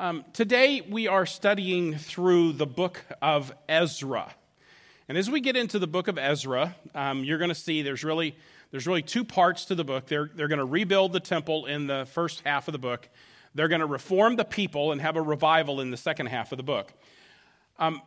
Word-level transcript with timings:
Um, 0.00 0.24
today 0.32 0.80
we 0.88 1.08
are 1.08 1.26
studying 1.26 1.96
through 1.96 2.52
the 2.52 2.66
book 2.66 3.04
of 3.20 3.52
Ezra. 3.68 4.32
And 5.08 5.18
as 5.18 5.28
we 5.28 5.40
get 5.40 5.56
into 5.56 5.80
the 5.80 5.88
book 5.88 6.06
of 6.06 6.16
Ezra, 6.16 6.76
um, 6.94 7.24
you're 7.24 7.38
going 7.38 7.48
to 7.48 7.54
see 7.54 7.82
there's 7.82 8.04
really, 8.04 8.36
there's 8.70 8.86
really 8.86 9.02
two 9.02 9.24
parts 9.24 9.64
to 9.64 9.74
the 9.74 9.82
book. 9.82 10.06
They're, 10.06 10.30
they're 10.32 10.46
going 10.46 10.60
to 10.60 10.64
rebuild 10.64 11.12
the 11.12 11.18
temple 11.18 11.66
in 11.66 11.88
the 11.88 12.06
first 12.12 12.42
half 12.46 12.68
of 12.68 12.72
the 12.72 12.78
book, 12.78 13.08
they're 13.56 13.66
going 13.66 13.80
to 13.80 13.86
reform 13.86 14.36
the 14.36 14.44
people 14.44 14.92
and 14.92 15.00
have 15.00 15.16
a 15.16 15.22
revival 15.22 15.80
in 15.80 15.90
the 15.90 15.96
second 15.96 16.26
half 16.26 16.52
of 16.52 16.58
the 16.58 16.62
book. 16.62 16.92
Um, 17.80 18.00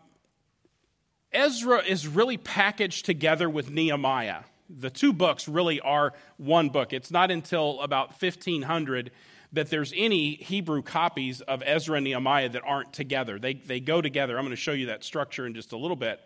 Ezra 1.33 1.83
is 1.83 2.07
really 2.07 2.37
packaged 2.37 3.05
together 3.05 3.49
with 3.49 3.69
Nehemiah. 3.69 4.43
The 4.69 4.89
two 4.89 5.11
books 5.11 5.45
really 5.45 5.81
are 5.81 6.13
one 6.37 6.69
book. 6.69 6.93
It's 6.93 7.11
not 7.11 7.31
until 7.31 7.81
about 7.81 8.11
1500 8.21 9.11
that 9.54 9.70
there's 9.70 9.93
any 9.95 10.36
Hebrew 10.36 10.81
copies 10.81 11.41
of 11.41 11.61
Ezra 11.65 11.97
and 11.97 12.05
Nehemiah 12.05 12.49
that 12.49 12.63
aren't 12.65 12.93
together. 12.93 13.38
They, 13.38 13.55
they 13.55 13.80
go 13.80 14.02
together. 14.02 14.38
I'm 14.38 14.45
going 14.45 14.52
to 14.52 14.55
show 14.55 14.71
you 14.71 14.88
that 14.88 15.03
structure 15.03 15.45
in 15.45 15.53
just 15.53 15.73
a 15.73 15.77
little 15.77 15.98
bit. 15.98 16.21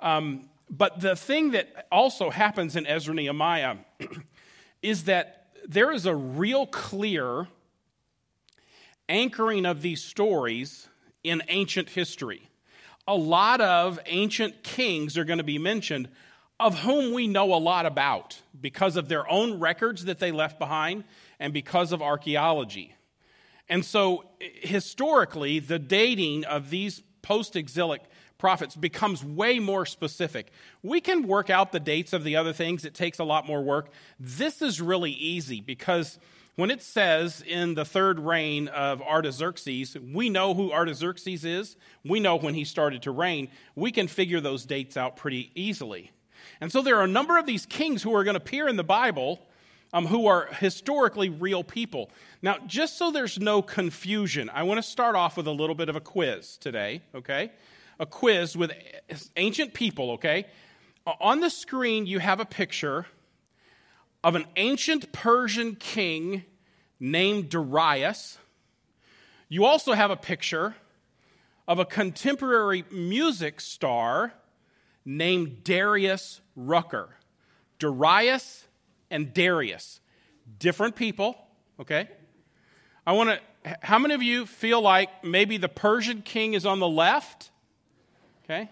Um, 0.00 0.48
but 0.68 1.00
the 1.00 1.14
thing 1.14 1.52
that 1.52 1.86
also 1.92 2.30
happens 2.30 2.74
in 2.74 2.86
Ezra 2.86 3.12
and 3.12 3.16
Nehemiah 3.16 3.76
is 4.82 5.04
that 5.04 5.48
there 5.66 5.92
is 5.92 6.06
a 6.06 6.14
real 6.14 6.66
clear 6.66 7.46
anchoring 9.08 9.66
of 9.66 9.82
these 9.82 10.02
stories 10.02 10.88
in 11.22 11.42
ancient 11.48 11.90
history. 11.90 12.48
A 13.06 13.14
lot 13.14 13.60
of 13.60 14.00
ancient 14.06 14.62
kings 14.62 15.16
are 15.16 15.24
going 15.24 15.38
to 15.38 15.44
be 15.44 15.58
mentioned 15.58 16.08
of 16.58 16.80
whom 16.80 17.12
we 17.12 17.26
know 17.26 17.54
a 17.54 17.56
lot 17.56 17.84
about 17.86 18.40
because 18.60 18.96
of 18.96 19.08
their 19.08 19.28
own 19.30 19.58
records 19.60 20.06
that 20.06 20.18
they 20.18 20.32
left 20.32 20.58
behind 20.58 21.04
and 21.38 21.52
because 21.52 21.92
of 21.92 22.02
archaeology. 22.02 22.94
And 23.68 23.84
so, 23.84 24.24
historically, 24.40 25.58
the 25.58 25.78
dating 25.78 26.44
of 26.44 26.70
these 26.70 27.02
post 27.22 27.56
exilic 27.56 28.02
prophets 28.38 28.76
becomes 28.76 29.24
way 29.24 29.58
more 29.58 29.86
specific. 29.86 30.52
We 30.82 31.00
can 31.00 31.26
work 31.26 31.48
out 31.48 31.72
the 31.72 31.80
dates 31.80 32.12
of 32.12 32.24
the 32.24 32.36
other 32.36 32.52
things, 32.52 32.84
it 32.84 32.94
takes 32.94 33.18
a 33.18 33.24
lot 33.24 33.46
more 33.46 33.62
work. 33.62 33.90
This 34.20 34.60
is 34.60 34.80
really 34.80 35.12
easy 35.12 35.60
because 35.60 36.18
when 36.56 36.70
it 36.70 36.82
says 36.82 37.42
in 37.46 37.74
the 37.74 37.84
third 37.84 38.20
reign 38.20 38.68
of 38.68 39.02
Artaxerxes, 39.02 39.96
we 40.12 40.30
know 40.30 40.54
who 40.54 40.72
Artaxerxes 40.72 41.44
is, 41.44 41.76
we 42.04 42.20
know 42.20 42.36
when 42.36 42.54
he 42.54 42.64
started 42.64 43.02
to 43.02 43.10
reign, 43.10 43.48
we 43.74 43.90
can 43.90 44.06
figure 44.06 44.40
those 44.40 44.64
dates 44.64 44.96
out 44.96 45.16
pretty 45.16 45.50
easily. 45.54 46.12
And 46.60 46.70
so 46.70 46.82
there 46.82 46.96
are 46.98 47.04
a 47.04 47.08
number 47.08 47.38
of 47.38 47.46
these 47.46 47.66
kings 47.66 48.02
who 48.02 48.14
are 48.14 48.24
going 48.24 48.34
to 48.34 48.42
appear 48.42 48.68
in 48.68 48.76
the 48.76 48.84
Bible 48.84 49.40
um, 49.94 50.06
who 50.06 50.26
are 50.26 50.46
historically 50.46 51.28
real 51.30 51.62
people. 51.62 52.10
Now, 52.42 52.56
just 52.66 52.98
so 52.98 53.12
there's 53.12 53.38
no 53.38 53.62
confusion, 53.62 54.50
I 54.52 54.64
want 54.64 54.78
to 54.78 54.82
start 54.82 55.14
off 55.14 55.36
with 55.36 55.46
a 55.46 55.52
little 55.52 55.76
bit 55.76 55.88
of 55.88 55.94
a 55.94 56.00
quiz 56.00 56.56
today, 56.56 57.00
okay? 57.14 57.52
A 58.00 58.04
quiz 58.04 58.56
with 58.56 58.72
ancient 59.36 59.72
people, 59.72 60.10
okay? 60.12 60.46
On 61.20 61.38
the 61.38 61.48
screen, 61.48 62.06
you 62.06 62.18
have 62.18 62.40
a 62.40 62.44
picture 62.44 63.06
of 64.24 64.34
an 64.34 64.46
ancient 64.56 65.12
Persian 65.12 65.76
king 65.76 66.42
named 66.98 67.48
Darius. 67.48 68.38
You 69.48 69.64
also 69.64 69.92
have 69.92 70.10
a 70.10 70.16
picture 70.16 70.74
of 71.68 71.78
a 71.78 71.84
contemporary 71.84 72.84
music 72.90 73.60
star 73.60 74.32
named 75.04 75.62
Darius 75.62 76.40
Rucker. 76.56 77.10
Darius 77.78 78.66
and 79.14 79.32
Darius, 79.32 80.00
different 80.58 80.96
people, 80.96 81.36
okay? 81.80 82.08
I 83.06 83.12
want 83.12 83.30
to, 83.30 83.76
how 83.80 84.00
many 84.00 84.12
of 84.12 84.24
you 84.24 84.44
feel 84.44 84.80
like 84.80 85.22
maybe 85.22 85.56
the 85.56 85.68
Persian 85.68 86.20
king 86.20 86.54
is 86.54 86.66
on 86.66 86.80
the 86.80 86.88
left? 86.88 87.52
Okay. 88.44 88.68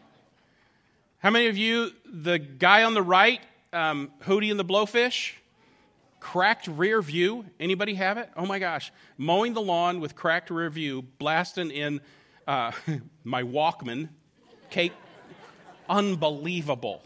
How 1.18 1.30
many 1.30 1.46
of 1.46 1.56
you, 1.56 1.92
the 2.04 2.40
guy 2.40 2.82
on 2.82 2.94
the 2.94 3.02
right, 3.02 3.40
um, 3.72 4.10
Hootie 4.24 4.50
and 4.50 4.58
the 4.58 4.64
Blowfish, 4.64 5.34
cracked 6.18 6.66
rear 6.66 7.00
view? 7.00 7.46
Anybody 7.60 7.94
have 7.94 8.18
it? 8.18 8.28
Oh 8.36 8.44
my 8.44 8.58
gosh. 8.58 8.92
Mowing 9.16 9.54
the 9.54 9.62
lawn 9.62 10.00
with 10.00 10.16
cracked 10.16 10.50
rear 10.50 10.70
view, 10.70 11.02
blasting 11.18 11.70
in 11.70 12.00
uh, 12.48 12.72
my 13.24 13.44
Walkman, 13.44 14.08
Kate, 14.70 14.92
unbelievable. 15.88 17.04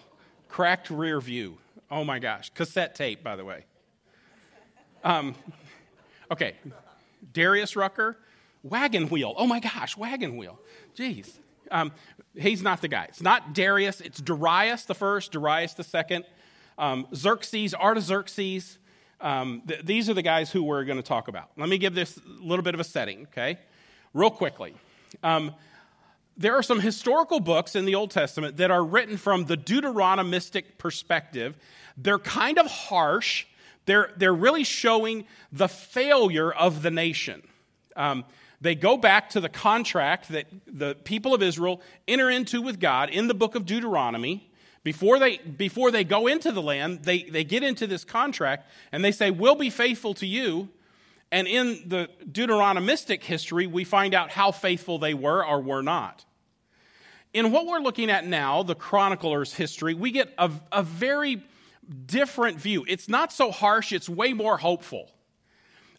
Cracked 0.49 0.89
rear 0.89 1.21
view. 1.21 1.59
Oh 1.91 2.05
my 2.05 2.19
gosh. 2.19 2.51
Cassette 2.51 2.95
tape, 2.95 3.23
by 3.23 3.37
the 3.37 3.45
way. 3.45 3.65
Um, 5.05 5.35
okay. 6.31 6.55
Darius 7.33 7.77
Rucker, 7.77 8.19
wagon 8.63 9.09
wheel. 9.09 9.35
Oh 9.37 9.47
my 9.47 9.61
gosh, 9.61 9.97
wagon 9.97 10.37
wheel. 10.37 10.59
Jeez. 10.97 11.33
Um, 11.71 11.93
he's 12.35 12.63
not 12.63 12.81
the 12.81 12.89
guy. 12.89 13.05
It's 13.09 13.23
not 13.23 13.55
Darius. 13.55 14.01
It's 14.01 14.21
Darius 14.21 14.85
the 14.85 14.95
first, 14.95 15.33
Darius 15.33 15.75
the 15.75 15.85
second, 15.85 16.25
um, 16.79 17.07
Xerxes, 17.15 17.75
Artaxerxes. 17.75 18.79
Um, 19.21 19.63
th- 19.67 19.85
these 19.85 20.11
are 20.11 20.15
the 20.15 20.23
guys 20.23 20.51
who 20.51 20.63
we're 20.63 20.85
going 20.85 20.99
to 20.99 21.03
talk 21.03 21.29
about. 21.29 21.51
Let 21.57 21.69
me 21.69 21.79
give 21.79 21.95
this 21.95 22.19
a 22.19 22.45
little 22.45 22.63
bit 22.63 22.75
of 22.75 22.81
a 22.81 22.85
setting, 22.85 23.23
okay? 23.29 23.59
Real 24.13 24.31
quickly. 24.31 24.75
Um, 25.23 25.55
there 26.37 26.55
are 26.55 26.63
some 26.63 26.81
historical 26.81 27.41
books 27.41 27.75
in 27.75 27.85
the 27.85 27.95
Old 27.95 28.11
Testament 28.11 28.59
that 28.59 28.71
are 28.71 28.85
written 28.85 29.17
from 29.17 29.47
the 29.47 29.57
Deuteronomistic 29.57 30.79
perspective. 30.79 31.57
They're 31.97 32.19
kind 32.19 32.59
of 32.59 32.67
harsh. 32.67 33.47
They're, 33.87 34.13
they're 34.17 34.35
really 34.35 34.65
showing 34.65 35.27
the 35.51 35.69
failure 35.69 36.53
of 36.53 36.83
the 36.83 36.91
nation. 36.91 37.43
Um, 37.95 38.25
they 38.61 38.75
go 38.75 38.97
back 38.97 39.31
to 39.31 39.41
the 39.41 39.49
contract 39.49 40.29
that 40.31 40.47
the 40.67 40.95
people 41.05 41.35
of 41.35 41.43
Israel 41.43 41.81
enter 42.09 42.31
into 42.31 42.61
with 42.61 42.81
God 42.81 43.11
in 43.11 43.29
the 43.29 43.35
book 43.35 43.55
of 43.55 43.67
Deuteronomy. 43.67 44.51
Before 44.83 45.19
they, 45.19 45.39
before 45.39 45.91
they 45.91 46.05
go 46.05 46.27
into 46.27 46.53
the 46.53 46.63
land, 46.63 47.03
they, 47.03 47.25
they 47.25 47.45
get 47.45 47.63
into 47.63 47.87
this 47.87 48.05
contract 48.05 48.71
and 48.93 49.05
they 49.05 49.13
say, 49.13 49.31
We'll 49.31 49.57
be 49.57 49.71
faithful 49.71 50.15
to 50.15 50.27
you. 50.27 50.69
And 51.33 51.49
in 51.49 51.83
the 51.87 52.09
Deuteronomistic 52.31 53.23
history, 53.23 53.67
we 53.67 53.85
find 53.85 54.15
out 54.15 54.31
how 54.31 54.53
faithful 54.53 54.99
they 54.99 55.15
were 55.15 55.45
or 55.45 55.61
were 55.61 55.83
not. 55.83 56.25
In 57.35 57.53
what 57.53 57.67
we're 57.67 57.81
looking 57.81 58.11
at 58.11 58.27
now, 58.27 58.63
the 58.63 58.75
chronicler's 58.75 59.53
history, 59.53 59.95
we 59.95 60.11
get 60.11 60.33
a, 60.39 60.51
a 60.73 60.83
very 60.83 61.43
different 62.07 62.59
view. 62.59 62.85
It's 62.89 63.09
not 63.09 63.33
so 63.33 63.51
harsh, 63.51 63.93
it's 63.93 64.09
way 64.09 64.33
more 64.33 64.57
hopeful. 64.57 65.11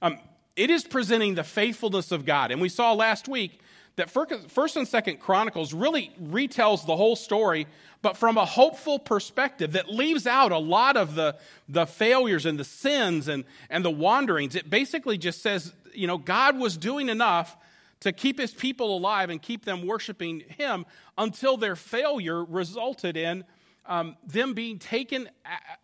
Um, 0.02 0.18
it 0.56 0.70
is 0.70 0.84
presenting 0.84 1.36
the 1.36 1.44
faithfulness 1.44 2.12
of 2.12 2.26
God. 2.26 2.52
And 2.52 2.60
we 2.60 2.70
saw 2.70 2.94
last 2.94 3.28
week 3.28 3.60
that 3.98 4.12
First 4.12 4.76
and 4.78 4.88
Second 4.88 5.20
Chronicles 5.20 5.74
really 5.74 6.12
retells 6.22 6.86
the 6.86 6.96
whole 6.96 7.16
story, 7.16 7.68
but 8.04 8.16
from 8.16 8.38
a 8.38 8.46
hopeful 8.46 9.00
perspective 9.00 9.74
that 9.74 9.90
leaves 9.90 10.28
out 10.28 10.52
a 10.52 10.58
lot 10.58 10.96
of 10.96 11.16
the, 11.16 11.36
the 11.68 11.88
failures 11.88 12.46
and 12.46 12.60
the 12.60 12.64
sins 12.64 13.28
and, 13.28 13.44
and 13.72 13.84
the 13.84 13.92
wanderings. 13.92 14.56
It 14.56 14.70
basically 14.70 15.18
just 15.18 15.42
says, 15.42 15.74
you 15.94 16.06
know, 16.06 16.20
God 16.20 16.60
was 16.60 16.78
doing 16.78 17.10
enough 17.10 17.58
to 18.02 18.12
keep 18.12 18.40
his 18.40 18.54
people 18.54 18.96
alive 18.96 19.32
and 19.32 19.42
keep 19.42 19.66
them 19.66 19.86
worshiping 19.86 20.42
him 20.42 20.86
until 21.18 21.58
their 21.58 21.76
failure 21.76 22.46
resulted 22.46 23.18
in 23.18 23.44
um, 23.88 24.16
them 24.24 24.54
being 24.54 24.78
taken 24.78 25.28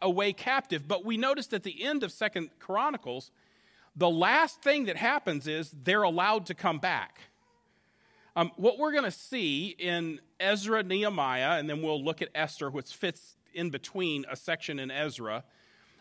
away 0.03 0.33
captive. 0.33 0.87
But 0.87 1.03
we 1.03 1.17
noticed 1.17 1.51
at 1.51 1.63
the 1.63 1.83
end 1.83 2.03
of 2.03 2.11
Second 2.11 2.51
Chronicles, 2.59 3.31
the 3.95 4.09
last 4.09 4.61
thing 4.61 4.85
that 4.85 4.97
happens 4.97 5.47
is 5.47 5.73
they're 5.83 6.03
allowed 6.03 6.45
to 6.47 6.53
come 6.53 6.77
back. 6.77 7.19
Um, 8.35 8.51
what 8.55 8.79
we're 8.79 8.91
going 8.91 9.03
to 9.03 9.11
see 9.11 9.75
in 9.77 10.19
Ezra, 10.39 10.81
Nehemiah, 10.81 11.59
and 11.59 11.69
then 11.69 11.83
we'll 11.83 12.03
look 12.03 12.21
at 12.21 12.29
Esther, 12.33 12.69
which 12.69 12.91
fits 12.91 13.35
in 13.53 13.69
between 13.69 14.25
a 14.29 14.35
section 14.35 14.79
in 14.79 14.89
Ezra. 14.89 15.43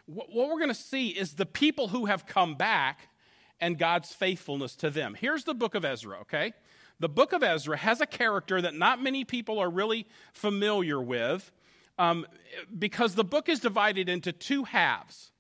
What, 0.06 0.28
what 0.32 0.48
we're 0.48 0.59
going 0.59 0.69
to 0.69 0.75
see 0.75 1.09
is 1.09 1.34
the 1.34 1.44
people 1.44 1.88
who 1.88 2.06
have 2.06 2.26
come 2.26 2.54
back 2.54 3.09
and 3.60 3.78
God's 3.78 4.12
faithfulness 4.15 4.75
to 4.76 4.88
them. 4.88 5.15
Here's 5.15 5.44
the 5.44 5.53
book 5.53 5.75
of 5.75 5.84
Ezra, 5.84 6.20
okay? 6.22 6.54
The 7.00 7.08
book 7.08 7.34
of 7.34 7.43
Ezra 7.43 7.76
has 7.76 8.00
a 8.00 8.06
character 8.06 8.62
that 8.62 8.75
not 8.75 9.02
many 9.02 9.25
people 9.25 9.58
are 9.58 9.69
really 9.69 10.06
familiar 10.32 11.02
with 11.02 11.52
um, 11.99 12.26
because 12.79 13.14
the 13.14 13.25
book 13.25 13.50
is 13.50 13.61
divided 13.61 14.08
into 14.08 14.32
two 14.32 14.64
halves. 14.64 15.32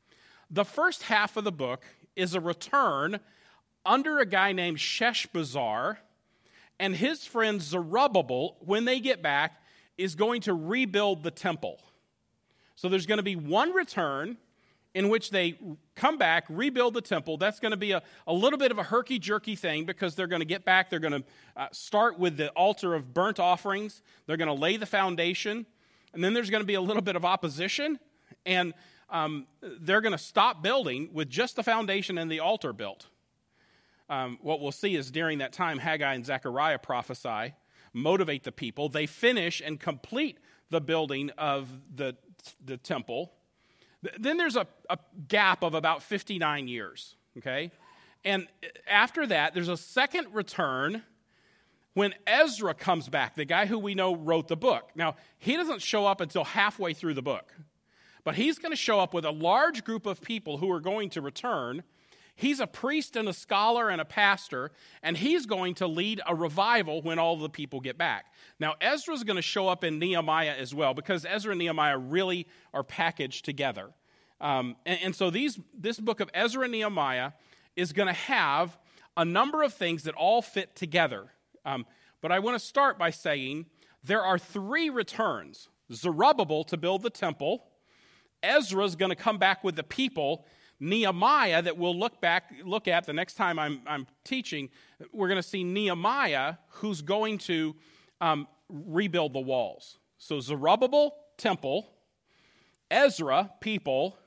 The 0.50 0.64
first 0.64 1.04
half 1.04 1.38
of 1.38 1.44
the 1.44 1.52
book 1.52 1.84
is 2.16 2.34
a 2.34 2.40
return 2.40 3.18
under 3.86 4.18
a 4.18 4.26
guy 4.26 4.52
named 4.52 4.76
Sheshbazzar 4.76 5.96
and 6.82 6.96
his 6.96 7.24
friend 7.24 7.62
Zerubbabel, 7.62 8.56
when 8.58 8.84
they 8.84 8.98
get 8.98 9.22
back, 9.22 9.62
is 9.96 10.16
going 10.16 10.40
to 10.42 10.52
rebuild 10.52 11.22
the 11.22 11.30
temple. 11.30 11.78
So 12.74 12.88
there's 12.88 13.06
going 13.06 13.18
to 13.18 13.22
be 13.22 13.36
one 13.36 13.72
return 13.72 14.36
in 14.92 15.08
which 15.08 15.30
they 15.30 15.56
come 15.94 16.18
back, 16.18 16.44
rebuild 16.48 16.94
the 16.94 17.00
temple. 17.00 17.36
That's 17.36 17.60
going 17.60 17.70
to 17.70 17.76
be 17.76 17.92
a, 17.92 18.02
a 18.26 18.32
little 18.32 18.58
bit 18.58 18.72
of 18.72 18.78
a 18.78 18.82
herky 18.82 19.20
jerky 19.20 19.54
thing 19.54 19.84
because 19.84 20.16
they're 20.16 20.26
going 20.26 20.40
to 20.40 20.44
get 20.46 20.64
back. 20.64 20.90
They're 20.90 20.98
going 20.98 21.22
to 21.22 21.24
uh, 21.56 21.68
start 21.70 22.18
with 22.18 22.36
the 22.36 22.48
altar 22.48 22.94
of 22.96 23.14
burnt 23.14 23.38
offerings, 23.38 24.02
they're 24.26 24.36
going 24.36 24.48
to 24.48 24.60
lay 24.60 24.76
the 24.76 24.84
foundation, 24.84 25.66
and 26.12 26.24
then 26.24 26.34
there's 26.34 26.50
going 26.50 26.62
to 26.62 26.66
be 26.66 26.74
a 26.74 26.80
little 26.80 27.00
bit 27.00 27.14
of 27.14 27.24
opposition, 27.24 28.00
and 28.44 28.74
um, 29.08 29.46
they're 29.62 30.00
going 30.00 30.18
to 30.18 30.18
stop 30.18 30.64
building 30.64 31.10
with 31.12 31.30
just 31.30 31.54
the 31.54 31.62
foundation 31.62 32.18
and 32.18 32.28
the 32.28 32.40
altar 32.40 32.72
built. 32.72 33.06
Um, 34.12 34.38
what 34.42 34.60
we'll 34.60 34.72
see 34.72 34.94
is 34.94 35.10
during 35.10 35.38
that 35.38 35.54
time, 35.54 35.78
Haggai 35.78 36.12
and 36.12 36.24
Zechariah 36.24 36.78
prophesy, 36.78 37.54
motivate 37.94 38.44
the 38.44 38.52
people. 38.52 38.90
They 38.90 39.06
finish 39.06 39.62
and 39.64 39.80
complete 39.80 40.38
the 40.68 40.82
building 40.82 41.30
of 41.38 41.68
the, 41.94 42.14
the 42.62 42.76
temple. 42.76 43.32
Then 44.18 44.36
there's 44.36 44.56
a, 44.56 44.66
a 44.90 44.98
gap 45.28 45.62
of 45.62 45.72
about 45.72 46.02
59 46.02 46.68
years, 46.68 47.16
okay? 47.38 47.70
And 48.22 48.48
after 48.86 49.26
that, 49.28 49.54
there's 49.54 49.68
a 49.68 49.78
second 49.78 50.28
return 50.32 51.02
when 51.94 52.14
Ezra 52.26 52.74
comes 52.74 53.08
back, 53.08 53.34
the 53.34 53.46
guy 53.46 53.64
who 53.64 53.78
we 53.78 53.94
know 53.94 54.14
wrote 54.14 54.48
the 54.48 54.56
book. 54.56 54.90
Now, 54.94 55.16
he 55.38 55.56
doesn't 55.56 55.80
show 55.80 56.06
up 56.06 56.20
until 56.20 56.44
halfway 56.44 56.92
through 56.92 57.14
the 57.14 57.22
book, 57.22 57.54
but 58.24 58.34
he's 58.34 58.58
going 58.58 58.72
to 58.72 58.76
show 58.76 59.00
up 59.00 59.14
with 59.14 59.24
a 59.24 59.30
large 59.30 59.84
group 59.84 60.04
of 60.04 60.20
people 60.20 60.58
who 60.58 60.70
are 60.70 60.80
going 60.80 61.08
to 61.10 61.22
return. 61.22 61.82
He's 62.34 62.60
a 62.60 62.66
priest 62.66 63.16
and 63.16 63.28
a 63.28 63.32
scholar 63.32 63.90
and 63.90 64.00
a 64.00 64.04
pastor, 64.04 64.70
and 65.02 65.16
he's 65.16 65.46
going 65.46 65.74
to 65.74 65.86
lead 65.86 66.20
a 66.26 66.34
revival 66.34 67.02
when 67.02 67.18
all 67.18 67.36
the 67.36 67.50
people 67.50 67.80
get 67.80 67.98
back. 67.98 68.26
Now, 68.58 68.74
Ezra's 68.80 69.22
going 69.22 69.36
to 69.36 69.42
show 69.42 69.68
up 69.68 69.84
in 69.84 69.98
Nehemiah 69.98 70.54
as 70.58 70.74
well 70.74 70.94
because 70.94 71.26
Ezra 71.28 71.52
and 71.52 71.58
Nehemiah 71.58 71.98
really 71.98 72.46
are 72.72 72.82
packaged 72.82 73.44
together. 73.44 73.90
Um, 74.40 74.76
and, 74.86 74.98
and 75.02 75.16
so 75.16 75.30
these, 75.30 75.58
this 75.78 76.00
book 76.00 76.20
of 76.20 76.30
Ezra 76.34 76.64
and 76.64 76.72
Nehemiah 76.72 77.32
is 77.76 77.92
going 77.92 78.08
to 78.08 78.14
have 78.14 78.76
a 79.16 79.24
number 79.24 79.62
of 79.62 79.74
things 79.74 80.04
that 80.04 80.14
all 80.14 80.42
fit 80.42 80.74
together. 80.74 81.26
Um, 81.64 81.86
but 82.20 82.32
I 82.32 82.38
want 82.38 82.58
to 82.58 82.66
start 82.66 82.98
by 82.98 83.10
saying 83.10 83.66
there 84.02 84.22
are 84.22 84.38
three 84.38 84.90
returns 84.90 85.68
Zerubbabel 85.92 86.64
to 86.64 86.76
build 86.76 87.02
the 87.02 87.10
temple, 87.10 87.64
Ezra 88.42 88.84
is 88.84 88.96
going 88.96 89.10
to 89.10 89.16
come 89.16 89.38
back 89.38 89.62
with 89.62 89.76
the 89.76 89.82
people. 89.82 90.46
Nehemiah, 90.82 91.62
that 91.62 91.78
we'll 91.78 91.96
look 91.96 92.20
back, 92.20 92.52
look 92.64 92.88
at 92.88 93.06
the 93.06 93.12
next 93.12 93.34
time 93.34 93.56
I'm, 93.56 93.82
I'm 93.86 94.08
teaching, 94.24 94.68
we're 95.12 95.28
going 95.28 95.40
to 95.40 95.48
see 95.48 95.62
Nehemiah 95.62 96.54
who's 96.68 97.02
going 97.02 97.38
to 97.38 97.76
um, 98.20 98.48
rebuild 98.68 99.32
the 99.32 99.40
walls. 99.40 99.98
So 100.18 100.40
Zerubbabel, 100.40 101.14
temple, 101.38 101.88
Ezra, 102.90 103.52
people, 103.60 104.18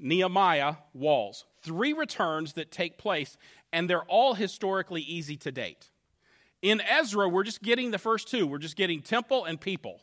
Nehemiah, 0.00 0.74
walls. 0.94 1.44
Three 1.62 1.92
returns 1.92 2.54
that 2.54 2.72
take 2.72 2.98
place, 2.98 3.38
and 3.72 3.88
they're 3.88 4.02
all 4.02 4.34
historically 4.34 5.02
easy 5.02 5.36
to 5.36 5.52
date. 5.52 5.90
In 6.60 6.80
Ezra, 6.80 7.28
we're 7.28 7.44
just 7.44 7.62
getting 7.62 7.92
the 7.92 7.98
first 7.98 8.28
two. 8.28 8.48
We're 8.48 8.58
just 8.58 8.76
getting 8.76 9.00
temple 9.00 9.44
and 9.44 9.60
people. 9.60 10.00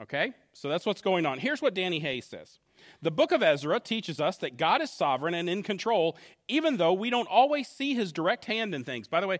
Okay? 0.00 0.34
So 0.52 0.68
that's 0.68 0.86
what's 0.86 1.02
going 1.02 1.26
on. 1.26 1.40
Here's 1.40 1.60
what 1.60 1.74
Danny 1.74 1.98
Hays 1.98 2.26
says 2.26 2.60
The 3.02 3.10
book 3.10 3.32
of 3.32 3.42
Ezra 3.42 3.80
teaches 3.80 4.20
us 4.20 4.36
that 4.38 4.56
God 4.56 4.80
is 4.80 4.90
sovereign 4.90 5.34
and 5.34 5.48
in 5.48 5.62
control, 5.62 6.16
even 6.48 6.76
though 6.76 6.92
we 6.92 7.10
don't 7.10 7.28
always 7.28 7.68
see 7.68 7.94
his 7.94 8.12
direct 8.12 8.44
hand 8.46 8.74
in 8.74 8.84
things. 8.84 9.08
By 9.08 9.20
the 9.20 9.26
way, 9.26 9.38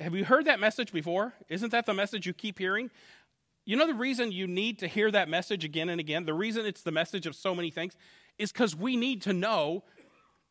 have 0.00 0.14
you 0.14 0.24
heard 0.24 0.44
that 0.46 0.60
message 0.60 0.92
before? 0.92 1.34
Isn't 1.48 1.72
that 1.72 1.86
the 1.86 1.94
message 1.94 2.26
you 2.26 2.32
keep 2.32 2.58
hearing? 2.58 2.90
You 3.64 3.76
know 3.76 3.86
the 3.86 3.94
reason 3.94 4.32
you 4.32 4.46
need 4.46 4.78
to 4.80 4.88
hear 4.88 5.10
that 5.10 5.28
message 5.28 5.64
again 5.64 5.88
and 5.88 6.00
again? 6.00 6.24
The 6.24 6.34
reason 6.34 6.66
it's 6.66 6.82
the 6.82 6.92
message 6.92 7.26
of 7.26 7.34
so 7.34 7.54
many 7.54 7.70
things 7.70 7.96
is 8.38 8.52
because 8.52 8.76
we 8.76 8.96
need 8.96 9.22
to 9.22 9.32
know 9.32 9.84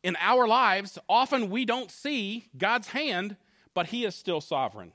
in 0.02 0.16
our 0.20 0.46
lives, 0.46 0.98
often 1.08 1.50
we 1.50 1.64
don't 1.64 1.90
see 1.90 2.48
God's 2.56 2.88
hand 2.88 3.36
but 3.76 3.88
he 3.88 4.06
is 4.06 4.14
still 4.14 4.40
sovereign. 4.40 4.92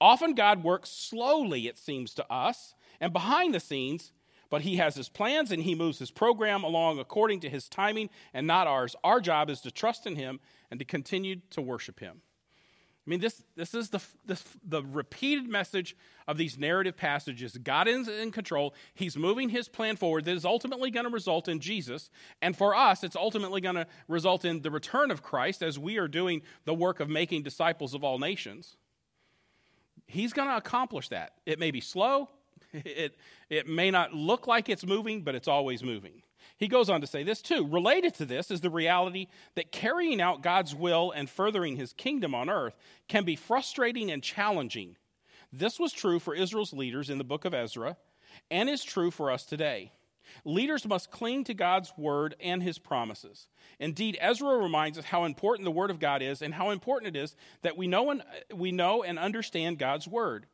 Often 0.00 0.34
God 0.34 0.62
works 0.62 0.88
slowly, 0.88 1.66
it 1.66 1.76
seems 1.76 2.14
to 2.14 2.32
us, 2.32 2.74
and 3.00 3.12
behind 3.12 3.52
the 3.52 3.60
scenes, 3.60 4.12
but 4.50 4.62
he 4.62 4.76
has 4.76 4.94
his 4.94 5.08
plans 5.08 5.50
and 5.50 5.62
he 5.62 5.74
moves 5.74 5.98
his 5.98 6.10
program 6.10 6.64
along 6.64 6.98
according 6.98 7.40
to 7.40 7.50
his 7.50 7.68
timing 7.68 8.10
and 8.32 8.46
not 8.46 8.66
ours. 8.66 8.96
Our 9.04 9.20
job 9.20 9.50
is 9.50 9.60
to 9.62 9.70
trust 9.70 10.06
in 10.06 10.16
him 10.16 10.40
and 10.70 10.78
to 10.80 10.84
continue 10.84 11.36
to 11.50 11.60
worship 11.60 12.00
him. 12.00 12.22
I 13.06 13.10
mean, 13.10 13.20
this, 13.20 13.42
this 13.56 13.72
is 13.72 13.88
the, 13.88 14.02
this, 14.26 14.44
the 14.62 14.82
repeated 14.82 15.48
message 15.48 15.96
of 16.26 16.36
these 16.36 16.58
narrative 16.58 16.94
passages. 16.94 17.56
God 17.56 17.88
is 17.88 18.06
in 18.06 18.30
control. 18.30 18.74
He's 18.92 19.16
moving 19.16 19.48
his 19.48 19.66
plan 19.66 19.96
forward 19.96 20.26
that 20.26 20.36
is 20.36 20.44
ultimately 20.44 20.90
going 20.90 21.06
to 21.06 21.10
result 21.10 21.48
in 21.48 21.58
Jesus. 21.58 22.10
And 22.42 22.54
for 22.54 22.76
us, 22.76 23.02
it's 23.02 23.16
ultimately 23.16 23.62
going 23.62 23.76
to 23.76 23.86
result 24.08 24.44
in 24.44 24.60
the 24.60 24.70
return 24.70 25.10
of 25.10 25.22
Christ 25.22 25.62
as 25.62 25.78
we 25.78 25.96
are 25.96 26.06
doing 26.06 26.42
the 26.66 26.74
work 26.74 27.00
of 27.00 27.08
making 27.08 27.44
disciples 27.44 27.94
of 27.94 28.04
all 28.04 28.18
nations. 28.18 28.76
He's 30.06 30.34
going 30.34 30.48
to 30.48 30.56
accomplish 30.58 31.08
that. 31.08 31.32
It 31.46 31.58
may 31.58 31.70
be 31.70 31.80
slow, 31.80 32.28
it, 32.72 33.16
it 33.48 33.66
may 33.66 33.90
not 33.90 34.14
look 34.14 34.46
like 34.46 34.68
it's 34.68 34.86
moving, 34.86 35.22
but 35.22 35.34
it's 35.34 35.48
always 35.48 35.82
moving. 35.82 36.22
He 36.56 36.68
goes 36.68 36.90
on 36.90 37.00
to 37.00 37.06
say 37.06 37.22
this 37.22 37.40
too. 37.40 37.66
Related 37.66 38.14
to 38.14 38.24
this 38.24 38.50
is 38.50 38.60
the 38.60 38.70
reality 38.70 39.28
that 39.54 39.70
carrying 39.70 40.20
out 40.20 40.42
God's 40.42 40.74
will 40.74 41.12
and 41.12 41.30
furthering 41.30 41.76
his 41.76 41.92
kingdom 41.92 42.34
on 42.34 42.50
earth 42.50 42.74
can 43.06 43.24
be 43.24 43.36
frustrating 43.36 44.10
and 44.10 44.22
challenging. 44.22 44.96
This 45.52 45.78
was 45.78 45.92
true 45.92 46.18
for 46.18 46.34
Israel's 46.34 46.72
leaders 46.72 47.10
in 47.10 47.18
the 47.18 47.24
book 47.24 47.44
of 47.44 47.54
Ezra 47.54 47.96
and 48.50 48.68
is 48.68 48.82
true 48.82 49.10
for 49.10 49.30
us 49.30 49.44
today. 49.44 49.92
Leaders 50.44 50.86
must 50.86 51.10
cling 51.10 51.44
to 51.44 51.54
God's 51.54 51.92
word 51.96 52.34
and 52.40 52.62
his 52.62 52.78
promises. 52.78 53.48
Indeed, 53.78 54.18
Ezra 54.20 54.58
reminds 54.58 54.98
us 54.98 55.06
how 55.06 55.24
important 55.24 55.64
the 55.64 55.70
word 55.70 55.90
of 55.90 56.00
God 56.00 56.22
is 56.22 56.42
and 56.42 56.54
how 56.54 56.70
important 56.70 57.16
it 57.16 57.18
is 57.18 57.34
that 57.62 57.76
we 57.76 57.86
know 57.86 58.10
and, 58.10 58.22
we 58.54 58.72
know 58.72 59.02
and 59.02 59.18
understand 59.18 59.78
God's 59.78 60.06
word, 60.06 60.46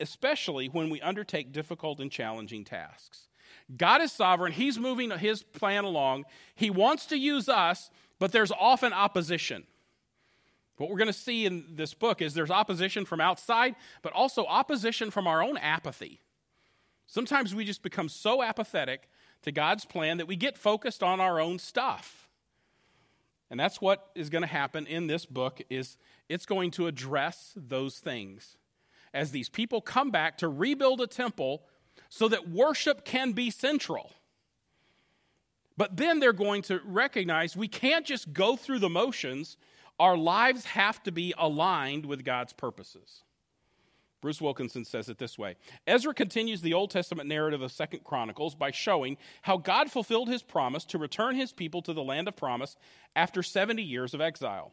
especially 0.00 0.66
when 0.66 0.90
we 0.90 1.00
undertake 1.00 1.52
difficult 1.52 2.00
and 2.00 2.10
challenging 2.10 2.64
tasks. 2.64 3.28
God 3.76 4.02
is 4.02 4.12
sovereign. 4.12 4.52
He's 4.52 4.78
moving 4.78 5.10
his 5.10 5.42
plan 5.42 5.84
along. 5.84 6.24
He 6.54 6.70
wants 6.70 7.06
to 7.06 7.18
use 7.18 7.48
us, 7.48 7.90
but 8.18 8.32
there's 8.32 8.52
often 8.52 8.92
opposition. 8.92 9.64
What 10.76 10.90
we're 10.90 10.98
going 10.98 11.06
to 11.06 11.12
see 11.12 11.46
in 11.46 11.64
this 11.70 11.94
book 11.94 12.20
is 12.20 12.34
there's 12.34 12.50
opposition 12.50 13.04
from 13.04 13.20
outside, 13.20 13.76
but 14.02 14.12
also 14.12 14.44
opposition 14.44 15.10
from 15.10 15.26
our 15.26 15.42
own 15.42 15.56
apathy. 15.56 16.20
Sometimes 17.06 17.54
we 17.54 17.64
just 17.64 17.82
become 17.82 18.08
so 18.08 18.42
apathetic 18.42 19.08
to 19.42 19.52
God's 19.52 19.84
plan 19.84 20.16
that 20.18 20.26
we 20.26 20.36
get 20.36 20.58
focused 20.58 21.02
on 21.02 21.20
our 21.20 21.40
own 21.40 21.58
stuff. 21.58 22.28
And 23.50 23.60
that's 23.60 23.80
what 23.80 24.10
is 24.14 24.30
going 24.30 24.42
to 24.42 24.48
happen 24.48 24.86
in 24.86 25.06
this 25.06 25.26
book 25.26 25.60
is 25.70 25.96
it's 26.28 26.46
going 26.46 26.70
to 26.72 26.86
address 26.86 27.52
those 27.54 27.98
things. 27.98 28.56
As 29.14 29.30
these 29.30 29.48
people 29.48 29.80
come 29.80 30.10
back 30.10 30.36
to 30.38 30.48
rebuild 30.48 31.00
a 31.00 31.06
temple 31.06 31.62
so 32.10 32.28
that 32.28 32.50
worship 32.50 33.04
can 33.04 33.32
be 33.32 33.50
central. 33.50 34.12
But 35.76 35.96
then 35.96 36.20
they're 36.20 36.32
going 36.32 36.62
to 36.62 36.80
recognize 36.84 37.56
we 37.56 37.68
can't 37.68 38.04
just 38.04 38.32
go 38.32 38.56
through 38.56 38.80
the 38.80 38.90
motions. 38.90 39.56
Our 39.98 40.16
lives 40.16 40.66
have 40.66 41.02
to 41.04 41.12
be 41.12 41.32
aligned 41.38 42.06
with 42.06 42.24
God's 42.24 42.52
purposes. 42.52 43.22
Bruce 44.20 44.40
Wilkinson 44.40 44.86
says 44.86 45.10
it 45.10 45.18
this 45.18 45.36
way 45.36 45.56
Ezra 45.86 46.14
continues 46.14 46.62
the 46.62 46.72
Old 46.72 46.90
Testament 46.90 47.28
narrative 47.28 47.60
of 47.60 47.70
Second 47.70 48.04
Chronicles 48.04 48.54
by 48.54 48.70
showing 48.70 49.18
how 49.42 49.58
God 49.58 49.90
fulfilled 49.90 50.28
his 50.28 50.42
promise 50.42 50.84
to 50.86 50.98
return 50.98 51.36
his 51.36 51.52
people 51.52 51.82
to 51.82 51.92
the 51.92 52.02
land 52.02 52.26
of 52.26 52.34
promise 52.34 52.76
after 53.14 53.42
70 53.42 53.82
years 53.82 54.14
of 54.14 54.20
exile. 54.20 54.72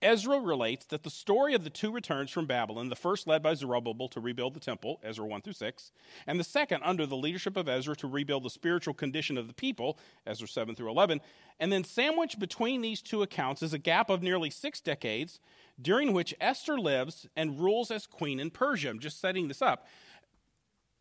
Ezra 0.00 0.40
relates 0.40 0.86
that 0.86 1.02
the 1.02 1.10
story 1.10 1.54
of 1.54 1.64
the 1.64 1.70
two 1.70 1.92
returns 1.92 2.30
from 2.30 2.46
Babylon, 2.46 2.88
the 2.88 2.96
first 2.96 3.26
led 3.26 3.42
by 3.42 3.54
Zerubbabel 3.54 4.08
to 4.08 4.20
rebuild 4.20 4.54
the 4.54 4.60
temple, 4.60 5.00
Ezra 5.02 5.26
1 5.26 5.42
through 5.42 5.52
6, 5.52 5.92
and 6.26 6.38
the 6.38 6.44
second 6.44 6.82
under 6.84 7.06
the 7.06 7.16
leadership 7.16 7.56
of 7.56 7.68
Ezra 7.68 7.96
to 7.96 8.08
rebuild 8.08 8.42
the 8.42 8.50
spiritual 8.50 8.94
condition 8.94 9.38
of 9.38 9.48
the 9.48 9.54
people, 9.54 9.98
Ezra 10.26 10.48
7 10.48 10.74
through 10.74 10.90
11, 10.90 11.20
and 11.60 11.72
then 11.72 11.84
sandwiched 11.84 12.38
between 12.38 12.80
these 12.80 13.02
two 13.02 13.22
accounts 13.22 13.62
is 13.62 13.72
a 13.72 13.78
gap 13.78 14.10
of 14.10 14.22
nearly 14.22 14.50
six 14.50 14.80
decades 14.80 15.40
during 15.80 16.12
which 16.12 16.34
Esther 16.40 16.78
lives 16.78 17.26
and 17.36 17.60
rules 17.60 17.90
as 17.90 18.06
queen 18.06 18.40
in 18.40 18.50
Persia. 18.50 18.90
I'm 18.90 18.98
just 18.98 19.20
setting 19.20 19.48
this 19.48 19.62
up. 19.62 19.86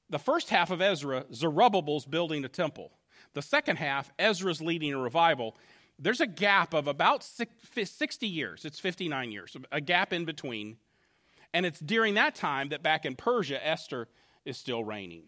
The 0.09 0.19
first 0.19 0.49
half 0.49 0.71
of 0.71 0.81
Ezra, 0.81 1.25
Zerubbabel's 1.33 2.05
building 2.05 2.43
a 2.43 2.49
temple. 2.49 2.91
The 3.33 3.41
second 3.41 3.77
half, 3.77 4.11
Ezra's 4.19 4.61
leading 4.61 4.93
a 4.93 4.99
revival 4.99 5.55
there's 6.01 6.19
a 6.19 6.27
gap 6.27 6.73
of 6.73 6.87
about 6.87 7.23
60 7.23 8.27
years. 8.27 8.65
It's 8.65 8.79
59 8.79 9.31
years, 9.31 9.55
a 9.71 9.79
gap 9.79 10.11
in 10.11 10.25
between. 10.25 10.77
And 11.53 11.65
it's 11.65 11.79
during 11.79 12.15
that 12.15 12.33
time 12.33 12.69
that 12.69 12.81
back 12.81 13.05
in 13.05 13.15
Persia, 13.15 13.65
Esther 13.65 14.07
is 14.43 14.57
still 14.57 14.83
reigning. 14.83 15.25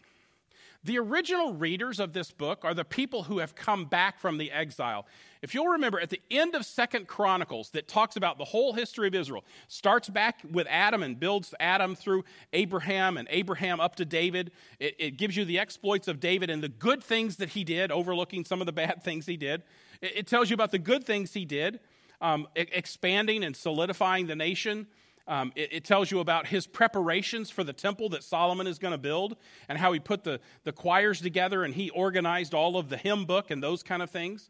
The 0.86 1.00
original 1.00 1.54
readers 1.54 2.02
of 2.02 2.12
this 2.12 2.32
book 2.32 2.66
are 2.66 2.74
the 2.74 2.84
people 2.84 3.24
who 3.24 3.40
have 3.40 3.56
come 3.56 3.86
back 3.86 4.20
from 4.20 4.38
the 4.38 4.52
exile. 4.52 5.06
If 5.42 5.54
you'll 5.54 5.68
remember, 5.68 5.98
at 5.98 6.10
the 6.10 6.22
end 6.30 6.56
of 6.56 6.66
Second 6.66 7.08
Chronicles, 7.08 7.70
that 7.70 7.88
talks 7.88 8.18
about 8.18 8.38
the 8.38 8.44
whole 8.44 8.74
history 8.74 9.08
of 9.08 9.16
Israel, 9.16 9.46
starts 9.70 10.10
back 10.10 10.42
with 10.52 10.68
Adam 10.70 11.02
and 11.02 11.18
builds 11.18 11.54
Adam 11.58 11.96
through 11.96 12.26
Abraham 12.52 13.16
and 13.16 13.30
Abraham 13.32 13.80
up 13.80 13.96
to 13.96 14.06
David. 14.06 14.52
It, 14.78 14.96
it 15.00 15.12
gives 15.18 15.38
you 15.38 15.46
the 15.46 15.58
exploits 15.58 16.10
of 16.10 16.20
David 16.20 16.50
and 16.50 16.62
the 16.62 16.70
good 16.70 17.02
things 17.02 17.38
that 17.38 17.50
he 17.50 17.64
did, 17.64 17.90
overlooking 17.90 18.44
some 18.44 18.60
of 18.60 18.66
the 18.66 18.74
bad 18.74 19.04
things 19.04 19.26
he 19.26 19.38
did. 19.38 19.64
It, 20.02 20.18
it 20.18 20.28
tells 20.28 20.50
you 20.50 20.54
about 20.54 20.72
the 20.72 20.80
good 20.80 21.06
things 21.06 21.34
he 21.34 21.46
did, 21.46 21.80
um, 22.20 22.46
expanding 22.56 23.46
and 23.46 23.56
solidifying 23.56 24.28
the 24.28 24.36
nation. 24.36 24.88
Um, 25.26 25.54
it, 25.56 25.70
it, 25.72 25.86
tells 25.86 26.12
you 26.12 26.20
about 26.20 26.48
his 26.48 26.68
preparations 26.68 27.50
for 27.50 27.64
the 27.64 27.72
temple 27.72 28.10
that 28.10 28.26
Solomon 28.26 28.68
is 28.68 28.78
going 28.78 28.92
to 28.92 28.98
build 28.98 29.38
and 29.70 29.78
how 29.78 29.94
he 29.94 30.00
put 30.00 30.26
the, 30.26 30.42
the 30.66 30.74
choirs 30.74 31.22
together 31.22 31.64
and 31.64 31.74
he 31.74 31.90
organized 31.92 32.54
all 32.54 32.76
of 32.76 32.90
the 32.90 32.98
hymn 32.98 33.24
book 33.24 33.50
and 33.50 33.64
those 33.64 33.84
kind 33.84 34.02
of 34.02 34.12
things. 34.12 34.50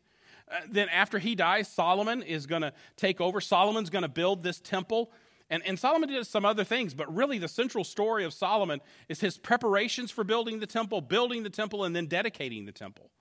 Uh, 0.51 0.61
then, 0.67 0.89
after 0.89 1.19
he 1.19 1.35
dies, 1.35 1.67
Solomon 1.67 2.23
is 2.23 2.47
going 2.47 2.63
to 2.63 2.73
take 2.97 3.21
over. 3.21 3.39
Solomon's 3.39 3.91
going 3.91 4.01
to 4.01 4.09
build 4.09 4.41
this 4.41 4.59
temple. 4.59 5.11
And, 5.49 5.61
and 5.65 5.77
Solomon 5.77 6.09
did 6.09 6.25
some 6.25 6.45
other 6.45 6.63
things, 6.63 6.95
but 6.95 7.13
really 7.13 7.37
the 7.37 7.47
central 7.47 7.83
story 7.83 8.25
of 8.25 8.33
Solomon 8.33 8.81
is 9.07 9.19
his 9.19 9.37
preparations 9.37 10.09
for 10.09 10.23
building 10.23 10.59
the 10.59 10.67
temple, 10.67 11.01
building 11.01 11.43
the 11.43 11.49
temple, 11.49 11.83
and 11.83 11.95
then 11.95 12.07
dedicating 12.07 12.65
the 12.65 12.71
temple. 12.71 13.11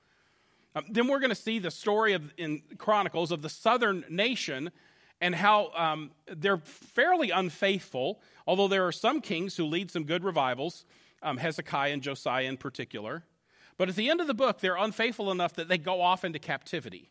Um, 0.74 0.86
then 0.88 1.06
we're 1.06 1.18
going 1.18 1.30
to 1.30 1.34
see 1.34 1.58
the 1.58 1.70
story 1.70 2.14
of, 2.14 2.32
in 2.38 2.62
Chronicles 2.78 3.30
of 3.30 3.42
the 3.42 3.50
southern 3.50 4.04
nation 4.08 4.70
and 5.22 5.36
how 5.36 5.70
um, 5.76 6.10
they're 6.26 6.58
fairly 6.58 7.30
unfaithful, 7.30 8.20
although 8.44 8.66
there 8.66 8.86
are 8.86 8.92
some 8.92 9.20
kings 9.20 9.56
who 9.56 9.64
lead 9.64 9.88
some 9.88 10.02
good 10.02 10.24
revivals, 10.24 10.84
um, 11.22 11.36
Hezekiah 11.36 11.92
and 11.92 12.02
Josiah 12.02 12.44
in 12.44 12.56
particular. 12.56 13.22
But 13.78 13.88
at 13.88 13.94
the 13.94 14.10
end 14.10 14.20
of 14.20 14.26
the 14.26 14.34
book, 14.34 14.58
they're 14.58 14.76
unfaithful 14.76 15.30
enough 15.30 15.54
that 15.54 15.68
they 15.68 15.78
go 15.78 16.00
off 16.02 16.24
into 16.24 16.40
captivity. 16.40 17.08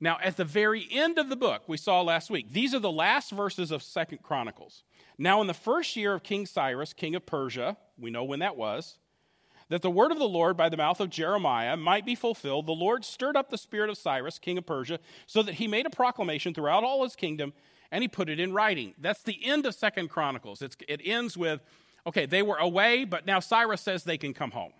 Now, 0.00 0.18
at 0.24 0.38
the 0.38 0.46
very 0.46 0.88
end 0.90 1.18
of 1.18 1.28
the 1.28 1.36
book, 1.36 1.64
we 1.68 1.76
saw 1.76 2.00
last 2.00 2.30
week, 2.30 2.50
these 2.52 2.74
are 2.74 2.78
the 2.78 2.90
last 2.90 3.30
verses 3.30 3.70
of 3.70 3.82
Second 3.82 4.22
Chronicles. 4.22 4.82
Now, 5.18 5.42
in 5.42 5.46
the 5.46 5.52
first 5.52 5.94
year 5.94 6.14
of 6.14 6.22
King 6.22 6.46
Cyrus, 6.46 6.94
king 6.94 7.14
of 7.14 7.26
Persia, 7.26 7.76
we 7.98 8.10
know 8.10 8.24
when 8.24 8.38
that 8.38 8.56
was, 8.56 8.96
that 9.70 9.82
the 9.82 9.90
word 9.90 10.12
of 10.12 10.18
the 10.18 10.28
Lord 10.28 10.56
by 10.56 10.68
the 10.68 10.76
mouth 10.76 11.00
of 11.00 11.08
Jeremiah 11.08 11.76
might 11.76 12.04
be 12.04 12.14
fulfilled, 12.14 12.66
the 12.66 12.72
Lord 12.72 13.04
stirred 13.04 13.36
up 13.36 13.48
the 13.48 13.56
spirit 13.56 13.88
of 13.88 13.96
Cyrus, 13.96 14.38
king 14.38 14.58
of 14.58 14.66
Persia, 14.66 14.98
so 15.26 15.42
that 15.42 15.54
he 15.54 15.66
made 15.66 15.86
a 15.86 15.90
proclamation 15.90 16.52
throughout 16.52 16.84
all 16.84 17.02
his 17.02 17.16
kingdom 17.16 17.54
and 17.90 18.02
he 18.02 18.08
put 18.08 18.28
it 18.28 18.38
in 18.38 18.52
writing. 18.52 18.94
That's 18.98 19.22
the 19.22 19.44
end 19.44 19.66
of 19.66 19.74
Second 19.74 20.08
Chronicles. 20.08 20.60
It's, 20.60 20.76
it 20.88 21.00
ends 21.04 21.36
with, 21.36 21.60
okay, 22.06 22.26
they 22.26 22.42
were 22.42 22.56
away, 22.56 23.04
but 23.04 23.26
now 23.26 23.40
Cyrus 23.40 23.80
says 23.80 24.04
they 24.04 24.18
can 24.18 24.34
come 24.34 24.50
home. 24.50 24.72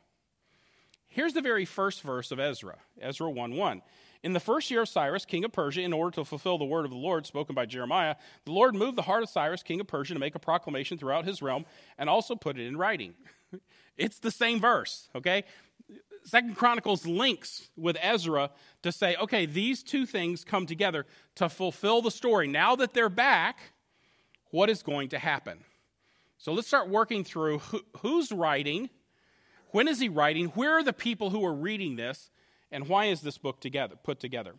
Here's 1.08 1.32
the 1.32 1.40
very 1.40 1.64
first 1.64 2.02
verse 2.02 2.30
of 2.30 2.38
Ezra, 2.38 2.76
Ezra 3.00 3.28
1 3.28 3.56
1. 3.56 3.82
In 4.22 4.32
the 4.32 4.40
first 4.40 4.70
year 4.70 4.82
of 4.82 4.88
Cyrus, 4.88 5.24
king 5.24 5.44
of 5.44 5.52
Persia, 5.52 5.80
in 5.80 5.92
order 5.92 6.14
to 6.16 6.24
fulfill 6.24 6.58
the 6.58 6.64
word 6.64 6.84
of 6.84 6.90
the 6.90 6.96
Lord 6.96 7.26
spoken 7.26 7.54
by 7.54 7.66
Jeremiah, 7.66 8.16
the 8.44 8.52
Lord 8.52 8.74
moved 8.74 8.96
the 8.96 9.02
heart 9.02 9.22
of 9.22 9.28
Cyrus, 9.28 9.62
king 9.62 9.80
of 9.80 9.86
Persia, 9.86 10.14
to 10.14 10.20
make 10.20 10.34
a 10.34 10.40
proclamation 10.40 10.98
throughout 10.98 11.24
his 11.24 11.42
realm 11.42 11.64
and 11.98 12.10
also 12.10 12.36
put 12.36 12.58
it 12.58 12.66
in 12.66 12.76
writing. 12.76 13.14
It's 13.96 14.18
the 14.18 14.30
same 14.30 14.60
verse, 14.60 15.10
okay? 15.14 15.44
Second 16.24 16.56
Chronicles 16.56 17.06
links 17.06 17.68
with 17.76 17.98
Ezra 18.00 18.50
to 18.82 18.92
say, 18.92 19.14
okay, 19.16 19.44
these 19.44 19.82
two 19.82 20.06
things 20.06 20.42
come 20.42 20.64
together 20.64 21.04
to 21.34 21.50
fulfill 21.50 22.00
the 22.00 22.10
story. 22.10 22.48
Now 22.48 22.76
that 22.76 22.94
they're 22.94 23.10
back, 23.10 23.58
what 24.50 24.70
is 24.70 24.82
going 24.82 25.10
to 25.10 25.18
happen? 25.18 25.64
So 26.38 26.52
let's 26.52 26.68
start 26.68 26.88
working 26.88 27.24
through 27.24 27.58
who, 27.58 27.80
who's 27.98 28.32
writing, 28.32 28.88
when 29.72 29.86
is 29.86 30.00
he 30.00 30.08
writing, 30.08 30.46
where 30.48 30.78
are 30.78 30.82
the 30.82 30.94
people 30.94 31.28
who 31.28 31.44
are 31.44 31.52
reading 31.52 31.96
this, 31.96 32.30
and 32.72 32.88
why 32.88 33.06
is 33.06 33.20
this 33.20 33.36
book 33.36 33.60
together 33.60 33.96
put 34.02 34.18
together? 34.20 34.54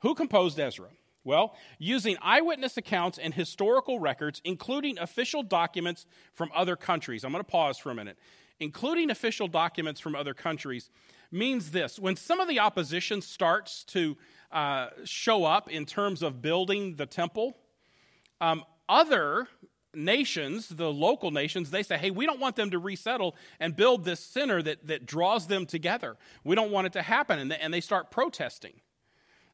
Who 0.00 0.14
composed 0.14 0.58
Ezra? 0.58 0.88
Well, 1.24 1.54
using 1.78 2.16
eyewitness 2.20 2.76
accounts 2.76 3.18
and 3.18 3.32
historical 3.32 4.00
records, 4.00 4.40
including 4.44 4.98
official 4.98 5.42
documents 5.42 6.04
from 6.32 6.50
other 6.54 6.74
countries. 6.74 7.24
I'm 7.24 7.32
going 7.32 7.44
to 7.44 7.50
pause 7.50 7.78
for 7.78 7.90
a 7.90 7.94
minute 7.94 8.18
including 8.62 9.10
official 9.10 9.48
documents 9.48 10.00
from 10.00 10.14
other 10.14 10.34
countries, 10.34 10.88
means 11.30 11.72
this 11.72 11.98
when 11.98 12.16
some 12.16 12.40
of 12.40 12.48
the 12.48 12.60
opposition 12.60 13.20
starts 13.20 13.84
to 13.84 14.16
uh, 14.52 14.88
show 15.04 15.44
up 15.44 15.70
in 15.70 15.84
terms 15.84 16.22
of 16.22 16.40
building 16.40 16.96
the 16.96 17.06
temple, 17.06 17.56
um, 18.40 18.64
other 18.88 19.48
nations, 19.94 20.68
the 20.68 20.90
local 20.92 21.30
nations, 21.30 21.70
they 21.70 21.82
say, 21.82 21.98
hey, 21.98 22.10
we 22.10 22.24
don't 22.24 22.40
want 22.40 22.56
them 22.56 22.70
to 22.70 22.78
resettle 22.78 23.34
and 23.60 23.76
build 23.76 24.04
this 24.04 24.20
center 24.20 24.62
that, 24.62 24.86
that 24.86 25.06
draws 25.06 25.46
them 25.46 25.66
together. 25.66 26.16
We 26.44 26.54
don't 26.54 26.70
want 26.70 26.86
it 26.86 26.92
to 26.94 27.02
happen. 27.02 27.38
And 27.38 27.50
they, 27.50 27.58
and 27.58 27.72
they 27.72 27.80
start 27.80 28.10
protesting. 28.10 28.74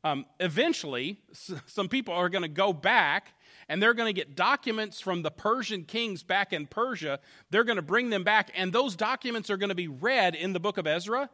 Um, 0.05 0.26
eventually, 0.38 1.21
some 1.67 1.88
people 1.88 2.14
are 2.14 2.28
going 2.28 2.43
to 2.43 2.49
go 2.49 2.73
back 2.73 3.35
and 3.69 3.83
they're 3.83 3.95
going 3.95 4.09
to 4.09 4.12
get 4.12 4.35
documents 4.35 5.00
from 5.00 5.23
the 5.23 5.31
Persian 5.31 5.85
kings 5.85 6.23
back 6.23 6.52
in 6.52 6.67
Persia. 6.67 7.21
They're 7.50 7.64
going 7.64 7.76
to 7.76 7.83
bring 7.83 8.11
them 8.11 8.25
back, 8.25 8.50
and 8.55 8.73
those 8.73 8.97
documents 8.97 9.50
are 9.50 9.59
going 9.59 9.69
to 9.69 9.75
be 9.75 9.88
read 9.88 10.35
in 10.35 10.52
the 10.55 10.61
book 10.61 10.78
of 10.78 10.87
Ezra. 10.87 11.28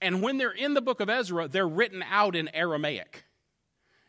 And 0.00 0.22
when 0.22 0.38
they're 0.38 0.52
in 0.52 0.74
the 0.74 0.82
book 0.82 1.00
of 1.00 1.08
Ezra, 1.08 1.48
they're 1.48 1.66
written 1.66 2.04
out 2.08 2.36
in 2.36 2.48
Aramaic. 2.54 3.24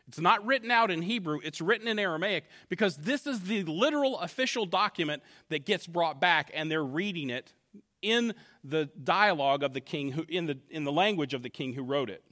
It's 0.06 0.20
not 0.20 0.44
written 0.46 0.70
out 0.70 0.90
in 0.90 1.02
Hebrew, 1.02 1.40
it's 1.42 1.60
written 1.60 1.86
in 1.88 1.98
Aramaic 1.98 2.44
because 2.70 2.96
this 2.96 3.26
is 3.26 3.40
the 3.40 3.64
literal 3.64 4.18
official 4.20 4.64
document 4.64 5.22
that 5.50 5.66
gets 5.66 5.86
brought 5.86 6.20
back, 6.20 6.50
and 6.54 6.70
they're 6.70 6.84
reading 6.84 7.28
it 7.28 7.52
in 8.00 8.34
the 8.62 8.88
dialogue 9.02 9.62
of 9.62 9.74
the 9.74 9.80
king, 9.80 10.12
who, 10.12 10.24
in, 10.28 10.46
the, 10.46 10.58
in 10.70 10.84
the 10.84 10.92
language 10.92 11.34
of 11.34 11.42
the 11.42 11.50
king 11.50 11.74
who 11.74 11.82
wrote 11.82 12.08
it. 12.08 12.22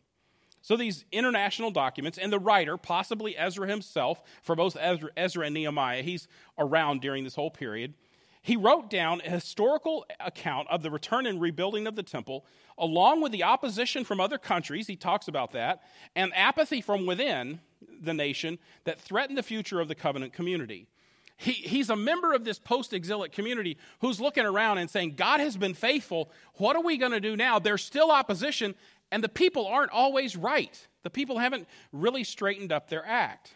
So 0.66 0.76
these 0.76 1.04
international 1.12 1.70
documents, 1.70 2.18
and 2.18 2.32
the 2.32 2.40
writer, 2.40 2.76
possibly 2.76 3.38
Ezra 3.38 3.68
himself, 3.68 4.20
for 4.42 4.56
both 4.56 4.76
Ezra, 4.80 5.10
Ezra 5.16 5.46
and 5.46 5.54
Nehemiah, 5.54 6.02
he's 6.02 6.26
around 6.58 7.00
during 7.00 7.22
this 7.22 7.36
whole 7.36 7.52
period. 7.52 7.94
He 8.42 8.56
wrote 8.56 8.90
down 8.90 9.22
a 9.24 9.30
historical 9.30 10.04
account 10.18 10.66
of 10.68 10.82
the 10.82 10.90
return 10.90 11.24
and 11.24 11.40
rebuilding 11.40 11.86
of 11.86 11.94
the 11.94 12.02
temple, 12.02 12.44
along 12.76 13.20
with 13.20 13.30
the 13.30 13.44
opposition 13.44 14.02
from 14.02 14.20
other 14.20 14.38
countries, 14.38 14.88
he 14.88 14.96
talks 14.96 15.28
about 15.28 15.52
that, 15.52 15.84
and 16.16 16.32
apathy 16.34 16.80
from 16.80 17.06
within 17.06 17.60
the 18.00 18.12
nation 18.12 18.58
that 18.82 18.98
threatened 18.98 19.38
the 19.38 19.44
future 19.44 19.80
of 19.80 19.86
the 19.86 19.94
covenant 19.94 20.32
community. 20.32 20.88
He, 21.36 21.52
he's 21.52 21.90
a 21.90 21.96
member 21.96 22.32
of 22.32 22.44
this 22.44 22.58
post 22.58 22.92
exilic 22.94 23.30
community 23.30 23.76
who's 24.00 24.20
looking 24.20 24.46
around 24.46 24.78
and 24.78 24.90
saying, 24.90 25.16
God 25.16 25.38
has 25.38 25.56
been 25.56 25.74
faithful. 25.74 26.30
What 26.54 26.76
are 26.76 26.82
we 26.82 26.96
going 26.96 27.12
to 27.12 27.20
do 27.20 27.36
now? 27.36 27.58
There's 27.58 27.84
still 27.84 28.10
opposition, 28.10 28.74
and 29.10 29.22
the 29.22 29.28
people 29.28 29.66
aren't 29.66 29.92
always 29.92 30.36
right. 30.36 30.86
The 31.02 31.10
people 31.10 31.38
haven't 31.38 31.68
really 31.92 32.24
straightened 32.24 32.72
up 32.72 32.88
their 32.88 33.06
act. 33.06 33.52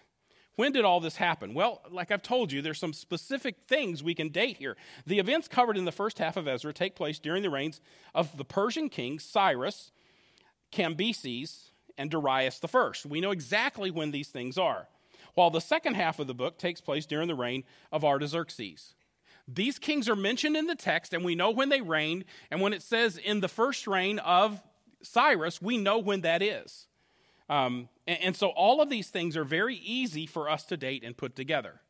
When 0.56 0.72
did 0.72 0.84
all 0.84 1.00
this 1.00 1.16
happen? 1.16 1.54
Well, 1.54 1.80
like 1.90 2.10
I've 2.10 2.22
told 2.22 2.52
you, 2.52 2.60
there's 2.60 2.78
some 2.78 2.92
specific 2.92 3.56
things 3.66 4.02
we 4.02 4.14
can 4.14 4.28
date 4.28 4.58
here. 4.58 4.76
The 5.06 5.18
events 5.18 5.48
covered 5.48 5.78
in 5.78 5.86
the 5.86 5.92
first 5.92 6.18
half 6.18 6.36
of 6.36 6.46
Ezra 6.46 6.72
take 6.74 6.94
place 6.94 7.18
during 7.18 7.42
the 7.42 7.50
reigns 7.50 7.80
of 8.14 8.36
the 8.36 8.44
Persian 8.44 8.88
kings 8.88 9.24
Cyrus, 9.24 9.90
Cambyses, 10.70 11.70
and 11.96 12.10
Darius 12.10 12.60
I. 12.62 12.90
We 13.08 13.20
know 13.20 13.30
exactly 13.30 13.90
when 13.90 14.10
these 14.10 14.28
things 14.28 14.58
are. 14.58 14.86
While 15.34 15.50
the 15.50 15.60
second 15.60 15.94
half 15.94 16.18
of 16.18 16.26
the 16.26 16.34
book 16.34 16.58
takes 16.58 16.80
place 16.80 17.06
during 17.06 17.28
the 17.28 17.34
reign 17.34 17.64
of 17.90 18.04
Artaxerxes. 18.04 18.94
These 19.48 19.78
kings 19.78 20.08
are 20.08 20.16
mentioned 20.16 20.56
in 20.56 20.66
the 20.66 20.74
text, 20.74 21.12
and 21.12 21.24
we 21.24 21.34
know 21.34 21.50
when 21.50 21.70
they 21.70 21.80
reigned. 21.80 22.24
And 22.50 22.60
when 22.60 22.72
it 22.72 22.82
says 22.82 23.16
in 23.16 23.40
the 23.40 23.48
first 23.48 23.86
reign 23.86 24.18
of 24.18 24.60
Cyrus, 25.02 25.60
we 25.62 25.78
know 25.78 25.98
when 25.98 26.22
that 26.22 26.42
is. 26.42 26.86
Um, 27.48 27.88
and, 28.06 28.18
and 28.22 28.36
so 28.36 28.48
all 28.48 28.80
of 28.80 28.90
these 28.90 29.08
things 29.08 29.36
are 29.36 29.44
very 29.44 29.76
easy 29.76 30.26
for 30.26 30.48
us 30.48 30.64
to 30.64 30.76
date 30.76 31.02
and 31.04 31.16
put 31.16 31.34
together. 31.34 31.80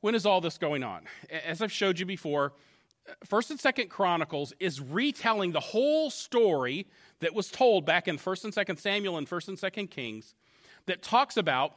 When 0.00 0.14
is 0.14 0.26
all 0.26 0.40
this 0.40 0.58
going 0.58 0.82
on? 0.82 1.04
As 1.46 1.62
I've 1.62 1.72
showed 1.72 1.98
you 1.98 2.06
before, 2.06 2.52
First 3.24 3.50
and 3.50 3.60
Second 3.60 3.88
Chronicles 3.88 4.52
is 4.60 4.80
retelling 4.80 5.52
the 5.52 5.60
whole 5.60 6.10
story 6.10 6.86
that 7.20 7.34
was 7.34 7.50
told 7.50 7.84
back 7.84 8.08
in 8.08 8.18
First 8.18 8.44
and 8.44 8.52
Second 8.52 8.78
Samuel 8.78 9.16
and 9.16 9.28
First 9.28 9.48
and 9.48 9.58
Second 9.58 9.90
Kings, 9.90 10.34
that 10.86 11.02
talks 11.02 11.36
about 11.36 11.74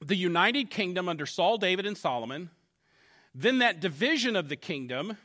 the 0.00 0.16
united 0.16 0.70
kingdom 0.70 1.08
under 1.08 1.26
Saul, 1.26 1.58
David, 1.58 1.84
and 1.86 1.96
Solomon, 1.96 2.50
then 3.34 3.58
that 3.58 3.80
division 3.80 4.36
of 4.36 4.48
the 4.48 4.56
kingdom 4.56 5.16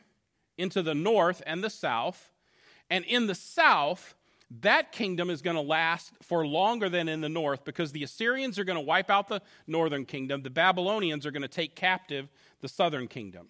into 0.58 0.82
the 0.82 0.94
north 0.94 1.42
and 1.46 1.64
the 1.64 1.70
south, 1.70 2.30
and 2.90 3.04
in 3.04 3.26
the 3.26 3.34
south, 3.34 4.14
that 4.60 4.92
kingdom 4.92 5.30
is 5.30 5.42
going 5.42 5.56
to 5.56 5.62
last 5.62 6.12
for 6.22 6.46
longer 6.46 6.88
than 6.88 7.08
in 7.08 7.20
the 7.20 7.28
north 7.28 7.64
because 7.64 7.92
the 7.92 8.02
Assyrians 8.04 8.58
are 8.58 8.64
going 8.64 8.78
to 8.78 8.84
wipe 8.84 9.10
out 9.10 9.28
the 9.28 9.42
northern 9.66 10.04
kingdom. 10.04 10.42
The 10.42 10.50
Babylonians 10.50 11.26
are 11.26 11.30
going 11.30 11.42
to 11.42 11.48
take 11.48 11.74
captive 11.74 12.28
the 12.60 12.68
southern 12.68 13.08
kingdom. 13.08 13.48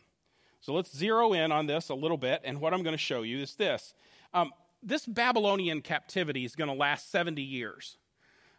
So 0.60 0.72
let's 0.72 0.96
zero 0.96 1.32
in 1.32 1.52
on 1.52 1.66
this 1.66 1.90
a 1.90 1.94
little 1.94 2.16
bit. 2.16 2.40
And 2.44 2.60
what 2.60 2.72
I'm 2.72 2.82
going 2.82 2.94
to 2.94 2.98
show 2.98 3.22
you 3.22 3.40
is 3.40 3.54
this 3.56 3.94
um, 4.32 4.52
this 4.82 5.06
Babylonian 5.06 5.82
captivity 5.82 6.44
is 6.44 6.54
going 6.54 6.68
to 6.68 6.74
last 6.74 7.10
70 7.10 7.42
years. 7.42 7.96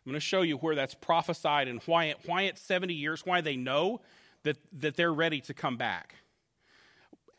I'm 0.05 0.11
going 0.11 0.19
to 0.19 0.25
show 0.25 0.41
you 0.41 0.57
where 0.57 0.75
that's 0.75 0.93
prophesied 0.93 1.67
and 1.67 1.81
why, 1.85 2.05
it, 2.05 2.17
why 2.25 2.43
it's 2.43 2.61
70 2.61 2.93
years, 2.93 3.25
why 3.25 3.41
they 3.41 3.55
know 3.55 4.01
that, 4.43 4.57
that 4.73 4.95
they're 4.95 5.13
ready 5.13 5.41
to 5.41 5.53
come 5.53 5.77
back 5.77 6.15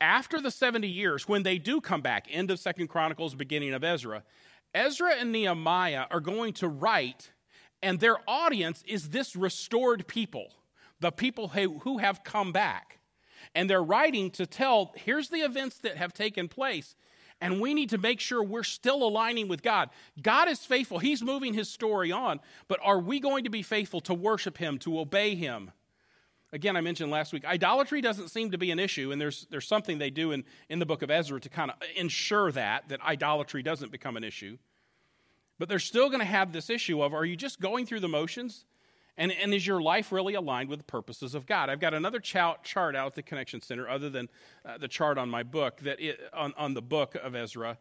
after 0.00 0.40
the 0.40 0.50
70 0.50 0.88
years, 0.88 1.28
when 1.28 1.42
they 1.42 1.58
do 1.58 1.80
come 1.80 2.00
back, 2.00 2.26
end 2.30 2.50
of 2.50 2.58
Second 2.58 2.88
Chronicles, 2.88 3.34
beginning 3.34 3.72
of 3.72 3.82
Ezra, 3.82 4.22
Ezra 4.74 5.14
and 5.14 5.32
Nehemiah 5.32 6.06
are 6.10 6.20
going 6.20 6.52
to 6.54 6.68
write, 6.68 7.30
and 7.82 7.98
their 7.98 8.16
audience 8.28 8.82
is 8.86 9.10
this 9.10 9.34
restored 9.34 10.06
people, 10.06 10.52
the 11.00 11.10
people 11.10 11.48
who 11.48 11.98
have 11.98 12.24
come 12.24 12.52
back. 12.52 12.98
And 13.54 13.70
they're 13.70 13.82
writing 13.82 14.30
to 14.32 14.46
tell 14.46 14.92
here's 14.96 15.28
the 15.28 15.38
events 15.38 15.78
that 15.78 15.96
have 15.96 16.12
taken 16.12 16.48
place. 16.48 16.94
And 17.40 17.60
we 17.60 17.74
need 17.74 17.90
to 17.90 17.98
make 17.98 18.18
sure 18.18 18.42
we're 18.42 18.62
still 18.62 19.02
aligning 19.02 19.46
with 19.46 19.62
God. 19.62 19.90
God 20.20 20.48
is 20.48 20.60
faithful. 20.60 20.98
He's 20.98 21.22
moving 21.22 21.52
his 21.52 21.68
story 21.68 22.10
on. 22.10 22.40
But 22.66 22.80
are 22.82 22.98
we 22.98 23.20
going 23.20 23.44
to 23.44 23.50
be 23.50 23.62
faithful 23.62 24.00
to 24.02 24.14
worship 24.14 24.56
him, 24.56 24.78
to 24.78 24.98
obey 24.98 25.34
him? 25.34 25.70
Again, 26.56 26.74
I 26.74 26.80
mentioned 26.80 27.10
last 27.10 27.34
week, 27.34 27.44
idolatry 27.44 28.00
doesn't 28.00 28.28
seem 28.28 28.50
to 28.50 28.58
be 28.58 28.70
an 28.70 28.78
issue, 28.78 29.12
and 29.12 29.20
there's, 29.20 29.46
there's 29.50 29.68
something 29.68 29.98
they 29.98 30.08
do 30.08 30.32
in, 30.32 30.42
in 30.70 30.78
the 30.78 30.86
book 30.86 31.02
of 31.02 31.10
Ezra 31.10 31.38
to 31.38 31.48
kind 31.50 31.70
of 31.70 31.76
ensure 31.94 32.50
that, 32.50 32.88
that 32.88 33.00
idolatry 33.02 33.62
doesn't 33.62 33.92
become 33.92 34.16
an 34.16 34.24
issue. 34.24 34.56
But 35.58 35.68
they're 35.68 35.78
still 35.78 36.08
going 36.08 36.20
to 36.20 36.26
have 36.26 36.52
this 36.52 36.70
issue 36.70 37.02
of 37.02 37.12
are 37.14 37.26
you 37.26 37.36
just 37.36 37.60
going 37.60 37.84
through 37.84 38.00
the 38.00 38.08
motions? 38.08 38.64
And, 39.18 39.32
and 39.32 39.52
is 39.52 39.66
your 39.66 39.80
life 39.80 40.12
really 40.12 40.34
aligned 40.34 40.68
with 40.68 40.78
the 40.78 40.84
purposes 40.84 41.34
of 41.34 41.46
God? 41.46 41.70
I've 41.70 41.80
got 41.80 41.94
another 41.94 42.20
chart, 42.20 42.64
chart 42.64 42.96
out 42.96 43.08
at 43.08 43.14
the 43.14 43.22
Connection 43.22 43.60
Center, 43.60 43.88
other 43.88 44.10
than 44.10 44.28
uh, 44.64 44.78
the 44.78 44.88
chart 44.88 45.18
on 45.18 45.28
my 45.28 45.42
book, 45.42 45.80
that 45.80 46.00
it, 46.00 46.18
on, 46.34 46.52
on 46.56 46.74
the 46.74 46.82
book 46.82 47.14
of 47.22 47.34
Ezra, 47.34 47.78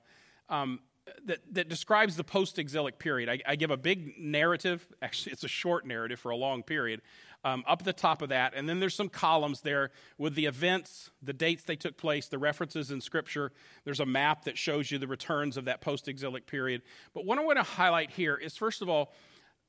um, 0.50 0.80
that, 1.26 1.40
that 1.52 1.70
describes 1.70 2.16
the 2.16 2.24
post 2.24 2.58
exilic 2.60 3.00
period. 3.00 3.30
I, 3.30 3.40
I, 3.46 3.56
give 3.56 3.72
a 3.72 3.78
big 3.78 4.18
narrative, 4.18 4.88
actually, 5.02 5.34
it's 5.34 5.44
a 5.44 5.50
short 5.50 5.86
narrative 5.86 6.20
for 6.20 6.32
a 6.32 6.36
long 6.36 6.64
period, 6.64 7.02
um, 7.46 7.64
up 7.68 7.84
the 7.84 7.94
top 7.94 8.24
of 8.24 8.30
that. 8.30 8.54
And 8.56 8.68
then 8.68 8.80
there's 8.80 8.96
some 8.96 9.08
columns 9.08 9.62
there 9.62 9.92
with 10.18 10.34
the 10.34 10.48
events, 10.48 11.12
the 11.22 11.32
dates 11.32 11.64
they 11.64 11.76
took 11.76 11.96
place, 11.96 12.28
the 12.28 12.40
references 12.40 12.90
in 12.90 13.00
Scripture. 13.00 13.52
There's 13.86 14.00
a 14.00 14.06
map 14.06 14.46
that 14.46 14.58
shows 14.58 14.90
you 14.90 14.98
the 14.98 15.08
returns 15.08 15.56
of 15.56 15.66
that 15.66 15.80
post 15.80 16.08
exilic 16.08 16.48
period. 16.48 16.82
But 17.14 17.24
what 17.24 17.38
I 17.38 17.44
want 17.44 17.60
to 17.60 17.64
highlight 17.64 18.10
here 18.10 18.36
is, 18.36 18.58
first 18.58 18.82
of 18.82 18.90
all, 18.90 19.14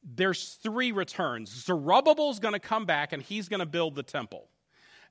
there's 0.02 0.54
three 0.62 0.90
returns. 0.90 1.50
Zerubbabel's 1.50 2.40
going 2.40 2.54
to 2.54 2.61
come 2.61 2.87
back 2.87 3.12
and 3.12 3.23
he's 3.23 3.49
going 3.49 3.61
to 3.61 3.66
build 3.66 3.95
the 3.95 4.02
temple. 4.02 4.49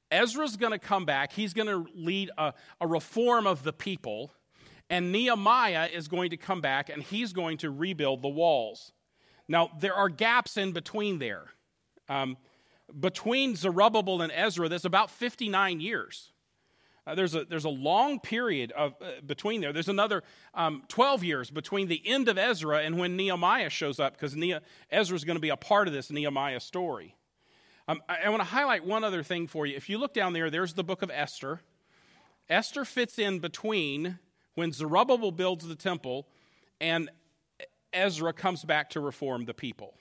Ezra's 0.10 0.58
going 0.58 0.72
to 0.72 0.80
come 0.80 1.06
back. 1.06 1.34
He's 1.34 1.54
going 1.54 1.68
to 1.68 1.86
lead 1.96 2.32
a, 2.38 2.54
a, 2.82 2.88
reform 2.88 3.46
of 3.48 3.64
the 3.64 3.74
people. 3.74 4.32
And 4.90 5.12
Nehemiah 5.12 5.90
is 5.92 6.08
going 6.08 6.30
to 6.30 6.38
come 6.38 6.62
back 6.62 6.90
and 6.90 7.02
he's 7.04 7.34
going 7.34 7.58
to 7.58 7.70
rebuild 7.70 8.22
the 8.22 8.30
walls. 8.30 8.92
Now, 9.48 9.72
there 9.80 9.94
are 9.94 10.10
gaps 10.10 10.58
in 10.58 10.72
between 10.72 11.20
there. 11.20 11.46
Um, 12.08 12.38
between 13.00 13.56
Zerubbabel 13.56 14.22
and 14.22 14.32
Ezra, 14.32 14.70
there's 14.70 14.86
about 14.86 15.10
59 15.10 15.80
years. 15.80 16.32
Uh, 17.08 17.14
there's, 17.14 17.36
a, 17.36 17.46
there's 17.46 17.66
a 17.66 17.70
long 17.70 18.20
period 18.20 18.72
of, 18.72 18.96
uh, 19.00 19.22
between 19.26 19.62
there. 19.62 19.72
There's 19.72 19.90
another 19.90 20.24
um, 20.56 20.84
12 20.88 21.24
years 21.24 21.52
between 21.52 21.88
the 21.88 22.02
end 22.06 22.28
of 22.28 22.38
Ezra 22.38 22.80
and 22.80 22.98
when 22.98 23.16
Nehemiah 23.16 23.70
shows 23.70 24.00
up, 24.00 24.14
because 24.14 24.36
ne- 24.36 24.60
Ezra 24.90 25.16
is 25.16 25.24
going 25.24 25.36
to 25.36 25.42
be 25.42 25.50
a 25.50 25.58
part 25.58 25.88
of 25.88 25.94
this 25.94 26.10
Nehemiah 26.10 26.60
story. 26.60 27.16
Um, 27.88 28.02
I, 28.10 28.24
I 28.26 28.30
want 28.30 28.42
to 28.42 28.48
highlight 28.48 28.86
one 28.86 29.04
other 29.04 29.22
thing 29.22 29.46
for 29.46 29.68
you. 29.68 29.76
If 29.76 29.88
you 29.88 30.00
look 30.00 30.14
down 30.16 30.34
there, 30.34 30.50
there's 30.50 30.74
the 30.74 30.84
book 30.84 31.04
of 31.04 31.12
Esther. 31.12 31.62
Esther 32.50 32.86
fits 32.86 33.20
in 33.20 33.40
between 33.40 34.18
when 34.56 34.72
Zerubbabel 34.72 35.32
builds 35.32 35.68
the 35.68 35.76
temple 35.76 36.28
and 36.82 37.12
Ezra 37.94 38.34
comes 38.34 38.64
back 38.64 38.90
to 38.92 39.00
reform 39.00 39.46
the 39.46 39.54
people 39.54 39.94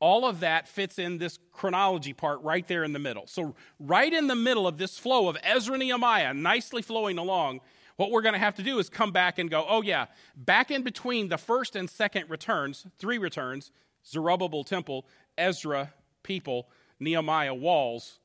all 0.00 0.24
of 0.24 0.40
that 0.40 0.66
fits 0.66 0.98
in 0.98 1.18
this 1.18 1.38
chronology 1.52 2.14
part 2.14 2.42
right 2.42 2.66
there 2.66 2.82
in 2.82 2.92
the 2.92 2.98
middle. 2.98 3.26
So, 3.26 3.54
right 3.78 4.12
in 4.12 4.26
the 4.26 4.34
middle 4.34 4.66
of 4.66 4.78
this 4.78 4.98
flow 4.98 5.28
of 5.28 5.36
Ezra 5.42 5.76
Nehemiah, 5.76 6.34
nicely 6.34 6.82
flowing 6.82 7.18
along, 7.18 7.60
what 7.96 8.10
we're 8.10 8.22
going 8.22 8.32
to 8.32 8.38
have 8.38 8.54
to 8.54 8.62
do 8.62 8.78
is 8.78 8.88
come 8.88 9.12
back 9.12 9.38
and 9.38 9.50
go, 9.50 9.66
oh, 9.68 9.82
yeah, 9.82 10.06
back 10.34 10.70
in 10.70 10.82
between 10.82 11.28
the 11.28 11.36
first 11.36 11.76
and 11.76 11.88
second 11.88 12.30
returns, 12.30 12.86
three 12.98 13.18
returns 13.18 13.70
Zerubbabel 14.06 14.64
temple, 14.64 15.06
Ezra 15.36 15.92
people, 16.22 16.70
Nehemiah 16.98 17.54
walls. 17.54 18.18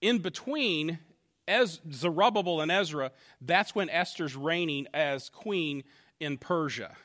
In 0.00 0.18
between 0.18 0.98
Ez- 1.46 1.80
Zerubbabel 1.92 2.62
and 2.62 2.70
Ezra, 2.70 3.12
that's 3.42 3.74
when 3.74 3.90
Esther's 3.90 4.34
reigning 4.34 4.86
as 4.94 5.28
queen 5.28 5.84
in 6.20 6.38
Persia. 6.38 6.96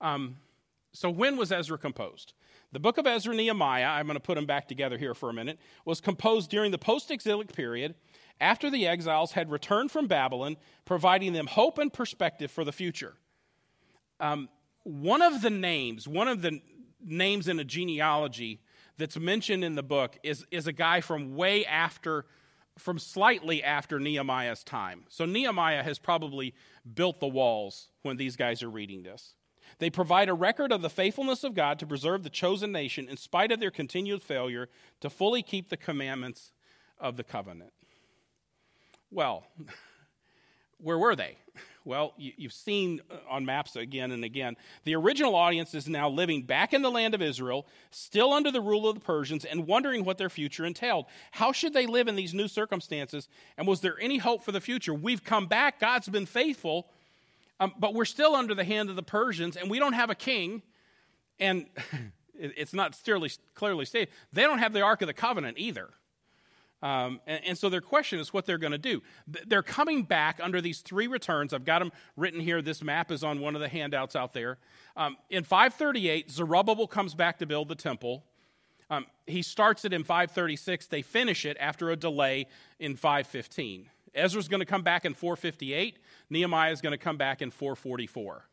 Um, 0.00 0.38
so, 0.92 1.08
when 1.08 1.36
was 1.36 1.52
Ezra 1.52 1.78
composed? 1.78 2.32
The 2.74 2.80
book 2.80 2.98
of 2.98 3.06
Ezra 3.06 3.30
and 3.30 3.38
Nehemiah, 3.38 3.86
I'm 3.86 4.06
going 4.06 4.16
to 4.16 4.20
put 4.20 4.34
them 4.34 4.46
back 4.46 4.66
together 4.66 4.98
here 4.98 5.14
for 5.14 5.30
a 5.30 5.32
minute, 5.32 5.60
was 5.84 6.00
composed 6.00 6.50
during 6.50 6.72
the 6.72 6.78
post 6.78 7.08
exilic 7.12 7.52
period 7.52 7.94
after 8.40 8.68
the 8.68 8.88
exiles 8.88 9.30
had 9.30 9.48
returned 9.48 9.92
from 9.92 10.08
Babylon, 10.08 10.56
providing 10.84 11.34
them 11.34 11.46
hope 11.46 11.78
and 11.78 11.92
perspective 11.92 12.50
for 12.50 12.64
the 12.64 12.72
future. 12.72 13.14
Um, 14.18 14.48
one 14.82 15.22
of 15.22 15.40
the 15.40 15.50
names, 15.50 16.08
one 16.08 16.26
of 16.26 16.42
the 16.42 16.60
names 17.00 17.46
in 17.46 17.60
a 17.60 17.64
genealogy 17.64 18.60
that's 18.98 19.16
mentioned 19.16 19.62
in 19.62 19.76
the 19.76 19.84
book 19.84 20.18
is, 20.24 20.44
is 20.50 20.66
a 20.66 20.72
guy 20.72 21.00
from 21.00 21.36
way 21.36 21.64
after, 21.64 22.26
from 22.76 22.98
slightly 22.98 23.62
after 23.62 24.00
Nehemiah's 24.00 24.64
time. 24.64 25.04
So 25.08 25.26
Nehemiah 25.26 25.84
has 25.84 26.00
probably 26.00 26.54
built 26.92 27.20
the 27.20 27.28
walls 27.28 27.90
when 28.02 28.16
these 28.16 28.34
guys 28.34 28.64
are 28.64 28.70
reading 28.70 29.04
this. 29.04 29.36
They 29.78 29.90
provide 29.90 30.28
a 30.28 30.34
record 30.34 30.72
of 30.72 30.82
the 30.82 30.90
faithfulness 30.90 31.44
of 31.44 31.54
God 31.54 31.78
to 31.78 31.86
preserve 31.86 32.22
the 32.22 32.30
chosen 32.30 32.72
nation 32.72 33.08
in 33.08 33.16
spite 33.16 33.52
of 33.52 33.60
their 33.60 33.70
continued 33.70 34.22
failure 34.22 34.68
to 35.00 35.10
fully 35.10 35.42
keep 35.42 35.68
the 35.68 35.76
commandments 35.76 36.52
of 36.98 37.16
the 37.16 37.24
covenant. 37.24 37.72
Well, 39.10 39.46
where 40.78 40.98
were 40.98 41.16
they? 41.16 41.38
Well, 41.86 42.14
you, 42.16 42.32
have 42.42 42.52
seen 42.52 43.02
uh, 43.10 43.16
on 43.28 43.44
maps 43.44 43.76
again 43.76 44.10
and 44.10 44.24
again. 44.24 44.56
The 44.84 44.94
original 44.94 45.34
audience 45.34 45.74
is 45.74 45.86
now 45.86 46.08
living 46.08 46.42
back 46.42 46.72
in 46.72 46.80
the 46.80 46.90
land 46.90 47.14
of 47.14 47.20
Israel, 47.20 47.66
still 47.90 48.32
under 48.32 48.50
the 48.50 48.62
rule 48.62 48.88
of 48.88 48.94
the 48.94 49.02
Persians, 49.02 49.44
and 49.44 49.66
wondering 49.66 50.04
what 50.04 50.16
their 50.16 50.30
future 50.30 50.64
entailed. 50.64 51.04
How 51.32 51.52
should 51.52 51.74
they 51.74 51.86
live 51.86 52.08
in 52.08 52.16
these 52.16 52.32
new 52.32 52.48
circumstances? 52.48 53.28
And 53.58 53.66
was 53.66 53.82
there 53.82 54.00
any 54.00 54.16
hope 54.16 54.42
for 54.42 54.52
the 54.52 54.62
future? 54.62 54.94
We've 54.94 55.22
come 55.22 55.46
back, 55.46 55.78
God's 55.78 56.08
been 56.08 56.26
faithful. 56.26 56.88
Um, 57.60 57.72
but 57.78 57.94
we're 57.94 58.04
still 58.04 58.34
under 58.34 58.54
the 58.54 58.64
hand 58.64 58.90
of 58.90 58.96
the 58.96 59.02
Persians, 59.02 59.56
and 59.56 59.70
we 59.70 59.78
don't 59.78 59.92
have 59.92 60.10
a 60.10 60.14
king. 60.14 60.62
And 61.38 61.66
it's 62.34 62.74
not 62.74 62.98
clearly, 63.04 63.30
clearly 63.54 63.84
stated. 63.84 64.08
They 64.32 64.42
don't 64.42 64.58
have 64.58 64.72
the 64.72 64.82
Ark 64.82 65.02
of 65.02 65.06
the 65.06 65.14
Covenant 65.14 65.58
either. 65.58 65.90
Um, 66.82 67.20
and, 67.26 67.42
and, 67.46 67.58
so 67.58 67.70
their 67.70 67.80
question 67.80 68.18
is 68.18 68.34
what 68.34 68.44
they're 68.44 68.58
going 68.58 68.72
to 68.72 68.78
do. 68.78 69.02
They're 69.26 69.62
coming 69.62 70.02
back 70.02 70.38
under 70.42 70.60
these 70.60 70.80
three 70.80 71.06
returns. 71.06 71.54
I've 71.54 71.64
got 71.64 71.78
them 71.78 71.92
written 72.14 72.40
here. 72.40 72.60
This 72.60 72.82
map 72.82 73.10
is 73.10 73.24
on 73.24 73.40
one 73.40 73.54
of 73.54 73.62
the 73.62 73.70
handouts 73.70 74.14
out 74.14 74.34
there. 74.34 74.58
Um, 74.94 75.16
in 75.30 75.44
538, 75.44 76.30
Zerubbabel 76.30 76.86
comes 76.86 77.14
back 77.14 77.38
to 77.38 77.46
build 77.46 77.68
the 77.68 77.74
temple. 77.74 78.24
Um, 78.90 79.06
he 79.26 79.40
starts 79.40 79.86
it 79.86 79.94
in 79.94 80.04
536. 80.04 80.88
They 80.88 81.00
finish 81.00 81.46
it 81.46 81.56
after 81.58 81.90
a 81.90 81.96
delay 81.96 82.48
in 82.78 82.96
515. 82.96 83.88
Ezra's 84.14 84.48
going 84.48 84.60
to 84.60 84.66
come 84.66 84.82
back 84.82 85.06
in 85.06 85.14
458. 85.14 85.98
Nehemiah 86.30 86.72
is 86.72 86.80
going 86.80 86.92
to 86.92 86.98
come 86.98 87.16
back 87.16 87.42
in 87.42 87.50
444. 87.50 88.48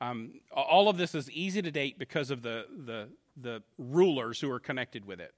Um, 0.00 0.40
all 0.50 0.88
of 0.88 0.96
this 0.96 1.14
is 1.14 1.30
easy 1.30 1.62
to 1.62 1.70
date 1.70 1.98
because 1.98 2.30
of 2.30 2.42
the, 2.42 2.66
the, 2.84 3.08
the 3.40 3.62
rulers 3.78 4.40
who 4.40 4.50
are 4.50 4.58
connected 4.58 5.04
with 5.04 5.20
it. 5.20 5.32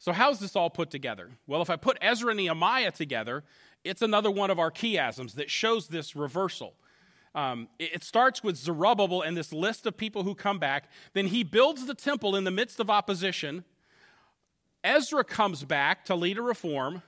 So, 0.00 0.12
how's 0.12 0.40
this 0.40 0.56
all 0.56 0.70
put 0.70 0.90
together? 0.90 1.30
Well, 1.46 1.60
if 1.60 1.68
I 1.68 1.76
put 1.76 1.98
Ezra 2.00 2.30
and 2.30 2.38
Nehemiah 2.38 2.90
together, 2.90 3.44
it's 3.84 4.02
another 4.02 4.30
one 4.30 4.50
of 4.50 4.58
our 4.58 4.70
chiasms 4.70 5.34
that 5.34 5.50
shows 5.50 5.88
this 5.88 6.16
reversal. 6.16 6.74
Um, 7.34 7.68
it 7.78 8.02
starts 8.02 8.42
with 8.42 8.56
Zerubbabel 8.56 9.22
and 9.22 9.36
this 9.36 9.52
list 9.52 9.86
of 9.86 9.96
people 9.96 10.24
who 10.24 10.34
come 10.34 10.58
back. 10.58 10.88
Then 11.12 11.26
he 11.26 11.44
builds 11.44 11.86
the 11.86 11.94
temple 11.94 12.34
in 12.34 12.44
the 12.44 12.50
midst 12.50 12.80
of 12.80 12.90
opposition. 12.90 13.64
Ezra 14.82 15.22
comes 15.22 15.64
back 15.64 16.04
to 16.06 16.14
lead 16.14 16.38
a 16.38 16.42
reform. 16.42 17.02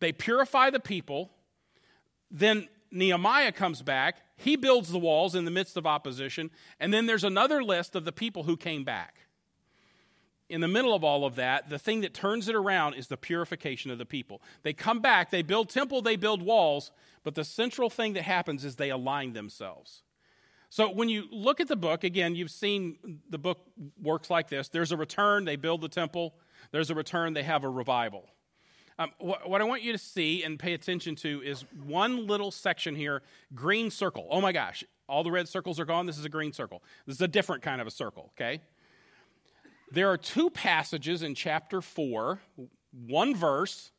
They 0.00 0.12
purify 0.12 0.70
the 0.70 0.80
people. 0.80 1.30
Then 2.30 2.68
Nehemiah 2.90 3.52
comes 3.52 3.82
back. 3.82 4.16
He 4.36 4.56
builds 4.56 4.90
the 4.90 4.98
walls 4.98 5.34
in 5.34 5.44
the 5.44 5.50
midst 5.50 5.76
of 5.76 5.86
opposition. 5.86 6.50
And 6.80 6.92
then 6.92 7.06
there's 7.06 7.24
another 7.24 7.62
list 7.62 7.94
of 7.94 8.04
the 8.04 8.12
people 8.12 8.44
who 8.44 8.56
came 8.56 8.84
back. 8.84 9.20
In 10.48 10.62
the 10.62 10.68
middle 10.68 10.94
of 10.94 11.04
all 11.04 11.26
of 11.26 11.34
that, 11.34 11.68
the 11.68 11.78
thing 11.78 12.00
that 12.00 12.14
turns 12.14 12.48
it 12.48 12.54
around 12.54 12.94
is 12.94 13.08
the 13.08 13.18
purification 13.18 13.90
of 13.90 13.98
the 13.98 14.06
people. 14.06 14.40
They 14.62 14.72
come 14.72 15.00
back, 15.00 15.30
they 15.30 15.42
build 15.42 15.68
temple, 15.68 16.00
they 16.00 16.16
build 16.16 16.40
walls, 16.40 16.90
but 17.22 17.34
the 17.34 17.44
central 17.44 17.90
thing 17.90 18.14
that 18.14 18.22
happens 18.22 18.64
is 18.64 18.76
they 18.76 18.88
align 18.88 19.34
themselves. 19.34 20.02
So 20.70 20.90
when 20.90 21.10
you 21.10 21.26
look 21.30 21.60
at 21.60 21.68
the 21.68 21.76
book, 21.76 22.02
again, 22.02 22.34
you've 22.34 22.50
seen 22.50 23.20
the 23.28 23.38
book 23.38 23.58
works 24.02 24.30
like 24.30 24.48
this. 24.48 24.68
There's 24.68 24.92
a 24.92 24.96
return, 24.96 25.44
they 25.44 25.56
build 25.56 25.82
the 25.82 25.88
temple. 25.88 26.34
There's 26.70 26.90
a 26.90 26.94
return, 26.94 27.34
they 27.34 27.42
have 27.42 27.64
a 27.64 27.68
revival. 27.68 28.28
Um, 28.98 29.12
what, 29.18 29.48
what 29.48 29.60
I 29.60 29.64
want 29.64 29.82
you 29.82 29.92
to 29.92 29.98
see 29.98 30.42
and 30.42 30.58
pay 30.58 30.74
attention 30.74 31.14
to 31.16 31.40
is 31.42 31.64
one 31.86 32.26
little 32.26 32.50
section 32.50 32.96
here 32.96 33.22
green 33.54 33.90
circle. 33.90 34.26
Oh 34.30 34.40
my 34.40 34.52
gosh, 34.52 34.82
all 35.08 35.22
the 35.22 35.30
red 35.30 35.48
circles 35.48 35.78
are 35.78 35.84
gone. 35.84 36.06
This 36.06 36.18
is 36.18 36.24
a 36.24 36.28
green 36.28 36.52
circle. 36.52 36.82
This 37.06 37.16
is 37.16 37.22
a 37.22 37.28
different 37.28 37.62
kind 37.62 37.80
of 37.80 37.86
a 37.86 37.90
circle, 37.90 38.32
okay? 38.34 38.60
There 39.90 40.10
are 40.10 40.18
two 40.18 40.50
passages 40.50 41.22
in 41.22 41.34
chapter 41.34 41.80
4, 41.80 42.40
one 43.06 43.34
verse, 43.34 43.92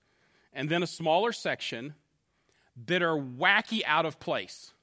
and 0.54 0.70
then 0.70 0.84
a 0.84 0.88
smaller 0.88 1.32
section 1.32 1.96
that 2.86 3.02
are 3.02 3.18
wacky 3.18 3.82
out 3.86 4.06
of 4.06 4.20
place 4.20 4.74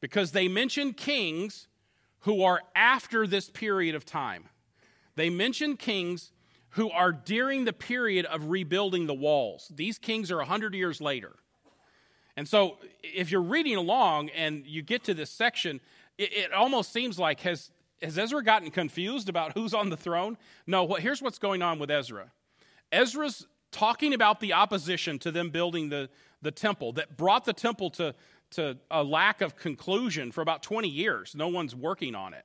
because 0.00 0.32
they 0.32 0.46
mention 0.46 0.92
kings 0.92 1.68
who 2.20 2.42
are 2.42 2.62
after 2.76 3.26
this 3.26 3.48
period 3.48 3.94
of 3.94 4.04
time. 4.04 4.44
They 5.16 5.30
mention 5.30 5.76
kings 5.76 6.32
who 6.70 6.90
are 6.90 7.12
during 7.12 7.64
the 7.64 7.72
period 7.72 8.26
of 8.26 8.50
rebuilding 8.50 9.06
the 9.06 9.14
walls. 9.14 9.70
These 9.74 9.98
kings 9.98 10.30
are 10.30 10.36
100 10.38 10.74
years 10.74 11.00
later. 11.00 11.36
And 12.36 12.46
so, 12.46 12.78
if 13.02 13.32
you're 13.32 13.42
reading 13.42 13.76
along 13.76 14.28
and 14.30 14.64
you 14.64 14.82
get 14.82 15.02
to 15.04 15.14
this 15.14 15.30
section, 15.30 15.80
it, 16.18 16.32
it 16.32 16.52
almost 16.52 16.92
seems 16.92 17.18
like 17.18 17.40
has, 17.40 17.70
has 18.00 18.16
Ezra 18.16 18.44
gotten 18.44 18.70
confused 18.70 19.28
about 19.28 19.54
who's 19.54 19.74
on 19.74 19.90
the 19.90 19.96
throne? 19.96 20.36
No, 20.66 20.84
what, 20.84 21.02
here's 21.02 21.20
what's 21.20 21.38
going 21.38 21.62
on 21.62 21.78
with 21.78 21.90
Ezra 21.90 22.30
Ezra's 22.92 23.46
talking 23.70 24.14
about 24.14 24.40
the 24.40 24.52
opposition 24.52 25.18
to 25.18 25.30
them 25.30 25.50
building 25.50 25.88
the, 25.88 26.08
the 26.40 26.50
temple 26.50 26.92
that 26.92 27.16
brought 27.16 27.44
the 27.44 27.52
temple 27.52 27.90
to, 27.90 28.14
to 28.52 28.78
a 28.90 29.02
lack 29.02 29.40
of 29.40 29.56
conclusion 29.56 30.32
for 30.32 30.40
about 30.40 30.62
20 30.62 30.88
years. 30.88 31.34
No 31.34 31.48
one's 31.48 31.74
working 31.74 32.14
on 32.14 32.34
it. 32.34 32.44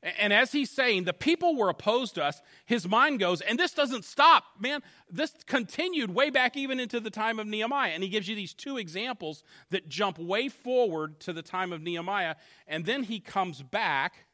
And 0.00 0.32
as 0.32 0.52
he's 0.52 0.70
saying, 0.70 1.04
the 1.04 1.12
people 1.12 1.56
were 1.56 1.68
opposed 1.68 2.14
to 2.14 2.24
us, 2.24 2.40
his 2.64 2.86
mind 2.86 3.18
goes, 3.18 3.40
and 3.40 3.58
this 3.58 3.72
doesn't 3.72 4.04
stop, 4.04 4.44
man. 4.60 4.80
This 5.10 5.32
continued 5.46 6.14
way 6.14 6.30
back 6.30 6.56
even 6.56 6.78
into 6.78 7.00
the 7.00 7.10
time 7.10 7.40
of 7.40 7.48
Nehemiah. 7.48 7.90
And 7.90 8.04
he 8.04 8.08
gives 8.08 8.28
you 8.28 8.36
these 8.36 8.54
two 8.54 8.76
examples 8.76 9.42
that 9.70 9.88
jump 9.88 10.18
way 10.18 10.48
forward 10.48 11.18
to 11.20 11.32
the 11.32 11.42
time 11.42 11.72
of 11.72 11.82
Nehemiah. 11.82 12.36
And 12.68 12.84
then 12.84 13.02
he 13.02 13.18
comes 13.18 13.62
back, 13.62 14.26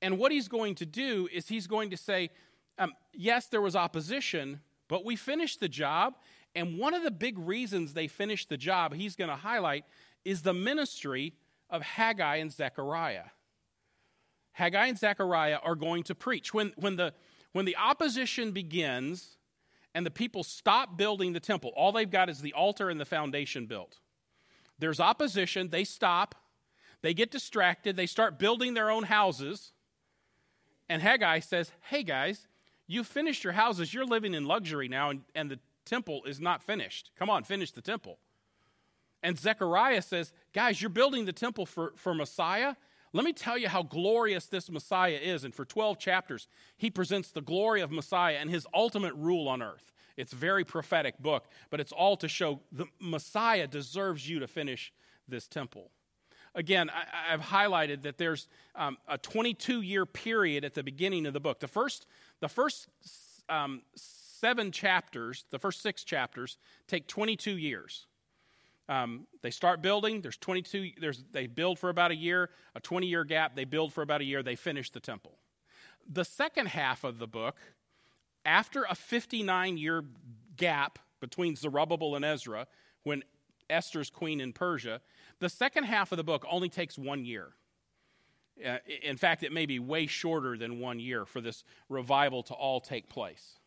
and 0.00 0.18
what 0.18 0.32
he's 0.32 0.48
going 0.48 0.74
to 0.76 0.86
do 0.86 1.28
is 1.30 1.48
he's 1.48 1.66
going 1.66 1.90
to 1.90 1.98
say, 1.98 2.30
um, 2.78 2.92
yes, 3.12 3.46
there 3.46 3.60
was 3.60 3.76
opposition, 3.76 4.60
but 4.88 5.04
we 5.04 5.16
finished 5.16 5.60
the 5.60 5.68
job. 5.68 6.14
And 6.54 6.78
one 6.78 6.94
of 6.94 7.02
the 7.02 7.10
big 7.10 7.38
reasons 7.38 7.92
they 7.92 8.08
finished 8.08 8.48
the 8.48 8.56
job, 8.56 8.94
he's 8.94 9.16
going 9.16 9.30
to 9.30 9.36
highlight, 9.36 9.84
is 10.24 10.42
the 10.42 10.54
ministry 10.54 11.34
of 11.68 11.82
Haggai 11.82 12.36
and 12.36 12.50
Zechariah. 12.50 13.24
Haggai 14.54 14.86
and 14.86 14.98
Zechariah 14.98 15.58
are 15.62 15.74
going 15.74 16.04
to 16.04 16.14
preach. 16.14 16.54
When, 16.54 16.72
when, 16.76 16.96
the, 16.96 17.12
when 17.52 17.64
the 17.64 17.76
opposition 17.76 18.52
begins 18.52 19.36
and 19.94 20.06
the 20.06 20.10
people 20.10 20.42
stop 20.42 20.96
building 20.96 21.32
the 21.32 21.40
temple, 21.40 21.72
all 21.76 21.92
they've 21.92 22.10
got 22.10 22.30
is 22.30 22.40
the 22.40 22.52
altar 22.52 22.88
and 22.88 23.00
the 23.00 23.04
foundation 23.04 23.66
built. 23.66 23.98
There's 24.78 25.00
opposition, 25.00 25.68
they 25.70 25.84
stop, 25.84 26.34
they 27.02 27.14
get 27.14 27.30
distracted, 27.30 27.96
they 27.96 28.06
start 28.06 28.38
building 28.38 28.74
their 28.74 28.90
own 28.90 29.04
houses. 29.04 29.72
And 30.88 31.02
Haggai 31.02 31.40
says, 31.40 31.72
Hey 31.82 32.02
guys, 32.02 32.46
you 32.86 33.02
finished 33.02 33.44
your 33.44 33.52
houses, 33.54 33.92
you're 33.92 34.06
living 34.06 34.34
in 34.34 34.44
luxury 34.44 34.88
now, 34.88 35.10
and, 35.10 35.22
and 35.34 35.50
the 35.50 35.58
temple 35.84 36.22
is 36.26 36.40
not 36.40 36.62
finished. 36.62 37.10
Come 37.18 37.28
on, 37.28 37.42
finish 37.44 37.72
the 37.72 37.82
temple. 37.82 38.18
And 39.22 39.38
Zechariah 39.38 40.02
says, 40.02 40.32
Guys, 40.52 40.80
you're 40.80 40.90
building 40.90 41.24
the 41.24 41.32
temple 41.32 41.66
for, 41.66 41.92
for 41.96 42.14
Messiah. 42.14 42.74
Let 43.14 43.24
me 43.24 43.32
tell 43.32 43.56
you 43.56 43.68
how 43.68 43.84
glorious 43.84 44.46
this 44.46 44.68
Messiah 44.68 45.20
is. 45.22 45.44
And 45.44 45.54
for 45.54 45.64
12 45.64 46.00
chapters, 46.00 46.48
he 46.76 46.90
presents 46.90 47.30
the 47.30 47.40
glory 47.40 47.80
of 47.80 47.92
Messiah 47.92 48.38
and 48.40 48.50
his 48.50 48.66
ultimate 48.74 49.14
rule 49.14 49.48
on 49.48 49.62
earth. 49.62 49.92
It's 50.16 50.32
a 50.32 50.36
very 50.36 50.64
prophetic 50.64 51.18
book, 51.20 51.46
but 51.70 51.78
it's 51.78 51.92
all 51.92 52.16
to 52.18 52.28
show 52.28 52.60
the 52.72 52.86
Messiah 53.00 53.68
deserves 53.68 54.28
you 54.28 54.40
to 54.40 54.48
finish 54.48 54.92
this 55.28 55.46
temple. 55.46 55.90
Again, 56.56 56.90
I, 56.90 57.30
have 57.30 57.40
highlighted 57.40 58.02
that 58.02 58.18
there's 58.18 58.48
um, 58.74 58.98
a 59.08 59.16
22 59.16 59.80
year 59.82 60.06
period 60.06 60.64
at 60.64 60.74
the 60.74 60.82
beginning 60.82 61.26
of 61.26 61.32
the 61.32 61.40
book. 61.40 61.60
The 61.60 61.68
first, 61.68 62.06
the 62.40 62.48
first 62.48 62.88
um, 63.48 63.82
seven 63.94 64.72
chapters, 64.72 65.44
the 65.50 65.58
first 65.58 65.82
six 65.82 66.02
chapters, 66.02 66.58
take 66.88 67.06
22 67.06 67.58
years. 67.58 68.06
Um, 68.88 69.26
they 69.42 69.50
start 69.50 69.80
building. 69.80 70.20
There's 70.20 70.36
22. 70.36 70.92
There's 71.00 71.24
they 71.32 71.46
build 71.46 71.78
for 71.78 71.88
about 71.88 72.10
a 72.10 72.16
year, 72.16 72.50
a 72.74 72.80
20 72.80 73.06
year 73.06 73.24
gap. 73.24 73.56
They 73.56 73.64
build 73.64 73.92
for 73.92 74.02
about 74.02 74.20
a 74.20 74.24
year. 74.24 74.42
They 74.42 74.56
finish 74.56 74.90
the 74.90 75.00
temple. 75.00 75.38
The 76.08 76.24
second 76.24 76.66
half 76.66 77.02
of 77.04 77.18
the 77.18 77.26
book, 77.26 77.56
after 78.44 78.84
a 78.84 78.94
59 78.94 79.78
year 79.78 80.04
gap 80.56 80.98
between 81.20 81.56
Zerubbabel 81.56 82.16
and 82.16 82.24
Ezra, 82.24 82.66
when 83.04 83.22
Esther's 83.70 84.10
queen 84.10 84.40
in 84.40 84.52
Persia, 84.52 85.00
the 85.40 85.48
second 85.48 85.84
half 85.84 86.12
of 86.12 86.18
the 86.18 86.24
book 86.24 86.44
only 86.50 86.68
takes 86.68 86.98
one 86.98 87.24
year. 87.24 87.54
Uh, 88.64 88.78
in 89.02 89.16
fact, 89.16 89.42
it 89.42 89.52
may 89.52 89.66
be 89.66 89.78
way 89.78 90.06
shorter 90.06 90.56
than 90.56 90.78
one 90.78 91.00
year 91.00 91.24
for 91.24 91.40
this 91.40 91.64
revival 91.88 92.42
to 92.44 92.54
all 92.54 92.80
take 92.80 93.08
place. 93.08 93.58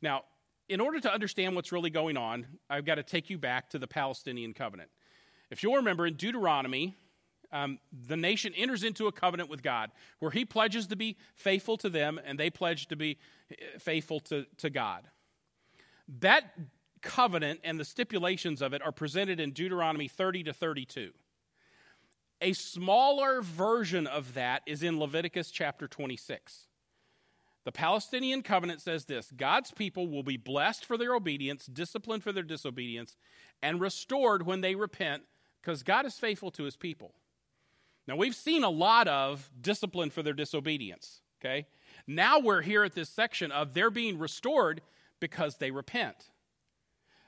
Now, 0.00 0.24
in 0.72 0.80
order 0.80 0.98
to 1.00 1.12
understand 1.12 1.54
what's 1.54 1.70
really 1.70 1.90
going 1.90 2.16
on, 2.16 2.46
I've 2.70 2.86
got 2.86 2.94
to 2.94 3.02
take 3.02 3.28
you 3.28 3.36
back 3.36 3.68
to 3.70 3.78
the 3.78 3.86
Palestinian 3.86 4.54
covenant. 4.54 4.88
If 5.50 5.62
you'll 5.62 5.76
remember 5.76 6.06
in 6.06 6.14
Deuteronomy, 6.14 6.96
um, 7.52 7.78
the 7.92 8.16
nation 8.16 8.54
enters 8.56 8.82
into 8.82 9.06
a 9.06 9.12
covenant 9.12 9.50
with 9.50 9.62
God 9.62 9.90
where 10.18 10.30
he 10.30 10.46
pledges 10.46 10.86
to 10.86 10.96
be 10.96 11.18
faithful 11.34 11.76
to 11.76 11.90
them 11.90 12.18
and 12.24 12.38
they 12.38 12.48
pledge 12.48 12.88
to 12.88 12.96
be 12.96 13.18
eh, 13.50 13.54
faithful 13.78 14.18
to, 14.20 14.46
to 14.56 14.70
God. 14.70 15.02
That 16.20 16.54
covenant 17.02 17.60
and 17.64 17.78
the 17.78 17.84
stipulations 17.84 18.62
of 18.62 18.72
it 18.72 18.80
are 18.80 18.92
presented 18.92 19.40
in 19.40 19.52
Deuteronomy 19.52 20.08
30 20.08 20.44
to 20.44 20.54
32. 20.54 21.10
A 22.40 22.54
smaller 22.54 23.42
version 23.42 24.06
of 24.06 24.32
that 24.32 24.62
is 24.66 24.82
in 24.82 24.98
Leviticus 24.98 25.50
chapter 25.50 25.86
26. 25.86 26.68
The 27.64 27.72
Palestinian 27.72 28.42
covenant 28.42 28.80
says 28.80 29.04
this 29.04 29.30
God's 29.30 29.70
people 29.70 30.08
will 30.08 30.22
be 30.22 30.36
blessed 30.36 30.84
for 30.84 30.96
their 30.96 31.14
obedience, 31.14 31.66
disciplined 31.66 32.22
for 32.22 32.32
their 32.32 32.42
disobedience, 32.42 33.16
and 33.62 33.80
restored 33.80 34.44
when 34.44 34.60
they 34.60 34.74
repent, 34.74 35.22
because 35.60 35.82
God 35.82 36.06
is 36.06 36.18
faithful 36.18 36.50
to 36.52 36.64
his 36.64 36.76
people. 36.76 37.14
Now, 38.08 38.16
we've 38.16 38.34
seen 38.34 38.64
a 38.64 38.70
lot 38.70 39.06
of 39.06 39.48
discipline 39.60 40.10
for 40.10 40.22
their 40.24 40.32
disobedience, 40.32 41.20
okay? 41.40 41.66
Now 42.06 42.40
we're 42.40 42.62
here 42.62 42.82
at 42.82 42.94
this 42.94 43.08
section 43.08 43.52
of 43.52 43.74
they're 43.74 43.90
being 43.90 44.18
restored 44.18 44.82
because 45.20 45.56
they 45.58 45.70
repent. 45.70 46.16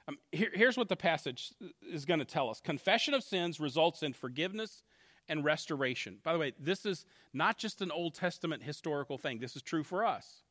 Um, 0.08 0.18
here, 0.32 0.50
here's 0.52 0.76
what 0.76 0.88
the 0.88 0.96
passage 0.96 1.52
is 1.88 2.04
going 2.04 2.18
to 2.18 2.26
tell 2.26 2.50
us 2.50 2.60
confession 2.60 3.14
of 3.14 3.22
sins 3.22 3.60
results 3.60 4.02
in 4.02 4.12
forgiveness 4.12 4.82
and 5.28 5.44
restoration. 5.44 6.18
By 6.22 6.32
the 6.32 6.38
way, 6.38 6.52
this 6.58 6.84
is 6.84 7.04
not 7.32 7.58
just 7.58 7.80
an 7.80 7.90
Old 7.90 8.14
Testament 8.14 8.62
historical 8.62 9.18
thing, 9.18 9.38
this 9.38 9.56
is 9.56 9.62
true 9.62 9.84
for 9.84 10.04
us. 10.04 10.42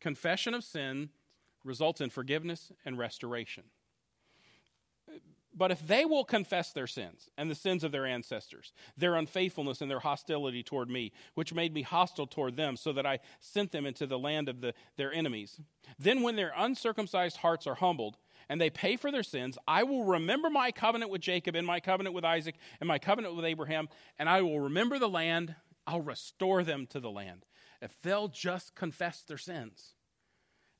Confession 0.00 0.54
of 0.54 0.64
sin 0.64 1.10
results 1.64 2.00
in 2.00 2.10
forgiveness 2.10 2.72
and 2.84 2.98
restoration. 2.98 3.64
But 5.56 5.70
if 5.70 5.86
they 5.86 6.04
will 6.04 6.24
confess 6.24 6.72
their 6.72 6.88
sins 6.88 7.30
and 7.38 7.48
the 7.48 7.54
sins 7.54 7.84
of 7.84 7.92
their 7.92 8.06
ancestors, 8.06 8.72
their 8.96 9.14
unfaithfulness 9.14 9.80
and 9.80 9.90
their 9.90 10.00
hostility 10.00 10.64
toward 10.64 10.90
me, 10.90 11.12
which 11.34 11.54
made 11.54 11.72
me 11.72 11.82
hostile 11.82 12.26
toward 12.26 12.56
them, 12.56 12.76
so 12.76 12.92
that 12.92 13.06
I 13.06 13.20
sent 13.38 13.70
them 13.70 13.86
into 13.86 14.06
the 14.06 14.18
land 14.18 14.48
of 14.48 14.60
the, 14.60 14.74
their 14.96 15.12
enemies, 15.12 15.60
then 15.96 16.22
when 16.22 16.34
their 16.34 16.52
uncircumcised 16.56 17.36
hearts 17.36 17.68
are 17.68 17.76
humbled, 17.76 18.16
and 18.48 18.60
they 18.60 18.70
pay 18.70 18.96
for 18.96 19.10
their 19.10 19.22
sins, 19.22 19.58
I 19.66 19.82
will 19.82 20.04
remember 20.04 20.50
my 20.50 20.70
covenant 20.70 21.10
with 21.10 21.20
Jacob 21.20 21.54
and 21.54 21.66
my 21.66 21.80
covenant 21.80 22.14
with 22.14 22.24
Isaac 22.24 22.56
and 22.80 22.88
my 22.88 22.98
covenant 22.98 23.34
with 23.34 23.44
Abraham, 23.44 23.88
and 24.18 24.28
I 24.28 24.42
will 24.42 24.60
remember 24.60 24.98
the 24.98 25.08
land. 25.08 25.54
I'll 25.86 26.00
restore 26.00 26.62
them 26.62 26.86
to 26.88 27.00
the 27.00 27.10
land 27.10 27.44
if 27.82 28.00
they'll 28.02 28.28
just 28.28 28.74
confess 28.74 29.22
their 29.22 29.38
sins. 29.38 29.94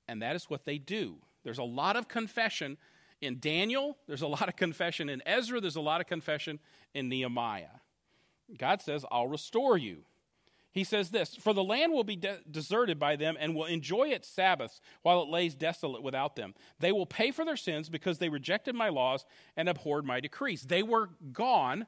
And 0.09 0.22
that 0.22 0.37
is 0.37 0.48
what 0.48 0.64
they 0.64 0.79
do. 0.79 1.16
There's 1.42 1.59
a 1.59 1.64
lot 1.64 1.96
of 1.96 2.09
confession 2.09 2.79
in 3.20 3.38
Daniel, 3.38 3.96
there's 4.07 4.22
a 4.22 4.27
lot 4.27 4.48
of 4.48 4.57
confession 4.57 5.09
in 5.09 5.22
Ezra, 5.24 5.61
there's 5.61 5.77
a 5.77 5.81
lot 5.81 6.00
of 6.00 6.07
confession 6.07 6.59
in 6.92 7.09
Nehemiah. 7.09 7.81
God 8.59 8.83
says, 8.83 9.05
I'll 9.11 9.29
restore 9.29 9.79
you 9.79 10.05
he 10.75 10.83
says 10.83 11.11
this 11.11 11.37
For 11.37 11.55
the 11.55 11.63
land 11.63 11.93
will 11.93 12.05
be 12.05 12.17
de- 12.17 12.41
deserted 12.51 12.99
by 12.99 13.15
them 13.15 13.37
and 13.39 13.55
will 13.55 13.65
enjoy 13.65 14.09
its 14.09 14.29
Sabbaths 14.29 14.81
while 15.03 15.23
it 15.23 15.29
lays 15.29 15.55
desolate 15.55 16.03
without 16.03 16.35
them. 16.35 16.53
They 16.81 16.91
will 16.91 17.07
pay 17.07 17.31
for 17.31 17.45
their 17.45 17.57
sins 17.57 17.89
because 17.89 18.19
they 18.19 18.29
rejected 18.29 18.75
my 18.75 18.89
laws 18.89 19.25
and 19.57 19.69
abhorred 19.69 20.05
my 20.05 20.19
decrees. 20.19 20.63
They 20.63 20.83
were 20.83 21.11
gone 21.33 21.87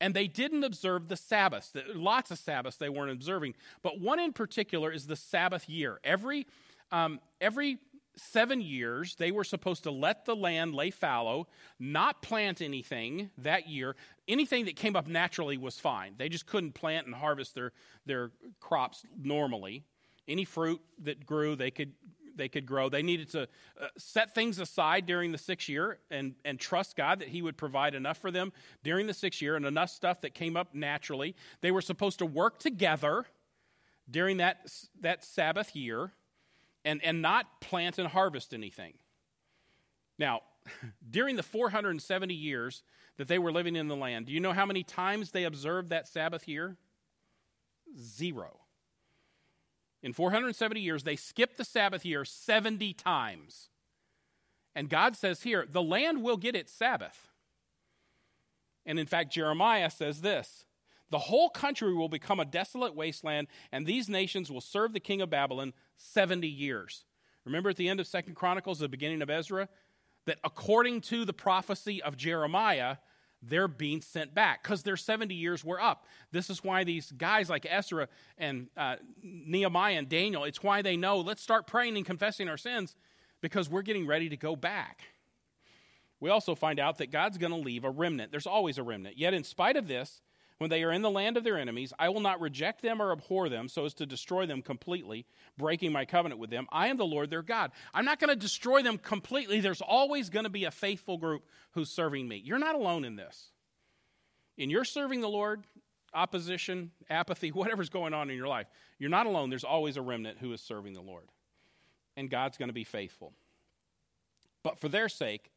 and 0.00 0.14
they 0.14 0.28
didn't 0.28 0.62
observe 0.62 1.08
the 1.08 1.16
Sabbaths. 1.16 1.72
Lots 1.92 2.30
of 2.30 2.38
Sabbaths 2.38 2.76
they 2.76 2.88
weren't 2.88 3.10
observing, 3.10 3.54
but 3.82 4.00
one 4.00 4.20
in 4.20 4.32
particular 4.32 4.92
is 4.92 5.08
the 5.08 5.16
Sabbath 5.16 5.68
year. 5.68 5.98
Every, 6.04 6.46
um, 6.92 7.18
every 7.40 7.78
seven 8.18 8.60
years, 8.60 9.14
they 9.16 9.30
were 9.30 9.44
supposed 9.44 9.84
to 9.84 9.90
let 9.90 10.24
the 10.24 10.36
land 10.36 10.74
lay 10.74 10.90
fallow, 10.90 11.48
not 11.78 12.22
plant 12.22 12.60
anything 12.60 13.30
that 13.38 13.68
year. 13.68 13.96
Anything 14.26 14.66
that 14.66 14.76
came 14.76 14.96
up 14.96 15.06
naturally 15.06 15.56
was 15.56 15.78
fine. 15.78 16.14
They 16.16 16.28
just 16.28 16.46
couldn't 16.46 16.72
plant 16.72 17.06
and 17.06 17.14
harvest 17.14 17.54
their, 17.54 17.72
their 18.06 18.30
crops 18.60 19.04
normally. 19.16 19.84
Any 20.26 20.44
fruit 20.44 20.80
that 21.02 21.24
grew, 21.24 21.56
they 21.56 21.70
could, 21.70 21.92
they 22.34 22.48
could 22.48 22.66
grow. 22.66 22.88
They 22.88 23.02
needed 23.02 23.30
to 23.30 23.42
uh, 23.42 23.86
set 23.96 24.34
things 24.34 24.58
aside 24.58 25.06
during 25.06 25.32
the 25.32 25.38
sixth 25.38 25.68
year 25.68 25.98
and, 26.10 26.34
and 26.44 26.60
trust 26.60 26.96
God 26.96 27.20
that 27.20 27.28
He 27.28 27.42
would 27.42 27.56
provide 27.56 27.94
enough 27.94 28.18
for 28.18 28.30
them 28.30 28.52
during 28.82 29.06
the 29.06 29.14
sixth 29.14 29.40
year 29.40 29.56
and 29.56 29.64
enough 29.64 29.90
stuff 29.90 30.20
that 30.22 30.34
came 30.34 30.56
up 30.56 30.74
naturally. 30.74 31.34
They 31.60 31.70
were 31.70 31.80
supposed 31.80 32.18
to 32.18 32.26
work 32.26 32.58
together 32.58 33.26
during 34.10 34.38
that, 34.38 34.70
that 35.00 35.24
Sabbath 35.24 35.74
year 35.74 36.12
and, 36.84 37.02
and 37.04 37.22
not 37.22 37.60
plant 37.60 37.98
and 37.98 38.08
harvest 38.08 38.54
anything. 38.54 38.94
Now, 40.18 40.42
during 41.10 41.36
the 41.36 41.42
470 41.42 42.34
years 42.34 42.82
that 43.16 43.28
they 43.28 43.38
were 43.38 43.52
living 43.52 43.76
in 43.76 43.88
the 43.88 43.96
land, 43.96 44.26
do 44.26 44.32
you 44.32 44.40
know 44.40 44.52
how 44.52 44.66
many 44.66 44.82
times 44.82 45.30
they 45.30 45.44
observed 45.44 45.90
that 45.90 46.06
Sabbath 46.06 46.46
year? 46.48 46.76
Zero. 47.98 48.58
In 50.02 50.12
470 50.12 50.80
years, 50.80 51.02
they 51.02 51.16
skipped 51.16 51.56
the 51.56 51.64
Sabbath 51.64 52.04
year 52.04 52.24
70 52.24 52.92
times. 52.94 53.68
And 54.74 54.88
God 54.88 55.16
says 55.16 55.42
here, 55.42 55.66
the 55.68 55.82
land 55.82 56.22
will 56.22 56.36
get 56.36 56.54
its 56.54 56.72
Sabbath. 56.72 57.28
And 58.86 58.98
in 58.98 59.06
fact, 59.06 59.32
Jeremiah 59.32 59.90
says 59.90 60.20
this 60.20 60.64
the 61.10 61.18
whole 61.18 61.48
country 61.48 61.94
will 61.94 62.08
become 62.08 62.38
a 62.38 62.44
desolate 62.44 62.94
wasteland, 62.94 63.48
and 63.72 63.86
these 63.86 64.08
nations 64.08 64.50
will 64.50 64.60
serve 64.60 64.92
the 64.92 65.00
king 65.00 65.20
of 65.20 65.30
Babylon 65.30 65.72
70 65.98 66.48
years. 66.48 67.04
Remember 67.44 67.70
at 67.70 67.76
the 67.76 67.88
end 67.88 68.00
of 68.00 68.06
Second 68.06 68.34
Chronicles, 68.34 68.78
the 68.78 68.88
beginning 68.88 69.22
of 69.22 69.30
Ezra, 69.30 69.68
that 70.26 70.38
according 70.44 71.00
to 71.02 71.24
the 71.24 71.32
prophecy 71.32 72.02
of 72.02 72.16
Jeremiah, 72.16 72.96
they're 73.42 73.68
being 73.68 74.00
sent 74.00 74.34
back 74.34 74.62
because 74.62 74.82
their 74.82 74.96
70 74.96 75.34
years 75.34 75.64
were 75.64 75.80
up. 75.80 76.06
This 76.32 76.50
is 76.50 76.64
why 76.64 76.84
these 76.84 77.12
guys 77.12 77.48
like 77.48 77.66
Ezra 77.68 78.08
and 78.36 78.68
uh, 78.76 78.96
Nehemiah 79.22 79.94
and 79.98 80.08
Daniel, 80.08 80.44
it's 80.44 80.62
why 80.62 80.82
they 80.82 80.96
know 80.96 81.18
let's 81.18 81.42
start 81.42 81.66
praying 81.66 81.96
and 81.96 82.04
confessing 82.04 82.48
our 82.48 82.56
sins 82.56 82.96
because 83.40 83.68
we're 83.68 83.82
getting 83.82 84.06
ready 84.06 84.28
to 84.28 84.36
go 84.36 84.56
back. 84.56 85.02
We 86.20 86.30
also 86.30 86.54
find 86.54 86.80
out 86.80 86.98
that 86.98 87.12
God's 87.12 87.38
going 87.38 87.52
to 87.52 87.58
leave 87.58 87.84
a 87.84 87.90
remnant. 87.90 88.32
There's 88.32 88.46
always 88.46 88.76
a 88.78 88.82
remnant. 88.82 89.16
Yet, 89.16 89.34
in 89.34 89.44
spite 89.44 89.76
of 89.76 89.86
this, 89.86 90.20
when 90.58 90.70
they 90.70 90.82
are 90.82 90.92
in 90.92 91.02
the 91.02 91.10
land 91.10 91.36
of 91.36 91.44
their 91.44 91.56
enemies, 91.56 91.92
I 91.98 92.08
will 92.08 92.20
not 92.20 92.40
reject 92.40 92.82
them 92.82 93.00
or 93.00 93.12
abhor 93.12 93.48
them 93.48 93.68
so 93.68 93.84
as 93.84 93.94
to 93.94 94.06
destroy 94.06 94.44
them 94.44 94.60
completely, 94.60 95.24
breaking 95.56 95.92
my 95.92 96.04
covenant 96.04 96.40
with 96.40 96.50
them. 96.50 96.66
I 96.70 96.88
am 96.88 96.96
the 96.96 97.06
Lord 97.06 97.30
their 97.30 97.42
God. 97.42 97.70
I'm 97.94 98.04
not 98.04 98.18
going 98.18 98.30
to 98.30 98.36
destroy 98.36 98.82
them 98.82 98.98
completely. 98.98 99.60
There's 99.60 99.80
always 99.80 100.30
going 100.30 100.44
to 100.44 100.50
be 100.50 100.64
a 100.64 100.70
faithful 100.72 101.16
group 101.16 101.44
who's 101.72 101.90
serving 101.90 102.26
me. 102.26 102.42
You're 102.44 102.58
not 102.58 102.74
alone 102.74 103.04
in 103.04 103.14
this. 103.14 103.50
In 104.56 104.68
your 104.68 104.84
serving 104.84 105.20
the 105.20 105.28
Lord, 105.28 105.64
opposition, 106.12 106.90
apathy, 107.08 107.48
whatever's 107.52 107.88
going 107.88 108.12
on 108.12 108.28
in 108.28 108.36
your 108.36 108.48
life, 108.48 108.66
you're 108.98 109.10
not 109.10 109.26
alone. 109.26 109.50
There's 109.50 109.64
always 109.64 109.96
a 109.96 110.02
remnant 110.02 110.38
who 110.38 110.52
is 110.52 110.60
serving 110.60 110.94
the 110.94 111.00
Lord. 111.00 111.28
And 112.16 112.28
God's 112.28 112.58
going 112.58 112.68
to 112.68 112.74
be 112.74 112.84
faithful. 112.84 113.32
But 114.64 114.80
for 114.80 114.88
their 114.88 115.08
sake, 115.08 115.52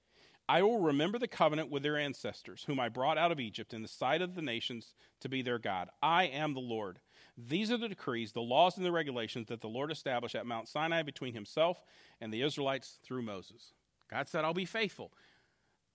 I 0.51 0.63
will 0.63 0.79
remember 0.79 1.17
the 1.17 1.29
covenant 1.29 1.71
with 1.71 1.81
their 1.81 1.97
ancestors, 1.97 2.65
whom 2.67 2.77
I 2.77 2.89
brought 2.89 3.17
out 3.17 3.31
of 3.31 3.39
Egypt 3.39 3.73
in 3.73 3.83
the 3.83 3.87
sight 3.87 4.21
of 4.21 4.35
the 4.35 4.41
nations 4.41 4.93
to 5.21 5.29
be 5.29 5.41
their 5.41 5.57
God. 5.57 5.87
I 6.03 6.25
am 6.25 6.53
the 6.53 6.59
Lord. 6.59 6.99
These 7.37 7.71
are 7.71 7.77
the 7.77 7.87
decrees, 7.87 8.33
the 8.33 8.41
laws, 8.41 8.75
and 8.75 8.85
the 8.85 8.91
regulations 8.91 9.47
that 9.47 9.61
the 9.61 9.69
Lord 9.69 9.93
established 9.93 10.35
at 10.35 10.45
Mount 10.45 10.67
Sinai 10.67 11.03
between 11.03 11.33
himself 11.33 11.85
and 12.19 12.33
the 12.33 12.41
Israelites 12.41 12.99
through 13.01 13.21
Moses. 13.21 13.71
God 14.09 14.27
said, 14.27 14.43
I'll 14.43 14.53
be 14.53 14.65
faithful. 14.65 15.13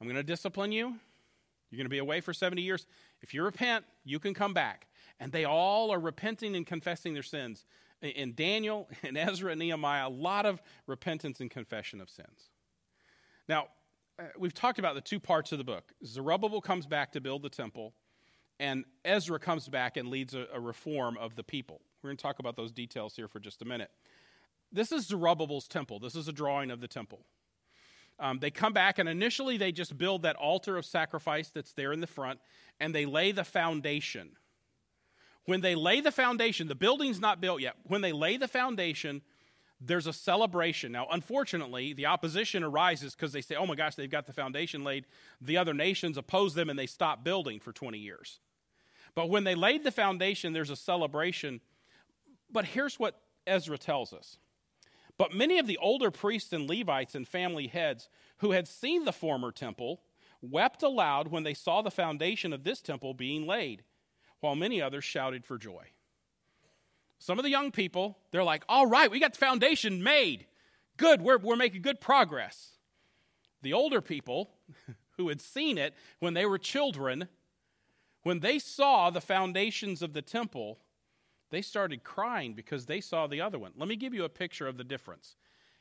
I'm 0.00 0.06
going 0.06 0.16
to 0.16 0.22
discipline 0.22 0.72
you. 0.72 0.94
You're 1.70 1.76
going 1.76 1.84
to 1.84 1.90
be 1.90 1.98
away 1.98 2.22
for 2.22 2.32
70 2.32 2.62
years. 2.62 2.86
If 3.20 3.34
you 3.34 3.42
repent, 3.42 3.84
you 4.06 4.18
can 4.18 4.32
come 4.32 4.54
back. 4.54 4.86
And 5.20 5.32
they 5.32 5.44
all 5.44 5.90
are 5.90 6.00
repenting 6.00 6.56
and 6.56 6.66
confessing 6.66 7.12
their 7.12 7.22
sins. 7.22 7.66
In 8.00 8.32
Daniel 8.34 8.88
and 9.02 9.18
Ezra 9.18 9.50
and 9.50 9.58
Nehemiah, 9.58 10.08
a 10.08 10.08
lot 10.08 10.46
of 10.46 10.62
repentance 10.86 11.40
and 11.40 11.50
confession 11.50 12.00
of 12.00 12.08
sins. 12.08 12.48
Now, 13.50 13.66
we've 14.38 14.54
talked 14.54 14.78
about 14.78 14.94
the 14.94 15.00
two 15.00 15.20
parts 15.20 15.52
of 15.52 15.58
the 15.58 15.64
book. 15.64 15.92
Zerubbabel 16.04 16.60
comes 16.60 16.86
back 16.86 17.12
to 17.12 17.20
build 17.20 17.42
the 17.42 17.48
temple, 17.48 17.94
and 18.58 18.84
Ezra 19.04 19.38
comes 19.38 19.68
back 19.68 19.96
and 19.96 20.08
leads 20.08 20.34
a, 20.34 20.46
a 20.52 20.60
reform 20.60 21.16
of 21.18 21.36
the 21.36 21.42
people. 21.42 21.80
We're 22.02 22.10
going 22.10 22.16
to 22.16 22.22
talk 22.22 22.38
about 22.38 22.56
those 22.56 22.72
details 22.72 23.16
here 23.16 23.28
for 23.28 23.40
just 23.40 23.62
a 23.62 23.64
minute. 23.64 23.90
This 24.72 24.92
is 24.92 25.06
Zerubbabel's 25.06 25.68
temple. 25.68 25.98
This 26.00 26.14
is 26.14 26.28
a 26.28 26.32
drawing 26.32 26.70
of 26.70 26.80
the 26.80 26.88
temple. 26.88 27.20
Um, 28.18 28.38
they 28.38 28.50
come 28.50 28.72
back, 28.72 28.98
and 28.98 29.08
initially 29.08 29.58
they 29.58 29.72
just 29.72 29.98
build 29.98 30.22
that 30.22 30.36
altar 30.36 30.76
of 30.76 30.86
sacrifice 30.86 31.50
that's 31.50 31.72
there 31.72 31.92
in 31.92 32.00
the 32.00 32.06
front, 32.06 32.40
and 32.80 32.94
they 32.94 33.04
lay 33.04 33.32
the 33.32 33.44
foundation. 33.44 34.30
When 35.44 35.60
they 35.60 35.74
lay 35.74 36.00
the 36.00 36.10
foundation, 36.10 36.66
the 36.66 36.74
building's 36.74 37.20
not 37.20 37.40
built 37.40 37.60
yet. 37.60 37.74
When 37.84 38.00
they 38.00 38.12
lay 38.12 38.36
the 38.36 38.48
foundation, 38.48 39.22
there's 39.80 40.06
a 40.06 40.12
celebration. 40.12 40.92
Now, 40.92 41.06
unfortunately, 41.10 41.92
the 41.92 42.06
opposition 42.06 42.62
arises 42.62 43.14
because 43.14 43.32
they 43.32 43.42
say, 43.42 43.56
oh 43.56 43.66
my 43.66 43.74
gosh, 43.74 43.94
they've 43.94 44.10
got 44.10 44.26
the 44.26 44.32
foundation 44.32 44.84
laid. 44.84 45.04
The 45.40 45.58
other 45.58 45.74
nations 45.74 46.16
oppose 46.16 46.54
them 46.54 46.70
and 46.70 46.78
they 46.78 46.86
stop 46.86 47.22
building 47.22 47.60
for 47.60 47.72
20 47.72 47.98
years. 47.98 48.40
But 49.14 49.28
when 49.28 49.44
they 49.44 49.54
laid 49.54 49.84
the 49.84 49.90
foundation, 49.90 50.52
there's 50.52 50.70
a 50.70 50.76
celebration. 50.76 51.60
But 52.50 52.66
here's 52.66 52.98
what 52.98 53.20
Ezra 53.46 53.78
tells 53.78 54.12
us. 54.12 54.38
But 55.18 55.34
many 55.34 55.58
of 55.58 55.66
the 55.66 55.78
older 55.78 56.10
priests 56.10 56.52
and 56.52 56.68
Levites 56.68 57.14
and 57.14 57.26
family 57.26 57.66
heads 57.68 58.08
who 58.38 58.52
had 58.52 58.68
seen 58.68 59.04
the 59.04 59.12
former 59.12 59.50
temple 59.50 60.02
wept 60.42 60.82
aloud 60.82 61.28
when 61.28 61.42
they 61.42 61.54
saw 61.54 61.82
the 61.82 61.90
foundation 61.90 62.52
of 62.52 62.64
this 62.64 62.80
temple 62.80 63.14
being 63.14 63.46
laid, 63.46 63.82
while 64.40 64.54
many 64.54 64.80
others 64.80 65.04
shouted 65.04 65.44
for 65.44 65.56
joy. 65.56 65.86
Some 67.18 67.38
of 67.38 67.44
the 67.44 67.50
young 67.50 67.70
people, 67.70 68.18
they're 68.30 68.44
like, 68.44 68.64
all 68.68 68.86
right, 68.86 69.10
we 69.10 69.20
got 69.20 69.32
the 69.32 69.38
foundation 69.38 70.02
made. 70.02 70.46
Good, 70.96 71.22
we're, 71.22 71.38
we're 71.38 71.56
making 71.56 71.82
good 71.82 72.00
progress. 72.00 72.72
The 73.62 73.72
older 73.72 74.00
people 74.00 74.50
who 75.16 75.28
had 75.28 75.40
seen 75.40 75.78
it 75.78 75.94
when 76.18 76.34
they 76.34 76.46
were 76.46 76.58
children, 76.58 77.28
when 78.22 78.40
they 78.40 78.58
saw 78.58 79.10
the 79.10 79.20
foundations 79.20 80.02
of 80.02 80.12
the 80.12 80.22
temple, 80.22 80.78
they 81.50 81.62
started 81.62 82.04
crying 82.04 82.54
because 82.54 82.86
they 82.86 83.00
saw 83.00 83.26
the 83.26 83.40
other 83.40 83.58
one. 83.58 83.72
Let 83.76 83.88
me 83.88 83.96
give 83.96 84.14
you 84.14 84.24
a 84.24 84.28
picture 84.28 84.66
of 84.66 84.76
the 84.76 84.84
difference. 84.84 85.36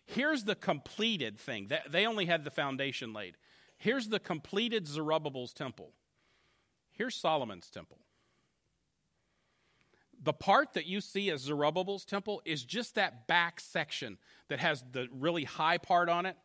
Here's 0.06 0.43
the 0.43 0.56
completed 0.56 1.39
thing. 1.39 1.69
They 1.89 2.06
only 2.06 2.26
had 2.26 2.43
the 2.43 2.52
foundation 2.52 3.13
laid. 3.13 3.38
Here's 3.78 4.08
the 4.08 4.19
completed 4.19 4.88
Zerubbabel's 4.88 5.54
temple. 5.54 5.91
Here's 6.91 7.15
Solomon's 7.15 7.69
temple. 7.69 7.98
The 10.25 10.33
part 10.33 10.73
that 10.73 10.88
you 10.88 11.01
see 11.01 11.29
as 11.29 11.41
Zerubbabel's 11.41 12.03
temple 12.03 12.41
is 12.45 12.63
just 12.63 12.95
that 12.95 13.27
back 13.27 13.59
section 13.59 14.17
that 14.47 14.59
has 14.59 14.83
the 14.91 15.07
really 15.11 15.43
high 15.43 15.77
part 15.77 16.09
on 16.09 16.25
it 16.25 16.35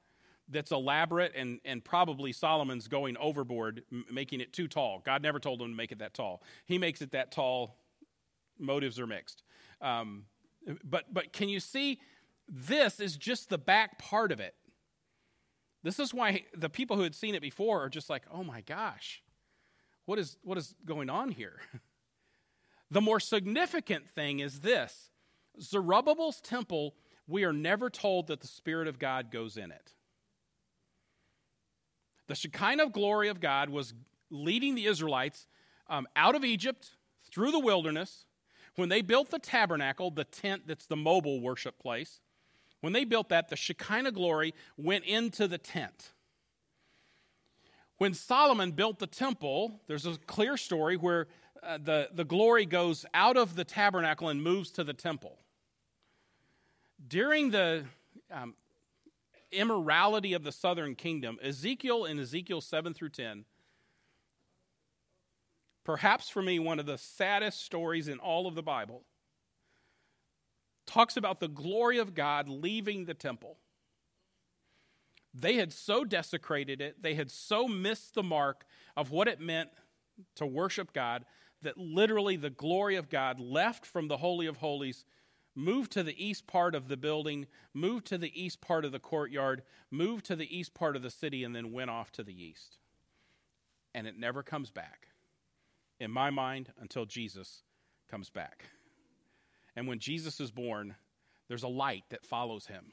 that's 0.50 0.70
elaborate 0.70 1.32
and, 1.34 1.60
and 1.64 1.82
probably 1.82 2.32
Solomon's 2.32 2.88
going 2.88 3.16
overboard, 3.16 3.82
m- 3.90 4.04
making 4.12 4.42
it 4.42 4.52
too 4.52 4.68
tall. 4.68 5.00
God 5.02 5.22
never 5.22 5.40
told 5.40 5.62
him 5.62 5.70
to 5.70 5.74
make 5.74 5.92
it 5.92 6.00
that 6.00 6.12
tall. 6.12 6.42
He 6.66 6.76
makes 6.76 7.00
it 7.00 7.12
that 7.12 7.32
tall. 7.32 7.78
Motives 8.58 9.00
are 9.00 9.06
mixed. 9.06 9.44
Um, 9.80 10.24
but, 10.84 11.06
but 11.14 11.32
can 11.32 11.48
you 11.48 11.58
see 11.58 12.00
this 12.46 13.00
is 13.00 13.16
just 13.16 13.48
the 13.48 13.56
back 13.56 13.98
part 13.98 14.30
of 14.30 14.40
it? 14.40 14.54
This 15.82 15.98
is 15.98 16.12
why 16.12 16.44
the 16.54 16.68
people 16.68 16.96
who 16.96 17.02
had 17.02 17.14
seen 17.14 17.34
it 17.34 17.40
before 17.40 17.82
are 17.82 17.88
just 17.88 18.10
like, 18.10 18.24
oh 18.30 18.44
my 18.44 18.60
gosh, 18.60 19.22
what 20.04 20.18
is, 20.18 20.36
what 20.42 20.58
is 20.58 20.74
going 20.84 21.08
on 21.08 21.30
here? 21.30 21.60
The 22.90 23.00
more 23.00 23.20
significant 23.20 24.08
thing 24.08 24.40
is 24.40 24.60
this 24.60 25.10
Zerubbabel's 25.60 26.40
temple, 26.40 26.94
we 27.26 27.44
are 27.44 27.52
never 27.52 27.88
told 27.90 28.26
that 28.26 28.40
the 28.40 28.48
Spirit 28.48 28.88
of 28.88 28.98
God 28.98 29.30
goes 29.30 29.56
in 29.56 29.70
it. 29.70 29.92
The 32.26 32.34
Shekinah 32.34 32.84
of 32.84 32.92
glory 32.92 33.28
of 33.28 33.40
God 33.40 33.70
was 33.70 33.94
leading 34.30 34.74
the 34.74 34.86
Israelites 34.86 35.46
um, 35.88 36.06
out 36.14 36.34
of 36.34 36.44
Egypt 36.44 36.90
through 37.30 37.50
the 37.50 37.58
wilderness. 37.58 38.24
When 38.76 38.88
they 38.88 39.02
built 39.02 39.30
the 39.30 39.38
tabernacle, 39.38 40.10
the 40.10 40.24
tent 40.24 40.62
that's 40.66 40.86
the 40.86 40.96
mobile 40.96 41.40
worship 41.40 41.78
place, 41.78 42.20
when 42.80 42.92
they 42.92 43.04
built 43.04 43.28
that, 43.28 43.48
the 43.48 43.56
Shekinah 43.56 44.12
glory 44.12 44.54
went 44.76 45.04
into 45.04 45.46
the 45.46 45.58
tent. 45.58 46.12
When 47.98 48.14
Solomon 48.14 48.72
built 48.72 48.98
the 48.98 49.06
temple, 49.06 49.80
there's 49.86 50.06
a 50.06 50.16
clear 50.26 50.56
story 50.56 50.96
where 50.96 51.28
uh, 51.62 51.78
the, 51.82 52.08
the 52.12 52.24
glory 52.24 52.66
goes 52.66 53.04
out 53.12 53.36
of 53.36 53.56
the 53.56 53.64
tabernacle 53.64 54.28
and 54.28 54.42
moves 54.42 54.70
to 54.72 54.84
the 54.84 54.92
temple. 54.92 55.38
During 57.06 57.50
the 57.50 57.84
um, 58.30 58.54
immorality 59.52 60.32
of 60.32 60.42
the 60.42 60.52
southern 60.52 60.94
kingdom, 60.94 61.38
Ezekiel 61.42 62.04
in 62.04 62.18
Ezekiel 62.18 62.60
7 62.60 62.94
through 62.94 63.10
10, 63.10 63.44
perhaps 65.84 66.28
for 66.28 66.42
me 66.42 66.58
one 66.58 66.78
of 66.78 66.86
the 66.86 66.98
saddest 66.98 67.62
stories 67.62 68.08
in 68.08 68.18
all 68.18 68.46
of 68.46 68.54
the 68.54 68.62
Bible, 68.62 69.02
talks 70.86 71.16
about 71.16 71.40
the 71.40 71.48
glory 71.48 71.98
of 71.98 72.14
God 72.14 72.48
leaving 72.48 73.04
the 73.04 73.14
temple. 73.14 73.58
They 75.32 75.54
had 75.54 75.72
so 75.72 76.04
desecrated 76.04 76.80
it, 76.80 77.02
they 77.02 77.14
had 77.14 77.30
so 77.30 77.68
missed 77.68 78.14
the 78.14 78.22
mark 78.22 78.64
of 78.96 79.10
what 79.10 79.28
it 79.28 79.40
meant 79.40 79.70
to 80.36 80.46
worship 80.46 80.92
God 80.92 81.24
that 81.62 81.78
literally 81.78 82.36
the 82.36 82.50
glory 82.50 82.96
of 82.96 83.10
God 83.10 83.38
left 83.38 83.84
from 83.84 84.08
the 84.08 84.18
Holy 84.18 84.46
of 84.46 84.58
Holies, 84.58 85.04
moved 85.54 85.92
to 85.92 86.02
the 86.02 86.24
east 86.24 86.46
part 86.46 86.74
of 86.74 86.88
the 86.88 86.96
building, 86.96 87.46
moved 87.74 88.06
to 88.06 88.18
the 88.18 88.40
east 88.40 88.60
part 88.60 88.84
of 88.84 88.92
the 88.92 88.98
courtyard, 88.98 89.62
moved 89.90 90.24
to 90.26 90.36
the 90.36 90.56
east 90.56 90.74
part 90.74 90.96
of 90.96 91.02
the 91.02 91.10
city, 91.10 91.44
and 91.44 91.54
then 91.54 91.72
went 91.72 91.90
off 91.90 92.12
to 92.12 92.22
the 92.22 92.42
east. 92.42 92.78
And 93.94 94.06
it 94.06 94.18
never 94.18 94.42
comes 94.42 94.70
back, 94.70 95.08
in 95.98 96.10
my 96.10 96.30
mind, 96.30 96.72
until 96.80 97.04
Jesus 97.04 97.62
comes 98.10 98.30
back. 98.30 98.66
And 99.76 99.86
when 99.86 99.98
Jesus 99.98 100.40
is 100.40 100.50
born, 100.50 100.94
there's 101.48 101.62
a 101.62 101.68
light 101.68 102.04
that 102.10 102.24
follows 102.24 102.66
him. 102.66 102.92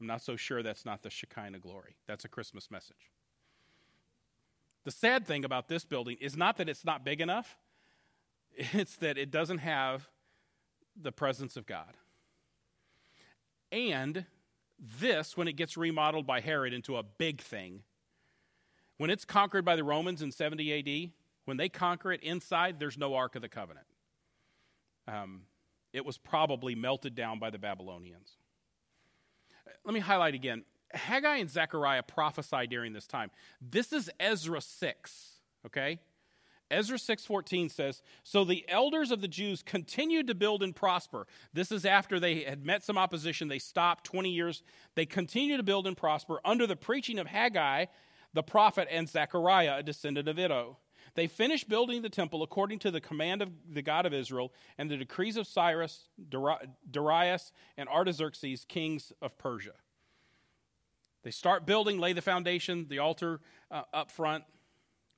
I'm 0.00 0.06
not 0.06 0.22
so 0.22 0.36
sure 0.36 0.62
that's 0.62 0.84
not 0.84 1.02
the 1.02 1.10
Shekinah 1.10 1.60
glory. 1.60 1.96
That's 2.06 2.24
a 2.24 2.28
Christmas 2.28 2.70
message. 2.70 3.10
The 4.84 4.90
sad 4.90 5.26
thing 5.26 5.44
about 5.44 5.68
this 5.68 5.84
building 5.84 6.16
is 6.20 6.36
not 6.36 6.56
that 6.58 6.68
it's 6.68 6.84
not 6.84 7.04
big 7.04 7.20
enough, 7.20 7.56
it's 8.72 8.96
that 8.96 9.18
it 9.18 9.30
doesn't 9.30 9.58
have 9.58 10.08
the 11.00 11.12
presence 11.12 11.56
of 11.56 11.66
God. 11.66 11.96
And 13.72 14.26
this, 14.78 15.36
when 15.36 15.48
it 15.48 15.54
gets 15.54 15.76
remodeled 15.76 16.26
by 16.26 16.40
Herod 16.40 16.72
into 16.72 16.96
a 16.96 17.02
big 17.02 17.40
thing, 17.40 17.82
when 18.98 19.10
it's 19.10 19.24
conquered 19.24 19.64
by 19.64 19.76
the 19.76 19.84
Romans 19.84 20.22
in 20.22 20.30
70 20.30 20.78
AD, 20.78 21.10
when 21.44 21.56
they 21.56 21.68
conquer 21.68 22.12
it 22.12 22.22
inside, 22.22 22.78
there's 22.78 22.96
no 22.96 23.14
Ark 23.14 23.34
of 23.34 23.42
the 23.42 23.48
Covenant. 23.48 23.86
Um, 25.08 25.42
it 25.92 26.04
was 26.04 26.16
probably 26.16 26.74
melted 26.74 27.14
down 27.14 27.38
by 27.38 27.50
the 27.50 27.58
Babylonians. 27.58 28.36
Let 29.84 29.92
me 29.94 30.00
highlight 30.00 30.34
again 30.34 30.64
Haggai 30.92 31.36
and 31.36 31.50
Zechariah 31.50 32.04
prophesy 32.04 32.66
during 32.68 32.92
this 32.92 33.06
time. 33.06 33.30
This 33.60 33.92
is 33.92 34.10
Ezra 34.20 34.60
6, 34.60 35.34
Okay? 35.66 35.98
Ezra 36.74 36.98
6:14 36.98 37.68
says, 37.68 38.02
"So 38.22 38.44
the 38.44 38.68
elders 38.68 39.10
of 39.10 39.20
the 39.20 39.28
Jews 39.28 39.62
continued 39.62 40.26
to 40.26 40.34
build 40.34 40.62
and 40.62 40.74
prosper." 40.74 41.26
This 41.52 41.70
is 41.70 41.84
after 41.84 42.18
they 42.18 42.42
had 42.42 42.64
met 42.64 42.82
some 42.82 42.98
opposition, 42.98 43.48
they 43.48 43.58
stopped 43.58 44.04
20 44.04 44.30
years. 44.30 44.62
They 44.94 45.06
continued 45.06 45.58
to 45.58 45.62
build 45.62 45.86
and 45.86 45.96
prosper 45.96 46.40
under 46.44 46.66
the 46.66 46.76
preaching 46.76 47.18
of 47.18 47.28
Haggai, 47.28 47.86
the 48.32 48.42
prophet, 48.42 48.88
and 48.90 49.08
Zechariah, 49.08 49.78
a 49.78 49.82
descendant 49.82 50.28
of 50.28 50.38
Iddo. 50.38 50.78
They 51.14 51.28
finished 51.28 51.68
building 51.68 52.02
the 52.02 52.10
temple 52.10 52.42
according 52.42 52.80
to 52.80 52.90
the 52.90 53.00
command 53.00 53.40
of 53.40 53.50
the 53.72 53.82
God 53.82 54.04
of 54.04 54.12
Israel 54.12 54.52
and 54.76 54.90
the 54.90 54.96
decrees 54.96 55.36
of 55.36 55.46
Cyrus, 55.46 56.08
Darius, 56.90 57.52
and 57.76 57.88
Artaxerxes, 57.88 58.64
kings 58.64 59.12
of 59.22 59.38
Persia. 59.38 59.74
They 61.22 61.30
start 61.30 61.66
building, 61.66 61.98
lay 61.98 62.12
the 62.12 62.22
foundation, 62.22 62.88
the 62.88 62.98
altar 62.98 63.40
uh, 63.70 63.82
up 63.92 64.10
front. 64.10 64.44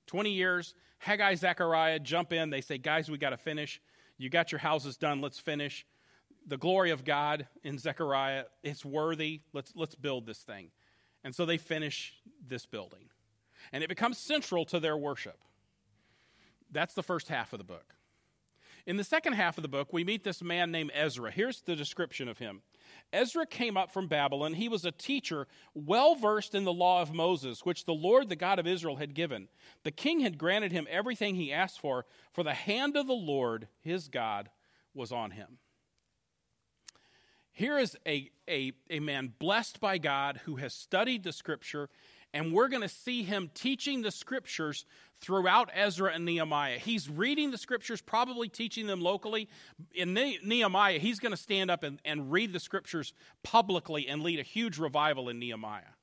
20 0.07 0.31
years, 0.31 0.75
Haggai, 0.99 1.35
Zechariah 1.35 1.99
jump 1.99 2.33
in. 2.33 2.51
They 2.51 2.61
say, 2.61 2.79
Guys, 2.79 3.11
we 3.11 3.19
got 3.19 3.31
to 3.31 3.37
finish. 3.37 3.81
You 4.19 4.31
got 4.31 4.53
your 4.53 4.59
houses 4.59 4.97
done. 4.97 5.21
Let's 5.21 5.39
finish. 5.39 5.87
The 6.47 6.57
glory 6.57 6.91
of 6.91 7.05
God 7.05 7.49
in 7.65 7.77
Zechariah, 7.79 8.45
it's 8.63 8.85
worthy. 8.85 9.41
Let's, 9.53 9.73
let's 9.75 9.95
build 9.95 10.27
this 10.27 10.39
thing. 10.39 10.71
And 11.25 11.35
so 11.35 11.45
they 11.45 11.59
finish 11.59 12.15
this 12.47 12.67
building. 12.67 13.11
And 13.73 13.83
it 13.83 13.89
becomes 13.89 14.17
central 14.17 14.65
to 14.67 14.79
their 14.79 14.97
worship. 14.97 15.39
That's 16.71 16.95
the 16.95 17.03
first 17.03 17.29
half 17.29 17.53
of 17.53 17.59
the 17.59 17.65
book. 17.65 17.96
In 18.87 18.97
the 18.97 19.05
second 19.05 19.33
half 19.33 19.59
of 19.59 19.63
the 19.63 19.69
book, 19.69 19.93
we 19.93 20.05
meet 20.05 20.23
this 20.23 20.41
man 20.41 20.71
named 20.71 20.93
Ezra. 20.95 21.33
Here's 21.33 21.61
the 21.61 21.75
description 21.75 22.29
of 22.29 22.39
him 22.39 22.63
Ezra 23.13 23.45
came 23.45 23.77
up 23.77 23.91
from 23.91 24.07
Babylon. 24.07 24.55
He 24.55 24.69
was 24.69 24.85
a 24.85 24.93
teacher 24.93 25.49
well 25.75 26.15
versed 26.15 26.55
in 26.55 26.65
the 26.65 26.73
law 26.73 27.03
of 27.03 27.13
Moses, 27.13 27.65
which 27.65 27.85
the 27.85 27.95
Lord, 27.95 28.29
the 28.29 28.37
God 28.37 28.61
of 28.61 28.67
Israel, 28.67 28.97
had 28.97 29.15
given. 29.15 29.49
The 29.83 29.91
king 29.91 30.21
had 30.21 30.39
granted 30.39 30.71
him 30.71 30.87
everything 30.89 31.35
he 31.35 31.53
asked 31.53 31.81
for, 31.81 32.07
for 32.33 32.45
the 32.45 32.55
hand 32.55 32.97
of 32.97 33.09
the 33.09 33.13
Lord, 33.13 33.67
his 33.81 34.09
God, 34.09 34.51
was 34.95 35.11
on 35.11 35.33
him. 35.33 35.59
Here 37.53 37.79
is 37.79 37.97
a, 38.07 38.31
a, 38.49 38.73
a 38.91 39.01
man 39.01 39.33
blessed 39.39 39.81
by 39.81 39.99
God 39.99 40.41
who 40.45 40.57
has 40.57 40.75
studied 40.75 41.25
the 41.25 41.33
scripture 41.33 41.89
and 42.37 42.53
we're 42.53 42.69
going 42.69 42.83
to 42.83 42.89
see 42.89 43.23
him 43.23 43.51
teaching 43.55 44.03
the 44.03 44.11
scriptures 44.11 44.85
throughout 45.21 45.71
Ezra 45.73 46.13
and 46.13 46.27
Nehemiah. 46.27 46.79
He's 46.79 47.09
reading 47.09 47.51
the 47.51 47.57
scriptures, 47.57 48.03
probably 48.03 48.51
teaching 48.51 48.87
them 48.87 49.01
locally. 49.01 49.49
In 49.95 50.13
Nehemiah, 50.13 50.99
he's 50.99 51.19
going 51.19 51.33
to 51.33 51.39
stand 51.39 51.71
up 51.71 51.83
and, 51.83 51.99
and 52.05 52.31
read 52.31 52.53
the 52.53 52.61
scriptures 52.61 53.15
publicly 53.43 54.07
and 54.07 54.23
lead 54.23 54.39
a 54.39 54.43
huge 54.43 54.77
revival 54.77 55.31
in 55.31 55.39
Nehemiah. 55.39 55.95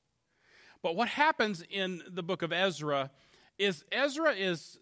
But 0.82 0.96
what 0.96 1.06
happens 1.06 1.62
in 1.70 2.02
the 2.10 2.24
book 2.24 2.42
of 2.42 2.52
Ezra 2.52 3.12
is 3.56 3.84
Ezra 3.92 4.32
is 4.32 4.80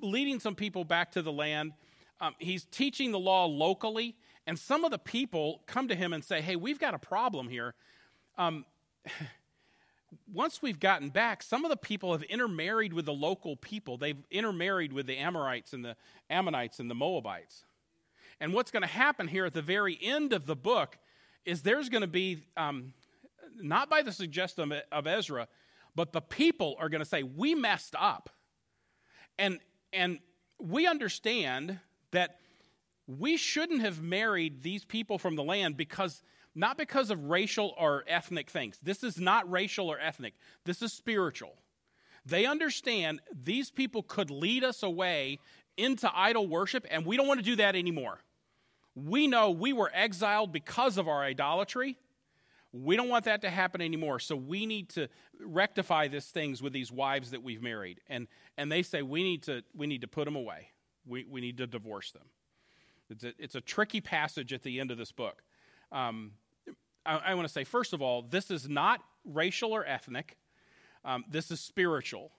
leading 0.00 0.40
some 0.40 0.54
people 0.54 0.84
back 0.84 1.12
to 1.12 1.20
the 1.22 1.32
land. 1.32 1.74
Um, 2.18 2.34
he's 2.38 2.64
teaching 2.64 3.12
the 3.12 3.18
law 3.18 3.44
locally, 3.44 4.16
and 4.46 4.58
some 4.58 4.84
of 4.86 4.90
the 4.90 4.98
people 4.98 5.60
come 5.66 5.88
to 5.88 5.94
him 5.94 6.14
and 6.14 6.24
say, 6.24 6.40
Hey, 6.40 6.56
we've 6.56 6.78
got 6.78 6.94
a 6.94 6.98
problem 6.98 7.50
here. 7.50 7.74
Um, 8.38 8.64
once 10.32 10.62
we've 10.62 10.80
gotten 10.80 11.10
back, 11.10 11.42
some 11.42 11.64
of 11.64 11.70
the 11.70 11.76
people 11.76 12.12
have 12.12 12.22
intermarried 12.24 12.92
with 12.92 13.06
the 13.06 13.12
local 13.12 13.56
people. 13.56 13.96
They've 13.96 14.22
intermarried 14.30 14.92
with 14.92 15.06
the 15.06 15.16
Amorites 15.16 15.72
and 15.72 15.84
the 15.84 15.96
Ammonites 16.30 16.78
and 16.80 16.90
the 16.90 16.94
Moabites. 16.94 17.64
And 18.40 18.52
what's 18.52 18.70
going 18.70 18.82
to 18.82 18.88
happen 18.88 19.28
here 19.28 19.46
at 19.46 19.54
the 19.54 19.62
very 19.62 19.98
end 20.00 20.32
of 20.32 20.46
the 20.46 20.56
book 20.56 20.98
is 21.44 21.62
there's 21.62 21.88
going 21.88 22.02
to 22.02 22.06
be, 22.06 22.42
um, 22.56 22.92
not 23.56 23.88
by 23.88 24.02
the 24.02 24.12
suggestion 24.12 24.72
of 24.90 25.06
Ezra, 25.06 25.48
but 25.94 26.12
the 26.12 26.20
people 26.20 26.76
are 26.78 26.88
going 26.88 27.02
to 27.02 27.08
say, 27.08 27.22
We 27.22 27.54
messed 27.54 27.94
up. 27.98 28.30
And, 29.38 29.58
and 29.92 30.18
we 30.58 30.86
understand 30.86 31.78
that 32.12 32.38
we 33.06 33.36
shouldn't 33.36 33.82
have 33.82 34.00
married 34.02 34.62
these 34.62 34.84
people 34.84 35.18
from 35.18 35.36
the 35.36 35.44
land 35.44 35.76
because 35.76 36.22
not 36.54 36.78
because 36.78 37.10
of 37.10 37.24
racial 37.24 37.74
or 37.78 38.04
ethnic 38.06 38.48
things. 38.48 38.78
This 38.82 39.02
is 39.02 39.18
not 39.18 39.50
racial 39.50 39.90
or 39.90 39.98
ethnic, 39.98 40.34
this 40.64 40.82
is 40.82 40.92
spiritual. 40.92 41.56
They 42.26 42.46
understand 42.46 43.20
these 43.32 43.70
people 43.70 44.02
could 44.02 44.30
lead 44.30 44.64
us 44.64 44.82
away 44.82 45.40
into 45.76 46.10
idol 46.14 46.46
worship, 46.46 46.86
and 46.90 47.04
we 47.04 47.16
don't 47.16 47.26
want 47.26 47.40
to 47.40 47.44
do 47.44 47.56
that 47.56 47.76
anymore. 47.76 48.20
We 48.94 49.26
know 49.26 49.50
we 49.50 49.72
were 49.72 49.90
exiled 49.92 50.52
because 50.52 50.96
of 50.98 51.08
our 51.08 51.22
idolatry. 51.22 51.98
We 52.72 52.96
don't 52.96 53.08
want 53.08 53.26
that 53.26 53.42
to 53.42 53.50
happen 53.50 53.80
anymore. 53.80 54.18
So 54.20 54.34
we 54.36 54.66
need 54.66 54.88
to 54.90 55.08
rectify 55.40 56.08
these 56.08 56.26
things 56.26 56.62
with 56.62 56.72
these 56.72 56.90
wives 56.90 57.30
that 57.30 57.42
we've 57.42 57.62
married. 57.62 58.00
And, 58.08 58.26
and 58.56 58.70
they 58.70 58.82
say 58.82 59.02
we 59.02 59.22
need 59.22 59.42
to, 59.44 59.62
we 59.76 59.86
need 59.86 60.00
to 60.00 60.08
put 60.08 60.24
them 60.24 60.36
away. 60.36 60.70
We, 61.06 61.24
we 61.28 61.40
need 61.40 61.58
to 61.58 61.66
divorce 61.66 62.12
them. 62.12 62.24
It's 63.10 63.24
a, 63.24 63.32
it's 63.38 63.54
a 63.54 63.60
tricky 63.60 64.00
passage 64.00 64.52
at 64.52 64.62
the 64.62 64.80
end 64.80 64.90
of 64.90 64.98
this 64.98 65.12
book. 65.12 65.42
Um, 65.92 66.32
I, 67.06 67.16
I 67.16 67.34
want 67.34 67.46
to 67.46 67.52
say, 67.52 67.64
first 67.64 67.92
of 67.92 68.02
all, 68.02 68.22
this 68.22 68.50
is 68.50 68.68
not 68.68 69.02
racial 69.24 69.72
or 69.72 69.86
ethnic, 69.86 70.36
um, 71.04 71.24
this 71.28 71.50
is 71.50 71.60
spiritual. 71.60 72.32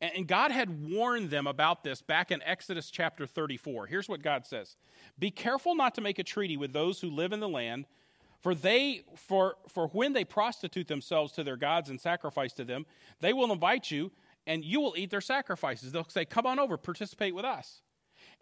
And, 0.00 0.12
and 0.16 0.28
God 0.28 0.50
had 0.50 0.90
warned 0.90 1.30
them 1.30 1.46
about 1.46 1.84
this 1.84 2.02
back 2.02 2.30
in 2.30 2.42
Exodus 2.42 2.90
chapter 2.90 3.26
34. 3.26 3.86
Here's 3.86 4.08
what 4.08 4.22
God 4.22 4.46
says 4.46 4.76
Be 5.18 5.30
careful 5.30 5.74
not 5.74 5.94
to 5.96 6.00
make 6.00 6.18
a 6.18 6.24
treaty 6.24 6.56
with 6.56 6.72
those 6.72 7.00
who 7.00 7.10
live 7.10 7.32
in 7.32 7.40
the 7.40 7.48
land. 7.48 7.86
For 8.40 8.54
they 8.54 9.04
for 9.16 9.56
for 9.68 9.88
when 9.88 10.12
they 10.12 10.24
prostitute 10.24 10.86
themselves 10.86 11.32
to 11.32 11.44
their 11.44 11.56
gods 11.56 11.88
and 11.88 11.98
sacrifice 11.98 12.52
to 12.54 12.64
them, 12.64 12.84
they 13.20 13.32
will 13.32 13.50
invite 13.50 13.90
you 13.90 14.12
and 14.46 14.62
you 14.62 14.80
will 14.82 14.92
eat 14.98 15.10
their 15.10 15.22
sacrifices. 15.22 15.92
They'll 15.92 16.08
say, 16.08 16.26
"Come 16.26 16.44
on 16.44 16.58
over, 16.58 16.76
participate 16.76 17.34
with 17.34 17.46
us." 17.46 17.80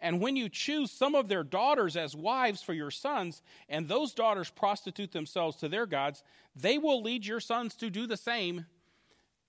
And 0.01 0.19
when 0.19 0.35
you 0.35 0.49
choose 0.49 0.91
some 0.91 1.15
of 1.15 1.27
their 1.27 1.43
daughters 1.43 1.95
as 1.95 2.15
wives 2.15 2.61
for 2.61 2.73
your 2.73 2.91
sons, 2.91 3.41
and 3.69 3.87
those 3.87 4.13
daughters 4.13 4.49
prostitute 4.49 5.11
themselves 5.11 5.57
to 5.57 5.69
their 5.69 5.85
gods, 5.85 6.23
they 6.55 6.77
will 6.77 7.01
lead 7.01 7.25
your 7.25 7.39
sons 7.39 7.75
to 7.75 7.89
do 7.89 8.05
the 8.05 8.17
same. 8.17 8.65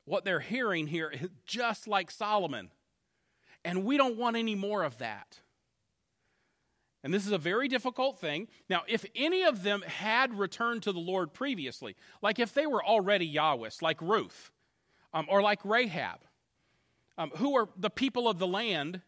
What 0.04 0.24
they're 0.24 0.40
hearing 0.40 0.87
here 0.87 1.11
is 1.11 1.28
just 1.46 1.88
like 1.88 2.11
Solomon. 2.11 2.70
And 3.64 3.85
we 3.85 3.96
don't 3.96 4.16
want 4.16 4.37
any 4.37 4.54
more 4.54 4.83
of 4.83 4.98
that. 4.98 5.40
And 7.02 7.12
this 7.12 7.26
is 7.26 7.33
a 7.33 7.38
very 7.38 7.68
difficult 7.68 8.18
thing. 8.18 8.48
Now, 8.70 8.83
if 8.88 9.04
any 9.14 9.42
of 9.42 9.62
them 9.62 9.83
had 9.83 10.38
returned 10.38 10.83
to 10.85 10.92
the 10.92 10.98
Lord 10.98 11.35
previously, 11.35 11.96
like 12.22 12.38
if 12.38 12.54
they 12.54 12.66
were 12.66 12.83
already 12.83 13.26
Yahweh's, 13.26 13.83
like 13.83 14.00
Ruth, 14.00 14.50
um, 15.12 15.26
or 15.28 15.42
like 15.42 15.62
Rahab, 15.64 16.20
um, 17.18 17.30
who 17.37 17.57
are 17.57 17.68
the 17.76 17.90
people 17.90 18.26
of 18.26 18.38
the 18.38 18.46
land 18.46 19.02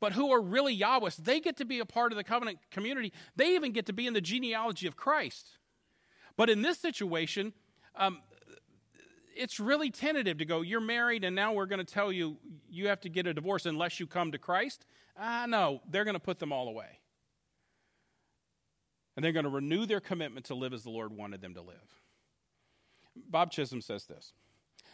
but 0.00 0.12
who 0.12 0.32
are 0.32 0.40
really 0.40 0.74
Yahweh's. 0.74 1.16
They 1.16 1.40
get 1.40 1.56
to 1.58 1.64
be 1.64 1.78
a 1.78 1.86
part 1.86 2.12
of 2.12 2.16
the 2.16 2.24
covenant 2.24 2.58
community. 2.70 3.12
They 3.36 3.54
even 3.54 3.72
get 3.72 3.86
to 3.86 3.92
be 3.92 4.06
in 4.06 4.12
the 4.12 4.20
genealogy 4.20 4.86
of 4.86 4.96
Christ. 4.96 5.58
But 6.36 6.50
in 6.50 6.62
this 6.62 6.78
situation, 6.78 7.52
um, 7.96 8.20
it's 9.34 9.60
really 9.60 9.90
tentative 9.90 10.38
to 10.38 10.44
go, 10.44 10.62
you're 10.62 10.80
married, 10.80 11.24
and 11.24 11.36
now 11.36 11.52
we're 11.52 11.66
going 11.66 11.84
to 11.84 11.94
tell 11.94 12.12
you 12.12 12.36
you 12.68 12.88
have 12.88 13.00
to 13.00 13.08
get 13.08 13.26
a 13.26 13.34
divorce 13.34 13.66
unless 13.66 14.00
you 14.00 14.06
come 14.06 14.32
to 14.32 14.38
Christ. 14.38 14.84
Ah, 15.18 15.46
no, 15.46 15.80
they're 15.88 16.04
going 16.04 16.14
to 16.14 16.20
put 16.20 16.38
them 16.38 16.52
all 16.52 16.68
away. 16.68 17.00
And 19.14 19.24
they're 19.24 19.32
going 19.32 19.44
to 19.44 19.50
renew 19.50 19.86
their 19.86 20.00
commitment 20.00 20.46
to 20.46 20.54
live 20.54 20.74
as 20.74 20.82
the 20.82 20.90
Lord 20.90 21.12
wanted 21.12 21.40
them 21.40 21.54
to 21.54 21.62
live. 21.62 22.00
Bob 23.30 23.50
Chisholm 23.50 23.80
says 23.80 24.04
this 24.04 24.34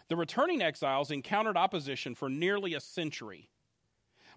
The 0.09 0.17
returning 0.17 0.63
exiles 0.63 1.11
encountered 1.11 1.57
opposition 1.57 2.15
for 2.15 2.29
nearly 2.29 2.75
a 2.75 2.81
century 2.81 3.49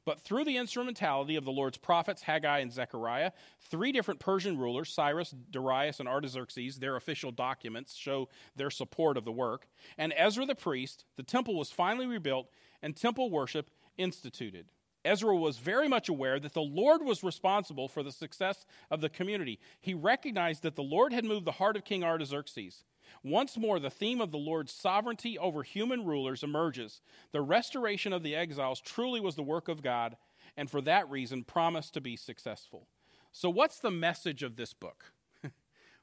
but 0.05 0.21
through 0.21 0.45
the 0.45 0.57
instrumentality 0.57 1.35
of 1.35 1.45
the 1.45 1.51
Lord's 1.51 1.77
prophets, 1.77 2.21
Haggai 2.21 2.59
and 2.59 2.71
Zechariah, 2.71 3.31
three 3.59 3.91
different 3.91 4.19
Persian 4.19 4.57
rulers, 4.57 4.93
Cyrus, 4.93 5.33
Darius, 5.51 5.99
and 5.99 6.07
Artaxerxes, 6.07 6.77
their 6.77 6.95
official 6.95 7.31
documents 7.31 7.95
show 7.95 8.29
their 8.55 8.69
support 8.69 9.17
of 9.17 9.25
the 9.25 9.31
work, 9.31 9.67
and 9.97 10.13
Ezra 10.15 10.45
the 10.45 10.55
priest, 10.55 11.05
the 11.17 11.23
temple 11.23 11.57
was 11.57 11.71
finally 11.71 12.05
rebuilt 12.05 12.47
and 12.81 12.95
temple 12.95 13.29
worship 13.29 13.71
instituted. 13.97 14.67
Ezra 15.03 15.35
was 15.35 15.57
very 15.57 15.87
much 15.87 16.09
aware 16.09 16.39
that 16.39 16.53
the 16.53 16.61
Lord 16.61 17.03
was 17.03 17.23
responsible 17.23 17.87
for 17.87 18.01
the 18.01 18.11
success 18.11 18.65
of 18.89 19.01
the 19.01 19.09
community. 19.09 19.59
He 19.79 19.93
recognized 19.93 20.63
that 20.63 20.75
the 20.75 20.83
Lord 20.83 21.13
had 21.13 21.25
moved 21.25 21.45
the 21.45 21.51
heart 21.51 21.77
of 21.77 21.85
King 21.85 22.03
Artaxerxes. 22.03 22.83
Once 23.23 23.57
more, 23.57 23.79
the 23.79 23.89
theme 23.89 24.21
of 24.21 24.31
the 24.31 24.37
Lord's 24.37 24.71
sovereignty 24.71 25.37
over 25.37 25.63
human 25.63 26.05
rulers 26.05 26.43
emerges. 26.43 27.01
The 27.31 27.41
restoration 27.41 28.13
of 28.13 28.23
the 28.23 28.35
exiles 28.35 28.81
truly 28.81 29.19
was 29.19 29.35
the 29.35 29.43
work 29.43 29.67
of 29.67 29.81
God, 29.81 30.17
and 30.57 30.69
for 30.69 30.81
that 30.81 31.09
reason 31.09 31.43
promised 31.43 31.93
to 31.95 32.01
be 32.01 32.15
successful. 32.15 32.87
So, 33.31 33.49
what's 33.49 33.79
the 33.79 33.91
message 33.91 34.43
of 34.43 34.55
this 34.55 34.73
book? 34.73 35.11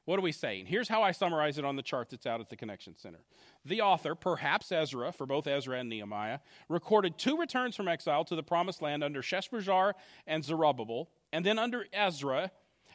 what 0.05 0.19
are 0.19 0.21
we 0.21 0.31
saying? 0.31 0.67
Here's 0.67 0.89
how 0.89 1.01
I 1.01 1.11
summarize 1.11 1.57
it 1.57 1.65
on 1.65 1.75
the 1.75 1.81
chart 1.81 2.09
that's 2.09 2.27
out 2.27 2.41
at 2.41 2.49
the 2.49 2.55
Connection 2.55 2.95
Center. 2.95 3.21
The 3.65 3.81
author, 3.81 4.13
perhaps 4.13 4.71
Ezra, 4.71 5.11
for 5.11 5.25
both 5.25 5.47
Ezra 5.47 5.79
and 5.79 5.89
Nehemiah, 5.89 6.39
recorded 6.69 7.17
two 7.17 7.37
returns 7.37 7.75
from 7.75 7.87
exile 7.87 8.23
to 8.25 8.35
the 8.35 8.43
promised 8.43 8.81
land 8.81 9.03
under 9.03 9.21
Sheshbazzar 9.21 9.93
and 10.27 10.43
Zerubbabel, 10.43 11.09
and 11.31 11.45
then 11.45 11.57
under 11.57 11.85
Ezra 11.91 12.51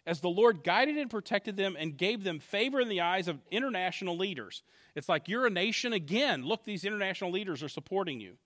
as 0.09 0.21
the 0.21 0.29
Lord 0.29 0.65
guided 0.65 0.97
and 0.97 1.11
protected 1.11 1.57
them 1.57 1.77
and 1.79 1.97
gave 1.97 2.25
them 2.25 2.39
favor 2.39 2.81
in 2.81 2.89
the 2.89 3.03
eyes 3.03 3.29
of 3.29 3.39
international 3.51 4.17
leaders. 4.17 4.63
It's 4.95 5.09
like 5.09 5.29
you're 5.29 5.47
a 5.47 5.51
nation 5.51 5.93
again. 5.93 6.45
Look, 6.45 6.65
these 6.65 6.85
international 6.85 7.31
leaders 7.31 7.63
are 7.63 7.69
supporting 7.69 8.19
you. 8.19 8.39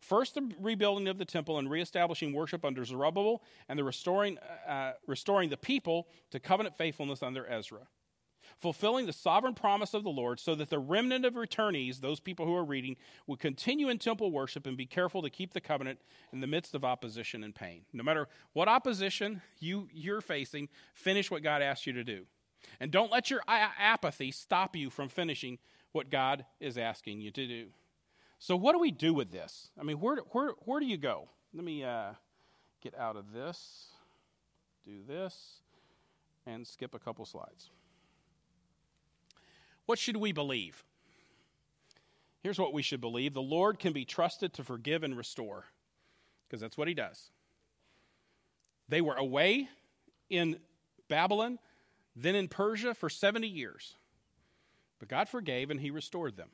First, 0.00 0.34
the 0.34 0.48
rebuilding 0.60 1.08
of 1.08 1.16
the 1.16 1.24
temple 1.24 1.58
and 1.58 1.70
reestablishing 1.70 2.34
worship 2.34 2.66
under 2.66 2.84
Zerubbabel, 2.84 3.42
and 3.66 3.78
the 3.78 3.84
restoring, 3.84 4.36
uh, 4.68 4.92
restoring 5.06 5.48
the 5.48 5.56
people 5.56 6.06
to 6.30 6.38
covenant 6.38 6.76
faithfulness 6.76 7.22
under 7.22 7.46
Ezra. 7.46 7.88
Fulfilling 8.58 9.06
the 9.06 9.12
sovereign 9.12 9.54
promise 9.54 9.92
of 9.92 10.02
the 10.02 10.10
Lord, 10.10 10.40
so 10.40 10.54
that 10.54 10.70
the 10.70 10.78
remnant 10.78 11.24
of 11.24 11.34
returnees, 11.34 12.00
those 12.00 12.20
people 12.20 12.46
who 12.46 12.54
are 12.54 12.64
reading, 12.64 12.96
will 13.26 13.36
continue 13.36 13.88
in 13.88 13.98
temple 13.98 14.30
worship 14.30 14.66
and 14.66 14.76
be 14.76 14.86
careful 14.86 15.20
to 15.22 15.30
keep 15.30 15.52
the 15.52 15.60
covenant 15.60 15.98
in 16.32 16.40
the 16.40 16.46
midst 16.46 16.74
of 16.74 16.84
opposition 16.84 17.44
and 17.44 17.54
pain. 17.54 17.82
No 17.92 18.02
matter 18.02 18.28
what 18.54 18.68
opposition 18.68 19.42
you, 19.58 19.88
you're 19.92 20.22
facing, 20.22 20.68
finish 20.94 21.30
what 21.30 21.42
God 21.42 21.60
asked 21.60 21.86
you 21.86 21.92
to 21.92 22.04
do. 22.04 22.24
And 22.80 22.90
don't 22.90 23.12
let 23.12 23.30
your 23.30 23.42
apathy 23.46 24.30
stop 24.30 24.74
you 24.74 24.90
from 24.90 25.08
finishing 25.08 25.58
what 25.92 26.10
God 26.10 26.44
is 26.60 26.76
asking 26.78 27.20
you 27.20 27.30
to 27.32 27.46
do. 27.46 27.66
So, 28.38 28.56
what 28.56 28.72
do 28.72 28.78
we 28.78 28.90
do 28.90 29.14
with 29.14 29.30
this? 29.30 29.70
I 29.80 29.82
mean, 29.82 29.98
where, 29.98 30.16
where, 30.30 30.50
where 30.60 30.80
do 30.80 30.86
you 30.86 30.98
go? 30.98 31.28
Let 31.54 31.64
me 31.64 31.84
uh, 31.84 32.12
get 32.82 32.98
out 32.98 33.16
of 33.16 33.32
this, 33.32 33.86
do 34.84 35.02
this, 35.06 35.60
and 36.46 36.66
skip 36.66 36.94
a 36.94 36.98
couple 36.98 37.24
slides. 37.24 37.70
What 39.86 39.98
should 39.98 40.16
we 40.16 40.32
believe? 40.32 40.84
Here's 42.42 42.58
what 42.58 42.72
we 42.72 42.82
should 42.82 43.00
believe 43.00 43.34
the 43.34 43.42
Lord 43.42 43.78
can 43.78 43.92
be 43.92 44.04
trusted 44.04 44.52
to 44.54 44.64
forgive 44.64 45.02
and 45.02 45.16
restore, 45.16 45.64
because 46.46 46.60
that's 46.60 46.76
what 46.76 46.88
He 46.88 46.94
does. 46.94 47.30
They 48.88 49.00
were 49.00 49.16
away 49.16 49.68
in 50.30 50.58
Babylon, 51.08 51.58
then 52.14 52.34
in 52.34 52.48
Persia 52.48 52.94
for 52.94 53.08
70 53.08 53.48
years. 53.48 53.94
But 54.98 55.08
God 55.08 55.28
forgave 55.28 55.70
and 55.70 55.80
He 55.80 55.90
restored 55.90 56.36
them. 56.36 56.50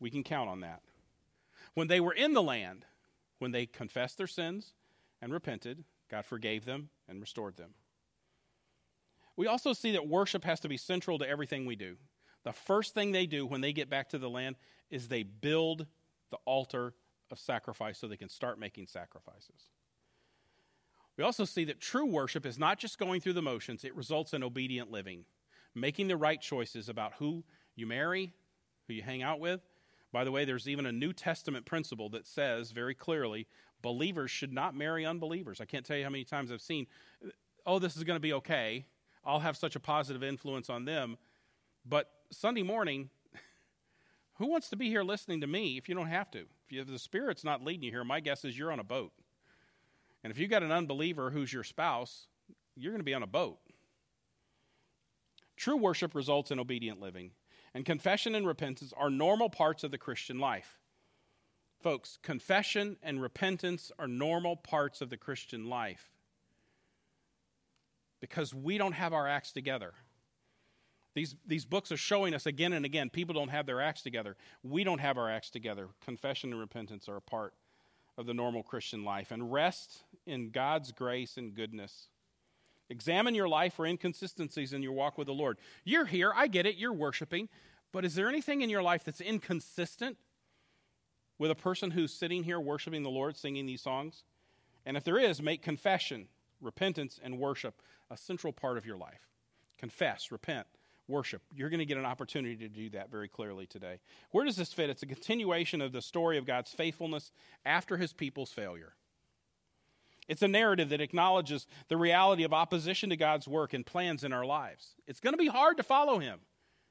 We 0.00 0.10
can 0.10 0.22
count 0.22 0.50
on 0.50 0.60
that. 0.60 0.82
When 1.74 1.88
they 1.88 2.00
were 2.00 2.12
in 2.12 2.34
the 2.34 2.42
land, 2.42 2.84
when 3.38 3.52
they 3.52 3.66
confessed 3.66 4.18
their 4.18 4.26
sins 4.26 4.72
and 5.20 5.32
repented, 5.32 5.84
God 6.10 6.24
forgave 6.24 6.64
them 6.64 6.90
and 7.08 7.20
restored 7.20 7.56
them. 7.56 7.70
We 9.36 9.46
also 9.46 9.72
see 9.72 9.92
that 9.92 10.06
worship 10.06 10.44
has 10.44 10.60
to 10.60 10.68
be 10.68 10.76
central 10.76 11.18
to 11.18 11.28
everything 11.28 11.66
we 11.66 11.74
do. 11.74 11.96
The 12.44 12.52
first 12.52 12.94
thing 12.94 13.12
they 13.12 13.26
do 13.26 13.46
when 13.46 13.60
they 13.60 13.72
get 13.72 13.90
back 13.90 14.10
to 14.10 14.18
the 14.18 14.30
land 14.30 14.56
is 14.90 15.08
they 15.08 15.22
build 15.22 15.86
the 16.30 16.38
altar 16.44 16.94
of 17.30 17.38
sacrifice 17.38 17.98
so 17.98 18.06
they 18.06 18.16
can 18.16 18.28
start 18.28 18.58
making 18.58 18.86
sacrifices. 18.86 19.70
We 21.16 21.24
also 21.24 21.44
see 21.44 21.64
that 21.64 21.80
true 21.80 22.06
worship 22.06 22.44
is 22.44 22.58
not 22.58 22.78
just 22.78 22.98
going 22.98 23.20
through 23.20 23.34
the 23.34 23.42
motions, 23.42 23.84
it 23.84 23.94
results 23.94 24.34
in 24.34 24.42
obedient 24.42 24.90
living, 24.90 25.24
making 25.74 26.08
the 26.08 26.16
right 26.16 26.40
choices 26.40 26.88
about 26.88 27.14
who 27.18 27.44
you 27.76 27.86
marry, 27.86 28.34
who 28.86 28.94
you 28.94 29.02
hang 29.02 29.22
out 29.22 29.40
with, 29.40 29.60
by 30.14 30.22
the 30.22 30.30
way, 30.30 30.44
there's 30.44 30.68
even 30.68 30.86
a 30.86 30.92
New 30.92 31.12
Testament 31.12 31.66
principle 31.66 32.08
that 32.10 32.24
says 32.24 32.70
very 32.70 32.94
clearly 32.94 33.48
believers 33.82 34.30
should 34.30 34.52
not 34.52 34.72
marry 34.72 35.04
unbelievers. 35.04 35.60
I 35.60 35.64
can't 35.64 35.84
tell 35.84 35.96
you 35.96 36.04
how 36.04 36.08
many 36.08 36.22
times 36.22 36.52
I've 36.52 36.62
seen, 36.62 36.86
oh, 37.66 37.80
this 37.80 37.96
is 37.96 38.04
going 38.04 38.14
to 38.14 38.20
be 38.20 38.32
okay. 38.34 38.86
I'll 39.24 39.40
have 39.40 39.56
such 39.56 39.74
a 39.74 39.80
positive 39.80 40.22
influence 40.22 40.70
on 40.70 40.84
them. 40.84 41.16
But 41.84 42.12
Sunday 42.34 42.62
morning, 42.62 43.10
who 44.34 44.46
wants 44.46 44.68
to 44.70 44.76
be 44.76 44.88
here 44.88 45.02
listening 45.02 45.40
to 45.40 45.46
me 45.46 45.76
if 45.76 45.88
you 45.88 45.94
don't 45.94 46.08
have 46.08 46.30
to? 46.32 46.40
If, 46.40 46.72
you, 46.72 46.80
if 46.80 46.86
the 46.86 46.98
Spirit's 46.98 47.44
not 47.44 47.64
leading 47.64 47.84
you 47.84 47.90
here, 47.90 48.04
my 48.04 48.20
guess 48.20 48.44
is 48.44 48.58
you're 48.58 48.72
on 48.72 48.80
a 48.80 48.84
boat. 48.84 49.12
And 50.22 50.30
if 50.30 50.38
you've 50.38 50.50
got 50.50 50.62
an 50.62 50.72
unbeliever 50.72 51.30
who's 51.30 51.52
your 51.52 51.64
spouse, 51.64 52.26
you're 52.76 52.92
going 52.92 53.00
to 53.00 53.04
be 53.04 53.14
on 53.14 53.22
a 53.22 53.26
boat. 53.26 53.58
True 55.56 55.76
worship 55.76 56.14
results 56.14 56.50
in 56.50 56.58
obedient 56.58 57.00
living 57.00 57.30
and 57.74 57.84
confession 57.84 58.34
and 58.34 58.46
repentance 58.46 58.92
are 58.96 59.10
normal 59.10 59.50
parts 59.50 59.82
of 59.82 59.90
the 59.90 59.98
Christian 59.98 60.38
life. 60.38 60.78
Folks, 61.82 62.18
confession 62.22 62.96
and 63.02 63.20
repentance 63.20 63.90
are 63.98 64.06
normal 64.06 64.56
parts 64.56 65.00
of 65.00 65.10
the 65.10 65.16
Christian 65.16 65.68
life 65.68 66.10
because 68.20 68.54
we 68.54 68.78
don't 68.78 68.92
have 68.92 69.12
our 69.12 69.28
acts 69.28 69.52
together. 69.52 69.92
These, 71.14 71.36
these 71.46 71.64
books 71.64 71.92
are 71.92 71.96
showing 71.96 72.34
us 72.34 72.44
again 72.44 72.72
and 72.72 72.84
again 72.84 73.08
people 73.08 73.34
don't 73.34 73.48
have 73.48 73.66
their 73.66 73.80
acts 73.80 74.02
together. 74.02 74.36
We 74.62 74.84
don't 74.84 74.98
have 74.98 75.16
our 75.16 75.30
acts 75.30 75.50
together. 75.50 75.88
Confession 76.04 76.50
and 76.50 76.60
repentance 76.60 77.08
are 77.08 77.16
a 77.16 77.22
part 77.22 77.54
of 78.18 78.26
the 78.26 78.34
normal 78.34 78.62
Christian 78.62 79.04
life. 79.04 79.30
And 79.30 79.52
rest 79.52 80.02
in 80.26 80.50
God's 80.50 80.92
grace 80.92 81.36
and 81.36 81.54
goodness. 81.54 82.08
Examine 82.90 83.34
your 83.34 83.48
life 83.48 83.74
for 83.74 83.86
inconsistencies 83.86 84.72
in 84.72 84.82
your 84.82 84.92
walk 84.92 85.16
with 85.16 85.26
the 85.26 85.34
Lord. 85.34 85.58
You're 85.84 86.04
here, 86.04 86.32
I 86.34 86.48
get 86.48 86.66
it, 86.66 86.76
you're 86.76 86.92
worshiping, 86.92 87.48
but 87.92 88.04
is 88.04 88.14
there 88.14 88.28
anything 88.28 88.60
in 88.60 88.68
your 88.68 88.82
life 88.82 89.04
that's 89.04 89.20
inconsistent 89.20 90.18
with 91.38 91.50
a 91.50 91.54
person 91.54 91.92
who's 91.92 92.12
sitting 92.12 92.44
here 92.44 92.60
worshiping 92.60 93.02
the 93.02 93.10
Lord, 93.10 93.36
singing 93.36 93.66
these 93.66 93.80
songs? 93.80 94.24
And 94.84 94.96
if 94.96 95.04
there 95.04 95.18
is, 95.18 95.40
make 95.40 95.62
confession, 95.62 96.28
repentance, 96.60 97.18
and 97.22 97.38
worship 97.38 97.80
a 98.10 98.16
central 98.16 98.52
part 98.52 98.76
of 98.76 98.84
your 98.84 98.98
life. 98.98 99.28
Confess, 99.78 100.30
repent, 100.30 100.66
worship. 101.08 101.42
You're 101.54 101.70
going 101.70 101.80
to 101.80 101.86
get 101.86 101.98
an 101.98 102.06
opportunity 102.06 102.56
to 102.56 102.68
do 102.68 102.90
that 102.90 103.10
very 103.10 103.28
clearly 103.28 103.66
today. 103.66 104.00
Where 104.30 104.44
does 104.44 104.56
this 104.56 104.72
fit? 104.72 104.90
It's 104.90 105.02
a 105.02 105.06
continuation 105.06 105.80
of 105.80 105.92
the 105.92 106.02
story 106.02 106.38
of 106.38 106.46
God's 106.46 106.72
faithfulness 106.72 107.32
after 107.64 107.96
his 107.96 108.12
people's 108.12 108.50
failure. 108.50 108.94
It's 110.28 110.42
a 110.42 110.48
narrative 110.48 110.88
that 110.88 111.00
acknowledges 111.00 111.66
the 111.88 111.96
reality 111.96 112.44
of 112.44 112.52
opposition 112.52 113.10
to 113.10 113.16
God's 113.16 113.46
work 113.46 113.74
and 113.74 113.84
plans 113.84 114.24
in 114.24 114.32
our 114.32 114.44
lives. 114.44 114.94
It's 115.06 115.20
going 115.20 115.34
to 115.34 115.38
be 115.38 115.48
hard 115.48 115.76
to 115.76 115.82
follow 115.82 116.18
Him. 116.18 116.40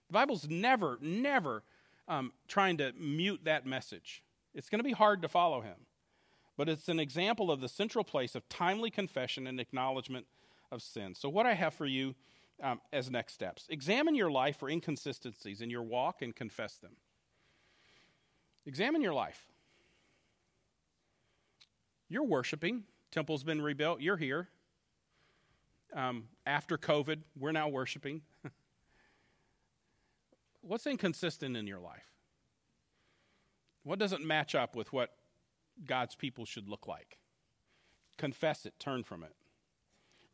The 0.08 0.14
Bible's 0.14 0.48
never, 0.48 1.00
never 1.02 1.64
um, 2.08 2.32
trying 2.48 2.78
to 2.78 2.94
mute 3.00 3.42
that 3.46 3.66
message. 3.66 4.24
It's 4.54 4.70
going 4.70 4.80
to 4.80 4.84
be 4.84 4.92
hard 4.92 5.22
to 5.24 5.28
follow 5.28 5.62
Him. 5.62 5.88
But 6.56 6.70
it's 6.70 6.88
an 6.88 7.00
example 7.00 7.50
of 7.50 7.62
the 7.62 7.70
central 7.70 8.04
place 8.04 8.36
of 8.36 8.48
timely 8.50 8.92
confession 8.92 9.48
and 9.48 9.60
acknowledgement 9.60 10.28
of 10.72 10.84
sin. 10.84 11.16
So, 11.16 11.28
what 11.28 11.48
I 11.48 11.56
have 11.56 11.74
for 11.74 11.88
you 11.88 12.14
um, 12.64 12.82
as 12.92 13.12
next 13.12 13.34
steps 13.34 13.68
examine 13.70 14.16
your 14.16 14.32
life 14.32 14.58
for 14.58 14.70
inconsistencies 14.70 15.62
in 15.62 15.70
your 15.70 15.84
walk 15.84 16.22
and 16.22 16.36
confess 16.36 16.78
them. 16.78 16.96
Examine 18.66 19.02
your 19.02 19.14
life. 19.14 19.48
You're 22.10 22.24
worshiping 22.24 22.86
Temple's 23.14 23.44
been 23.44 23.62
rebuilt. 23.62 24.02
You're 24.02 24.18
here. 24.18 24.50
Um, 25.96 26.24
after 26.48 26.80
COVID, 26.80 27.20
we're 27.40 27.52
now 27.52 27.68
worshiping. 27.68 28.24
What's 30.62 30.88
inconsistent 30.88 31.56
in 31.56 31.68
your 31.68 31.80
life? 31.80 32.10
What 33.84 34.00
doesn't 34.00 34.26
match 34.26 34.56
up 34.56 34.76
with 34.76 34.92
what 34.92 35.12
God's 35.86 36.16
people 36.16 36.46
should 36.46 36.68
look 36.68 36.88
like? 36.88 37.20
Confess 38.18 38.66
it, 38.66 38.74
turn 38.80 39.04
from 39.04 39.24
it. 39.24 39.36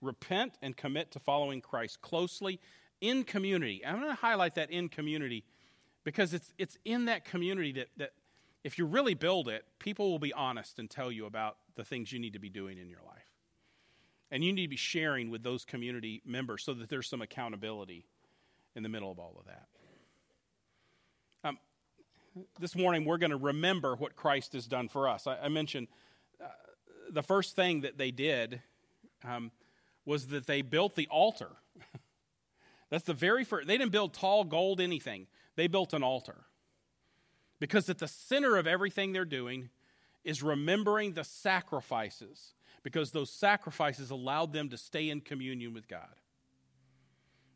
Repent 0.01 0.57
and 0.61 0.75
commit 0.77 1.11
to 1.11 1.19
following 1.19 1.61
Christ 1.61 2.01
closely 2.01 2.59
in 3.01 3.23
community. 3.23 3.85
I'm 3.85 3.99
going 3.99 4.09
to 4.09 4.15
highlight 4.15 4.55
that 4.55 4.71
in 4.71 4.89
community 4.89 5.43
because 6.03 6.33
it's, 6.33 6.53
it's 6.57 6.77
in 6.85 7.05
that 7.05 7.25
community 7.25 7.73
that, 7.73 7.89
that 7.97 8.11
if 8.63 8.77
you 8.77 8.85
really 8.85 9.13
build 9.13 9.47
it, 9.47 9.65
people 9.79 10.09
will 10.09 10.19
be 10.19 10.33
honest 10.33 10.79
and 10.79 10.89
tell 10.89 11.11
you 11.11 11.25
about 11.25 11.57
the 11.75 11.83
things 11.83 12.11
you 12.11 12.19
need 12.19 12.33
to 12.33 12.39
be 12.39 12.49
doing 12.49 12.77
in 12.77 12.89
your 12.89 13.01
life. 13.05 13.29
And 14.31 14.43
you 14.43 14.53
need 14.53 14.63
to 14.63 14.69
be 14.69 14.75
sharing 14.75 15.29
with 15.29 15.43
those 15.43 15.65
community 15.65 16.21
members 16.25 16.63
so 16.63 16.73
that 16.73 16.89
there's 16.89 17.07
some 17.07 17.21
accountability 17.21 18.05
in 18.75 18.83
the 18.83 18.89
middle 18.89 19.11
of 19.11 19.19
all 19.19 19.35
of 19.39 19.45
that. 19.45 19.67
Um, 21.43 21.57
this 22.59 22.75
morning, 22.75 23.05
we're 23.05 23.17
going 23.17 23.31
to 23.31 23.37
remember 23.37 23.95
what 23.95 24.15
Christ 24.15 24.53
has 24.53 24.67
done 24.67 24.87
for 24.87 25.07
us. 25.07 25.25
I, 25.25 25.37
I 25.37 25.47
mentioned 25.47 25.87
uh, 26.43 26.47
the 27.09 27.23
first 27.23 27.55
thing 27.55 27.81
that 27.81 27.97
they 27.97 28.11
did 28.11 28.61
um, 29.27 29.51
was 30.09 30.25
that 30.29 30.47
they 30.47 30.63
built 30.63 30.95
the 30.95 31.07
altar. 31.11 31.51
That's 32.89 33.03
the 33.03 33.13
very 33.13 33.43
first, 33.43 33.67
they 33.67 33.77
didn't 33.77 33.91
build 33.91 34.15
tall 34.15 34.43
gold 34.43 34.81
anything, 34.81 35.27
they 35.55 35.67
built 35.67 35.93
an 35.93 36.01
altar. 36.01 36.45
Because 37.59 37.87
at 37.89 37.99
the 37.99 38.07
center 38.07 38.57
of 38.57 38.65
everything 38.65 39.13
they're 39.13 39.23
doing 39.23 39.69
is 40.23 40.41
remembering 40.41 41.13
the 41.13 41.23
sacrifices, 41.23 42.55
because 42.81 43.11
those 43.11 43.29
sacrifices 43.29 44.09
allowed 44.09 44.51
them 44.51 44.69
to 44.69 44.77
stay 44.77 45.11
in 45.11 45.21
communion 45.21 45.75
with 45.75 45.87
God. 45.87 46.15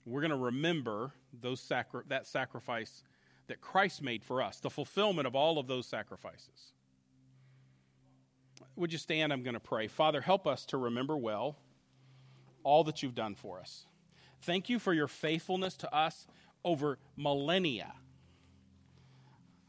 We're 0.06 0.22
going 0.22 0.30
to 0.30 0.38
remember 0.38 1.12
those 1.34 1.60
sacri- 1.60 2.04
that 2.10 2.28
sacrifice 2.28 3.04
that 3.48 3.62
Christ 3.62 4.04
made 4.04 4.24
for 4.24 4.44
us, 4.44 4.60
the 4.60 4.70
fulfillment 4.70 5.26
of 5.26 5.36
all 5.36 5.58
of 5.58 5.66
those 5.66 5.88
sacrifices. 5.88 6.74
Would 8.76 8.92
you 8.92 9.00
stand? 9.00 9.34
I'm 9.34 9.42
going 9.42 9.56
to 9.56 9.60
pray. 9.60 9.88
Father, 9.88 10.22
help 10.22 10.46
us 10.46 10.68
to 10.68 10.78
remember 10.78 11.18
well 11.18 11.58
all 12.64 12.84
that 12.86 13.04
you've 13.04 13.16
done 13.16 13.36
for 13.36 13.60
us. 13.60 13.86
Thank 14.42 14.70
you 14.70 14.80
for 14.80 14.94
your 14.94 15.08
faithfulness 15.08 15.76
to 15.78 15.96
us 15.96 16.28
over 16.64 16.98
millennia. 17.16 17.94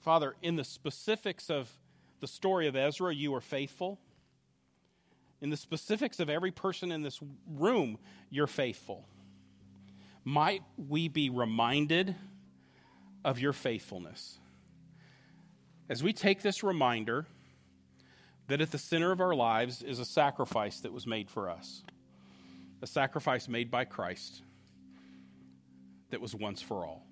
Father, 0.00 0.34
in 0.42 0.56
the 0.56 0.64
specifics 0.64 1.48
of 1.48 1.70
the 2.20 2.26
story 2.26 2.66
of 2.66 2.76
Ezra, 2.76 3.14
you 3.14 3.34
are 3.34 3.40
faithful. 3.40 3.98
In 5.40 5.50
the 5.50 5.56
specifics 5.56 6.20
of 6.20 6.28
every 6.28 6.50
person 6.50 6.90
in 6.90 7.02
this 7.02 7.20
room, 7.48 7.98
you're 8.30 8.46
faithful. 8.46 9.06
Might 10.24 10.62
we 10.76 11.08
be 11.08 11.30
reminded 11.30 12.14
of 13.24 13.38
your 13.38 13.52
faithfulness? 13.52 14.38
As 15.88 16.02
we 16.02 16.12
take 16.12 16.42
this 16.42 16.62
reminder 16.62 17.26
that 18.48 18.60
at 18.60 18.70
the 18.70 18.78
center 18.78 19.12
of 19.12 19.20
our 19.20 19.34
lives 19.34 19.82
is 19.82 19.98
a 19.98 20.04
sacrifice 20.04 20.80
that 20.80 20.92
was 20.92 21.06
made 21.06 21.30
for 21.30 21.50
us, 21.50 21.82
a 22.84 22.86
sacrifice 22.86 23.48
made 23.48 23.70
by 23.70 23.86
Christ 23.86 24.42
that 26.10 26.20
was 26.20 26.34
once 26.34 26.60
for 26.60 26.86
all. 26.86 27.06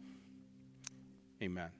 Amen. 1.42 1.70